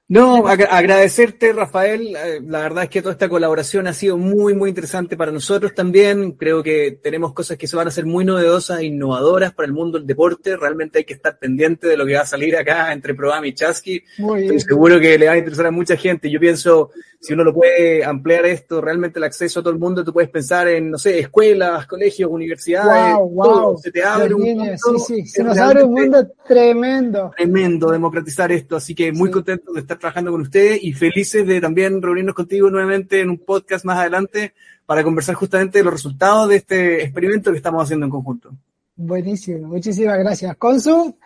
No, 0.07 0.47
agra- 0.47 0.67
agradecerte, 0.77 1.55
Rafael. 1.55 2.15
Eh, 2.15 2.41
La 2.47 2.59
verdad 2.61 2.85
es 2.85 2.91
que 2.91 3.01
toda 3.01 3.13
esta 3.13 3.29
colaboración 3.29 3.87
ha 3.87 3.95
sido 3.95 4.19
muy, 4.19 4.53
muy 4.53 4.69
interesante 4.69 5.17
para 5.17 5.33
nosotros 5.33 5.75
también. 5.75 6.33
Creo 6.33 6.63
que 6.63 6.99
tenemos 7.03 7.33
cosas 7.33 7.57
que 7.57 7.67
se 7.67 7.75
van 7.75 7.87
a 7.87 7.89
hacer 7.89 8.05
muy 8.05 8.23
novedosas 8.23 8.81
e 8.81 8.85
innovadoras 8.85 9.55
para 9.55 9.67
el 9.67 9.73
mundo 9.73 9.97
del 9.97 10.07
deporte. 10.07 10.59
Realmente 10.59 10.99
hay 10.99 11.05
que 11.05 11.15
estar 11.15 11.39
pendiente 11.39 11.89
de 11.89 11.97
lo 11.97 12.05
que 12.05 12.15
va 12.17 12.21
a 12.21 12.27
salir 12.27 12.55
acá 12.55 12.93
entre 12.93 13.15
Proam 13.15 13.47
y 13.47 13.55
Chasqui. 13.55 14.05
Muy 14.19 14.41
Estoy 14.43 14.57
bien. 14.57 14.61
seguro 14.61 15.01
que 15.01 15.17
le 15.19 15.27
va 15.27 15.33
a 15.33 15.39
interesar 15.39 15.67
a 15.67 15.71
mucha 15.71 15.97
gente. 15.97 16.31
Yo 16.31 16.39
pienso, 16.39 16.91
si 17.19 17.33
uno 17.33 17.43
lo 17.43 17.55
puede 17.55 18.05
ampliar 18.05 18.45
esto, 18.45 18.83
realmente 18.83 19.19
el 19.19 19.25
acceso 19.25 19.61
a 19.61 19.63
todo 19.63 19.73
el 19.73 19.79
mundo, 19.79 20.05
tú 20.05 20.13
puedes 20.13 20.29
pensar 20.29 20.69
en, 20.69 20.91
no 20.91 20.99
sé, 20.99 21.19
escuelas, 21.19 21.87
colegios, 21.87 22.31
universidades, 22.31 23.15
Wow, 23.17 23.43
todo. 23.43 23.63
wow. 23.71 23.79
Se 23.79 23.91
te 23.91 24.03
abre 24.05 24.35
un 24.35 24.43
mundo. 24.43 24.65
sí, 24.77 25.15
sí, 25.23 25.27
se 25.29 25.43
nos 25.43 25.57
abre 25.57 25.83
un 25.83 25.95
mundo 25.95 26.29
tremendo. 26.47 27.31
tremendo 27.35 27.91
democratizar 27.91 28.53
esto, 28.53 28.77
así 28.77 28.95
que 28.95 29.11
muy 29.11 29.29
Sí. 29.29 29.33
contento 29.33 29.73
de 29.73 29.81
estar 29.81 29.94
trabajando 29.99 30.31
con 30.31 30.41
ustedes 30.41 30.83
y 30.83 30.93
felices 30.93 31.47
de 31.47 31.61
también 31.61 32.01
reunirnos 32.01 32.35
contigo 32.35 32.71
nuevamente 32.71 33.21
en 33.21 33.31
un 33.31 33.39
podcast 33.39 33.85
más 33.85 33.99
adelante 33.99 34.55
para 34.87 35.03
conversar 35.03 35.35
justamente 35.35 35.79
de 35.79 35.85
los 35.85 35.95
resultados 35.95 36.49
de 36.49 36.57
este 36.57 37.03
experimento 37.03 37.51
que 37.51 37.57
estamos 37.57 37.83
haciendo 37.83 38.07
en 38.07 38.11
conjunto. 38.11 38.51
Buenísimo, 38.97 39.69
muchísimas 39.69 40.19
gracias. 40.19 40.57
Consu, 40.57 41.17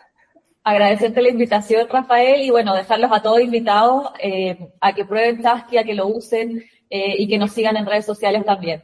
Agradecerte 0.69 1.23
la 1.23 1.31
invitación, 1.31 1.89
Rafael, 1.89 2.43
y 2.43 2.51
bueno, 2.51 2.75
dejarlos 2.75 3.11
a 3.11 3.23
todos 3.23 3.41
invitados 3.41 4.11
eh, 4.23 4.71
a 4.83 4.93
que 4.93 5.07
prueben 5.07 5.41
Tasky, 5.41 5.79
a 5.79 5.85
que 5.85 5.95
lo 5.95 6.09
usen 6.09 6.63
eh, 6.91 7.15
y 7.17 7.27
que 7.27 7.39
nos 7.39 7.53
sigan 7.53 7.79
en 7.79 7.87
redes 7.87 8.05
sociales 8.05 8.45
también. 8.45 8.83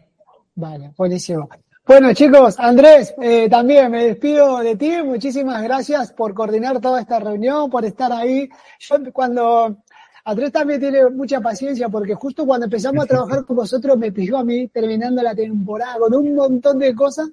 Vale, 0.54 0.92
buenísimo. 0.96 1.46
Bueno, 1.86 2.14
chicos, 2.14 2.54
Andrés, 2.58 3.14
eh, 3.20 3.46
también 3.50 3.90
me 3.90 4.06
despido 4.06 4.58
de 4.60 4.74
ti. 4.74 5.02
Muchísimas 5.02 5.62
gracias 5.62 6.12
por 6.14 6.32
coordinar 6.32 6.80
toda 6.80 6.98
esta 6.98 7.20
reunión, 7.20 7.68
por 7.68 7.84
estar 7.84 8.10
ahí. 8.10 8.48
Yo 8.80 8.96
cuando 9.12 9.76
Andrés 10.24 10.50
también 10.50 10.80
tiene 10.80 11.10
mucha 11.10 11.42
paciencia 11.42 11.90
porque 11.90 12.14
justo 12.14 12.46
cuando 12.46 12.64
empezamos 12.64 13.04
a 13.04 13.08
trabajar 13.08 13.44
con 13.44 13.56
vosotros 13.56 13.98
me 13.98 14.10
pidió 14.12 14.38
a 14.38 14.44
mí 14.44 14.66
terminando 14.68 15.22
la 15.22 15.34
temporada 15.34 15.98
con 15.98 16.14
un 16.14 16.34
montón 16.34 16.78
de 16.78 16.94
cosas 16.94 17.28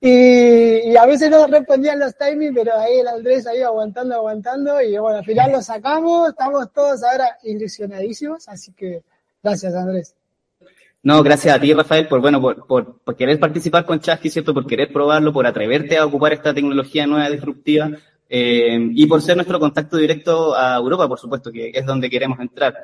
y, 0.00 0.90
y 0.90 0.96
a 0.96 1.06
veces 1.06 1.30
no 1.30 1.46
respondían 1.46 2.00
los 2.00 2.16
timings, 2.16 2.52
pero 2.52 2.76
ahí 2.76 2.98
el 2.98 3.06
Andrés 3.06 3.46
ahí 3.46 3.62
aguantando, 3.62 4.16
aguantando 4.16 4.82
y 4.82 4.98
bueno, 4.98 5.18
al 5.18 5.24
final 5.24 5.52
lo 5.52 5.62
sacamos, 5.62 6.30
estamos 6.30 6.72
todos 6.72 7.04
ahora 7.04 7.38
ilusionadísimos, 7.44 8.48
así 8.48 8.72
que 8.72 9.04
gracias 9.40 9.72
Andrés. 9.72 10.16
No, 11.04 11.22
gracias 11.22 11.54
a 11.54 11.60
ti, 11.60 11.72
Rafael, 11.72 12.08
por 12.08 12.20
bueno, 12.22 12.40
por, 12.40 12.66
por, 12.66 12.98
por 12.98 13.14
querer 13.14 13.38
participar 13.38 13.84
con 13.84 14.00
Chasqui, 14.00 14.30
¿cierto? 14.30 14.54
Por 14.54 14.66
querer 14.66 14.90
probarlo, 14.90 15.34
por 15.34 15.46
atreverte 15.46 15.98
a 15.98 16.06
ocupar 16.06 16.32
esta 16.32 16.54
tecnología 16.54 17.06
nueva 17.06 17.28
disruptiva, 17.28 17.90
eh, 18.28 18.78
y 18.94 19.06
por 19.06 19.20
ser 19.20 19.36
nuestro 19.36 19.60
contacto 19.60 19.98
directo 19.98 20.56
a 20.56 20.76
Europa, 20.76 21.06
por 21.06 21.18
supuesto, 21.18 21.52
que 21.52 21.70
es 21.74 21.84
donde 21.84 22.08
queremos 22.08 22.40
entrar. 22.40 22.74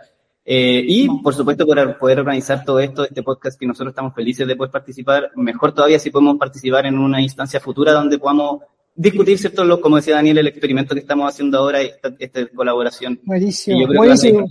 Eh, 0.45 0.85
y, 0.87 1.09
por 1.23 1.35
supuesto, 1.35 1.67
por 1.67 1.99
poder 1.99 2.21
organizar 2.21 2.63
todo 2.63 2.79
esto, 2.79 3.05
este 3.05 3.23
podcast 3.23 3.59
que 3.59 3.67
nosotros 3.67 3.93
estamos 3.93 4.15
felices 4.15 4.47
de 4.47 4.55
poder 4.55 4.71
participar. 4.71 5.31
Mejor 5.37 5.73
todavía 5.73 5.99
si 5.99 6.11
podemos 6.11 6.37
participar 6.39 6.87
en 6.87 6.99
una 6.99 7.23
instancia 7.23 7.59
futura 7.59 7.93
donde 7.93 8.19
podamos 8.19 8.63
discutir, 8.95 9.39
¿cierto? 9.39 9.65
Lo, 9.65 9.81
como 9.81 9.97
decía 9.97 10.17
Daniel, 10.17 10.39
el 10.39 10.49
experimento 10.49 10.95
que 10.95 11.01
estamos 11.01 11.27
haciendo 11.27 11.59
ahora, 11.59 11.81
esta, 11.81 12.13
esta 12.19 12.47
colaboración. 12.49 13.19
Buenísimo, 13.25 13.87
buenísimo. 13.87 14.47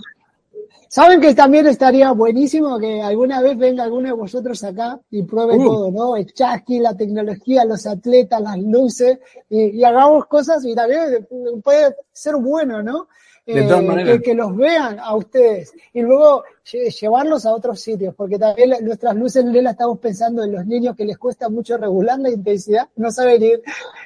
Saben 0.92 1.22
que 1.22 1.36
también 1.36 1.68
estaría 1.68 2.12
buenísimo 2.14 2.80
que 2.80 3.00
alguna 3.00 3.42
vez 3.44 3.56
venga 3.58 3.84
alguno 3.84 4.08
de 4.08 4.14
vosotros 4.16 4.64
acá 4.64 5.00
y 5.12 5.22
pruebe 5.22 5.56
Uh. 5.56 5.64
todo, 5.64 5.92
¿no? 5.92 6.16
El 6.16 6.34
chasqui, 6.34 6.80
la 6.80 6.98
tecnología, 6.98 7.64
los 7.64 7.86
atletas, 7.86 8.42
las 8.42 8.58
luces, 8.58 9.20
y, 9.50 9.78
y 9.80 9.84
hagamos 9.84 10.26
cosas 10.26 10.66
y 10.66 10.74
también 10.74 11.28
puede 11.64 11.96
ser 12.12 12.36
bueno, 12.38 12.82
¿no? 12.82 13.08
De 13.46 13.64
todas 13.64 13.84
Eh, 13.98 14.04
que, 14.06 14.22
que 14.22 14.34
los 14.34 14.56
vean 14.56 15.00
a 15.00 15.16
ustedes 15.16 15.74
y 15.94 16.02
luego 16.02 16.44
lle- 16.66 16.90
llevarlos 17.00 17.46
a 17.46 17.54
otros 17.54 17.80
sitios, 17.80 18.14
porque 18.16 18.38
también 18.40 18.70
la- 18.72 18.80
nuestras 18.80 19.16
luces 19.16 19.46
las 19.46 19.72
estamos 19.74 20.00
pensando 20.00 20.44
en 20.44 20.52
los 20.54 20.66
niños 20.66 20.96
que 20.96 21.06
les 21.06 21.18
cuesta 21.20 21.50
mucho 21.50 21.78
regular 21.78 22.20
la 22.20 22.30
intensidad, 22.32 22.88
no 22.96 23.12
saben 23.12 23.42
ir 23.44 23.62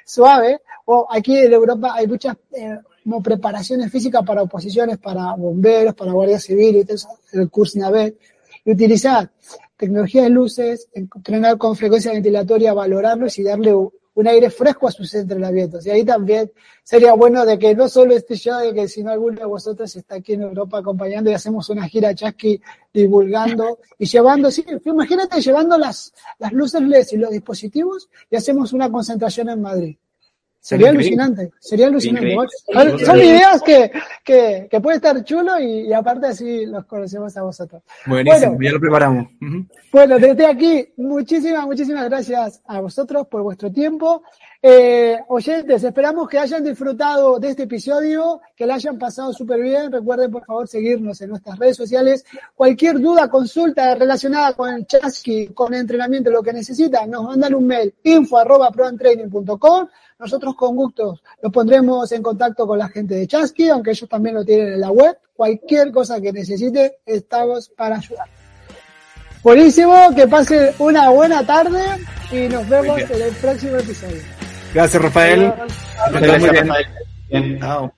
suave, 0.05 0.61
o 0.85 1.07
aquí 1.09 1.37
en 1.37 1.51
Europa 1.53 1.91
hay 1.93 2.07
muchas 2.07 2.35
eh, 2.53 2.77
como 3.03 3.21
preparaciones 3.21 3.91
físicas 3.91 4.23
para 4.25 4.43
oposiciones, 4.43 4.97
para 4.97 5.33
bomberos, 5.35 5.93
para 5.93 6.11
guardia 6.11 6.39
civil, 6.39 6.85
el 7.33 7.49
curso 7.49 7.79
NAVET, 7.79 8.17
y 8.65 8.71
utilizar 8.71 9.29
tecnología 9.77 10.23
de 10.23 10.29
luces, 10.29 10.87
entrenar 10.93 11.57
con 11.57 11.75
frecuencia 11.75 12.11
ventilatoria, 12.11 12.73
valorarlos 12.73 13.37
y 13.39 13.43
darle 13.43 13.73
un 14.15 14.27
aire 14.27 14.49
fresco 14.49 14.87
a 14.87 14.91
sus 14.91 15.13
entrenamientos. 15.15 15.85
Y 15.85 15.89
ahí 15.89 16.03
también 16.03 16.51
sería 16.83 17.13
bueno 17.13 17.45
de 17.45 17.57
que 17.57 17.75
no 17.75 17.89
solo 17.89 18.15
esté 18.15 18.35
yo, 18.35 18.57
de 18.57 18.73
que 18.73 18.87
sino 18.87 19.11
alguno 19.11 19.39
de 19.39 19.45
vosotros 19.45 19.93
está 19.95 20.15
aquí 20.15 20.33
en 20.33 20.43
Europa 20.43 20.77
acompañando 20.77 21.31
y 21.31 21.33
hacemos 21.33 21.69
una 21.69 21.87
gira 21.87 22.13
chasqui 22.13 22.61
divulgando 22.93 23.79
y 23.97 24.05
llevando, 24.05 24.51
sí, 24.51 24.63
imagínate 24.85 25.41
llevando 25.41 25.77
las, 25.77 26.13
las 26.39 26.53
luces 26.53 26.81
LEDs 26.81 27.13
y 27.13 27.17
los 27.17 27.31
dispositivos 27.31 28.09
y 28.29 28.35
hacemos 28.35 28.71
una 28.73 28.91
concentración 28.91 29.49
en 29.49 29.61
Madrid. 29.61 29.97
Sería 30.65 30.91
Increíble. 30.91 31.21
alucinante, 31.21 31.51
sería 31.59 31.87
alucinante. 31.87 32.37
Son- 33.05 33.17
ideas 33.19 33.61
que, 33.61 33.91
que, 34.23 34.67
que 34.71 34.79
puede 34.79 34.95
estar 34.95 35.21
chulo 35.25 35.59
y, 35.59 35.89
y 35.89 35.93
aparte 35.93 36.27
así 36.27 36.65
los 36.65 36.85
conocemos 36.85 37.35
a 37.35 37.41
vosotros. 37.43 37.83
Buenísimo, 38.05 38.53
Bueno. 38.53 38.63
ya 38.63 38.71
lo 38.71 38.79
preparamos. 38.79 39.27
Ujú. 39.41 39.65
Bueno, 39.91 40.17
desde 40.19 40.45
aquí, 40.45 40.87
muchísimas, 40.95 41.65
muchísimas 41.65 42.05
gracias 42.05 42.61
a 42.65 42.79
vosotros 42.79 43.27
por 43.27 43.41
vuestro 43.43 43.69
tiempo. 43.73 44.23
Eh, 44.65 45.19
oyentes, 45.27 45.83
esperamos 45.83 46.29
que 46.29 46.39
hayan 46.39 46.63
disfrutado 46.63 47.37
de 47.37 47.49
este 47.49 47.63
episodio, 47.63 48.39
que 48.55 48.65
la 48.65 48.75
hayan 48.75 48.97
pasado 48.97 49.33
súper 49.33 49.59
bien. 49.59 49.91
Recuerden, 49.91 50.31
por 50.31 50.45
favor, 50.45 50.65
seguirnos 50.69 51.19
en 51.19 51.31
nuestras 51.31 51.59
redes 51.59 51.75
sociales. 51.75 52.23
Cualquier 52.55 53.01
duda, 53.01 53.29
consulta 53.29 53.93
relacionada 53.95 54.53
con 54.53 54.73
el 54.73 54.87
chasqui, 54.87 55.47
con 55.47 55.73
entrenamiento, 55.73 56.31
lo 56.31 56.41
que 56.41 56.53
necesitan, 56.53 57.11
nos 57.11 57.25
mandan 57.25 57.53
un 57.53 57.67
mail, 57.67 57.93
info 58.03 58.37
arroba 58.37 58.71
proantraining.com. 58.71 59.87
Nosotros 60.23 60.55
con 60.55 60.73
gusto 60.77 61.19
los 61.41 61.51
pondremos 61.51 62.09
en 62.13 62.23
contacto 62.23 62.65
con 62.65 62.79
la 62.79 62.87
gente 62.87 63.13
de 63.13 63.27
Chasqui, 63.27 63.67
aunque 63.67 63.91
ellos 63.91 64.07
también 64.07 64.35
lo 64.35 64.45
tienen 64.45 64.71
en 64.75 64.79
la 64.79 64.89
web. 64.89 65.17
Cualquier 65.35 65.91
cosa 65.91 66.21
que 66.21 66.31
necesite, 66.31 66.99
estamos 67.05 67.67
para 67.67 67.97
ayudar. 67.97 68.29
Buenísimo, 69.43 69.93
que 70.15 70.25
pasen 70.25 70.73
una 70.79 71.09
buena 71.09 71.45
tarde 71.45 71.83
y 72.31 72.47
nos 72.47 72.69
vemos 72.69 73.01
en 73.01 73.21
el 73.21 73.35
próximo 73.35 73.75
episodio. 73.75 74.21
Gracias, 74.73 75.03
Rafael. 75.03 75.39
Bien. 75.39 76.23
Rafael. 76.23 76.85
Bien. 77.29 77.93